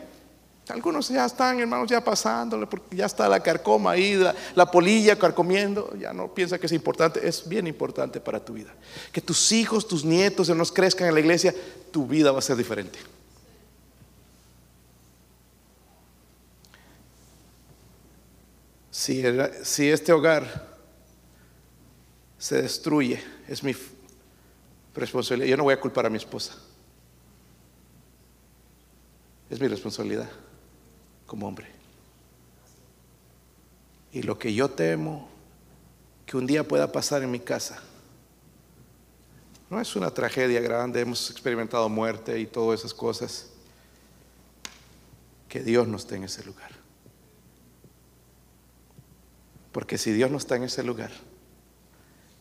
Algunos 0.69 1.09
ya 1.09 1.25
están, 1.25 1.59
hermanos, 1.59 1.89
ya 1.89 2.01
pasándole, 2.01 2.67
porque 2.67 2.95
ya 2.95 3.05
está 3.05 3.27
la 3.27 3.41
carcoma 3.41 3.91
ahí, 3.91 4.17
la, 4.55 4.71
polilla 4.71 5.19
carcomiendo, 5.19 5.93
ya 5.97 6.13
no 6.13 6.33
piensa 6.33 6.57
que 6.57 6.67
es 6.67 6.71
importante, 6.71 7.27
es 7.27 7.47
bien 7.47 7.67
importante 7.67 8.21
para 8.21 8.43
tu 8.43 8.53
vida. 8.53 8.73
Que 9.11 9.19
tus 9.19 9.51
hijos, 9.51 9.85
tus 9.85 10.05
nietos, 10.05 10.47
se 10.47 10.55
nos 10.55 10.71
crezcan 10.71 11.09
en 11.09 11.15
la 11.15 11.19
iglesia, 11.19 11.53
tu 11.91 12.07
vida 12.07 12.31
va 12.31 12.39
a 12.39 12.41
ser 12.41 12.55
diferente. 12.55 12.97
Si 18.89 19.89
este 19.89 20.13
hogar 20.13 20.77
se 22.37 22.61
destruye, 22.61 23.21
es 23.49 23.61
mi 23.63 23.75
responsabilidad. 24.95 25.49
Yo 25.49 25.57
no 25.57 25.63
voy 25.63 25.73
a 25.73 25.79
culpar 25.79 26.05
a 26.05 26.09
mi 26.09 26.17
esposa. 26.17 26.55
Es 29.49 29.59
mi 29.59 29.67
responsabilidad 29.67 30.29
como 31.33 31.47
hombre. 31.47 31.65
Y 34.11 34.21
lo 34.21 34.37
que 34.37 34.53
yo 34.53 34.69
temo 34.69 35.27
que 36.27 36.37
un 36.37 36.45
día 36.45 36.63
pueda 36.67 36.91
pasar 36.91 37.23
en 37.23 37.31
mi 37.31 37.39
casa, 37.39 37.81
no 39.67 39.81
es 39.81 39.95
una 39.95 40.11
tragedia 40.11 40.61
grande, 40.61 41.01
hemos 41.01 41.31
experimentado 41.31 41.89
muerte 41.89 42.39
y 42.39 42.45
todas 42.45 42.81
esas 42.81 42.93
cosas, 42.93 43.49
que 45.49 45.63
Dios 45.63 45.87
no 45.87 45.97
esté 45.97 46.17
en 46.17 46.25
ese 46.25 46.43
lugar. 46.43 46.69
Porque 49.71 49.97
si 49.97 50.11
Dios 50.11 50.29
no 50.29 50.37
está 50.37 50.55
en 50.55 50.65
ese 50.65 50.83
lugar, 50.83 51.09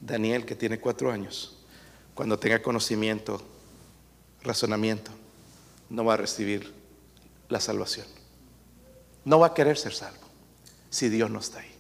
Daniel, 0.03 0.45
que 0.45 0.55
tiene 0.55 0.79
cuatro 0.79 1.11
años, 1.11 1.65
cuando 2.15 2.39
tenga 2.39 2.61
conocimiento, 2.61 3.43
razonamiento, 4.43 5.13
no 5.89 6.05
va 6.05 6.13
a 6.13 6.19
recibir 6.19 6.75
la 7.49 7.59
salvación 7.59 8.22
no 9.25 9.39
va 9.39 9.49
a 9.49 9.55
querer 9.55 9.77
ser 9.77 9.95
salvo 9.95 10.27
si 10.91 11.09
Dios 11.09 11.31
no 11.31 11.41
está 11.41 11.61
ahí. 11.61 11.73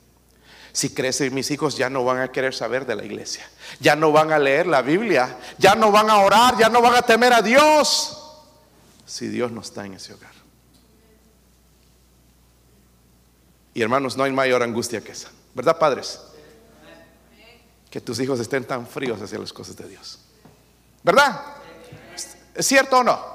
Si 0.72 0.94
crecen 0.94 1.34
mis 1.34 1.50
hijos 1.50 1.76
ya 1.76 1.90
no 1.90 2.02
van 2.04 2.20
a 2.20 2.32
querer 2.32 2.54
saber 2.54 2.86
de 2.86 2.96
la 2.96 3.04
iglesia, 3.04 3.48
ya 3.78 3.94
no 3.94 4.10
van 4.10 4.32
a 4.32 4.38
leer 4.38 4.66
la 4.66 4.80
Biblia, 4.80 5.38
ya 5.58 5.74
no 5.74 5.90
van 5.90 6.08
a 6.08 6.18
orar, 6.18 6.56
ya 6.56 6.70
no 6.70 6.80
van 6.80 6.94
a 6.94 7.02
temer 7.02 7.32
a 7.32 7.42
Dios 7.42 8.18
si 9.04 9.28
Dios 9.28 9.52
no 9.52 9.60
está 9.60 9.84
en 9.84 9.94
ese 9.94 10.14
hogar. 10.14 10.32
Y 13.74 13.82
hermanos, 13.82 14.16
no 14.16 14.24
hay 14.24 14.32
mayor 14.32 14.62
angustia 14.62 15.02
que 15.02 15.12
esa, 15.12 15.30
¿verdad 15.54 15.78
padres? 15.78 16.20
Que 17.90 18.00
tus 18.00 18.18
hijos 18.20 18.40
estén 18.40 18.64
tan 18.64 18.86
fríos 18.86 19.20
hacia 19.20 19.38
las 19.38 19.52
cosas 19.52 19.76
de 19.76 19.88
Dios. 19.88 20.20
¿Verdad? 21.02 21.38
¿Es 22.54 22.66
cierto 22.66 22.98
o 22.98 23.04
no? 23.04 23.31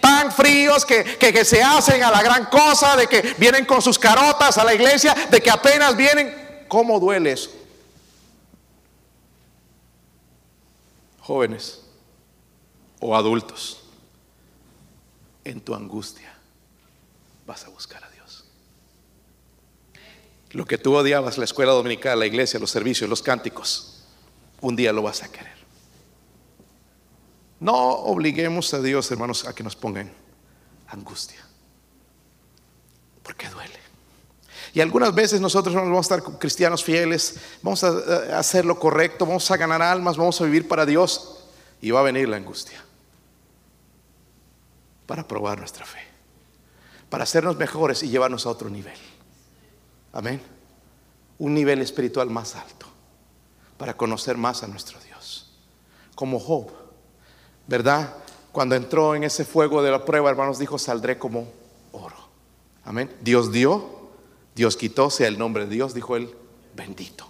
Tan 0.00 0.32
fríos 0.32 0.84
que, 0.84 1.44
se 1.44 1.62
hacen 1.62 2.02
a 2.02 2.10
la 2.10 2.22
gran 2.22 2.46
cosa, 2.46 2.96
de 2.96 3.06
que 3.06 3.34
vienen 3.38 3.64
con 3.64 3.82
sus 3.82 3.98
carotas 3.98 4.58
a 4.58 4.64
la 4.64 4.74
iglesia, 4.74 5.14
de 5.30 5.40
que 5.40 5.50
apenas 5.50 5.96
vienen. 5.96 6.64
¿Cómo 6.68 7.00
duele 7.00 7.32
eso? 7.32 7.50
Jóvenes 11.20 11.82
o 13.00 13.14
adultos, 13.14 13.82
en 15.44 15.60
tu 15.60 15.74
angustia 15.74 16.34
vas 17.46 17.64
a 17.64 17.68
buscar 17.68 18.02
a 18.04 18.10
Dios. 18.10 18.44
Lo 20.50 20.64
que 20.64 20.78
tú 20.78 20.94
odiabas, 20.94 21.38
la 21.38 21.44
escuela 21.44 21.72
dominical, 21.72 22.18
la 22.18 22.26
iglesia, 22.26 22.58
los 22.60 22.70
servicios, 22.70 23.08
los 23.08 23.22
cánticos, 23.22 24.04
un 24.60 24.76
día 24.76 24.92
lo 24.92 25.02
vas 25.02 25.22
a 25.22 25.30
querer. 25.30 25.57
No 27.60 27.74
obliguemos 27.74 28.72
a 28.74 28.80
Dios, 28.80 29.10
hermanos, 29.10 29.46
a 29.46 29.54
que 29.54 29.62
nos 29.62 29.74
pongan 29.74 30.12
angustia. 30.88 31.44
Porque 33.22 33.48
duele. 33.48 33.78
Y 34.74 34.80
algunas 34.80 35.14
veces 35.14 35.40
nosotros 35.40 35.74
no 35.74 35.82
vamos 35.82 36.10
a 36.10 36.16
estar 36.16 36.38
cristianos 36.38 36.84
fieles, 36.84 37.40
vamos 37.62 37.82
a 37.84 38.38
hacer 38.38 38.64
lo 38.64 38.78
correcto, 38.78 39.26
vamos 39.26 39.50
a 39.50 39.56
ganar 39.56 39.82
almas, 39.82 40.16
vamos 40.16 40.40
a 40.40 40.44
vivir 40.44 40.68
para 40.68 40.86
Dios 40.86 41.44
y 41.80 41.90
va 41.90 42.00
a 42.00 42.04
venir 42.04 42.28
la 42.28 42.36
angustia 42.36 42.84
para 45.06 45.26
probar 45.26 45.58
nuestra 45.58 45.86
fe, 45.86 46.00
para 47.08 47.24
hacernos 47.24 47.56
mejores 47.56 48.02
y 48.02 48.10
llevarnos 48.10 48.44
a 48.44 48.50
otro 48.50 48.68
nivel. 48.68 48.98
Amén. 50.12 50.42
Un 51.38 51.54
nivel 51.54 51.80
espiritual 51.80 52.28
más 52.28 52.54
alto, 52.54 52.86
para 53.78 53.96
conocer 53.96 54.36
más 54.36 54.62
a 54.62 54.66
nuestro 54.66 55.00
Dios. 55.00 55.50
Como 56.14 56.38
Job, 56.38 56.70
¿verdad? 57.68 58.14
Cuando 58.50 58.74
entró 58.74 59.14
en 59.14 59.22
ese 59.22 59.44
fuego 59.44 59.82
de 59.82 59.92
la 59.92 60.04
prueba, 60.04 60.30
hermanos, 60.30 60.58
dijo, 60.58 60.78
saldré 60.78 61.18
como 61.18 61.46
oro. 61.92 62.16
Amén. 62.84 63.14
Dios 63.20 63.52
dio, 63.52 63.84
Dios 64.56 64.76
quitó, 64.76 65.10
sea 65.10 65.28
el 65.28 65.38
nombre 65.38 65.66
de 65.66 65.74
Dios, 65.74 65.94
dijo 65.94 66.16
él, 66.16 66.34
bendito. 66.74 67.28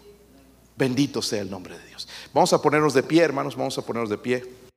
Bendito 0.76 1.20
sea 1.20 1.42
el 1.42 1.50
nombre 1.50 1.76
de 1.76 1.84
Dios. 1.86 2.08
Vamos 2.32 2.52
a 2.52 2.62
ponernos 2.62 2.94
de 2.94 3.02
pie, 3.02 3.22
hermanos, 3.22 3.56
vamos 3.56 3.76
a 3.76 3.82
ponernos 3.82 4.08
de 4.08 4.16
pie. 4.16 4.67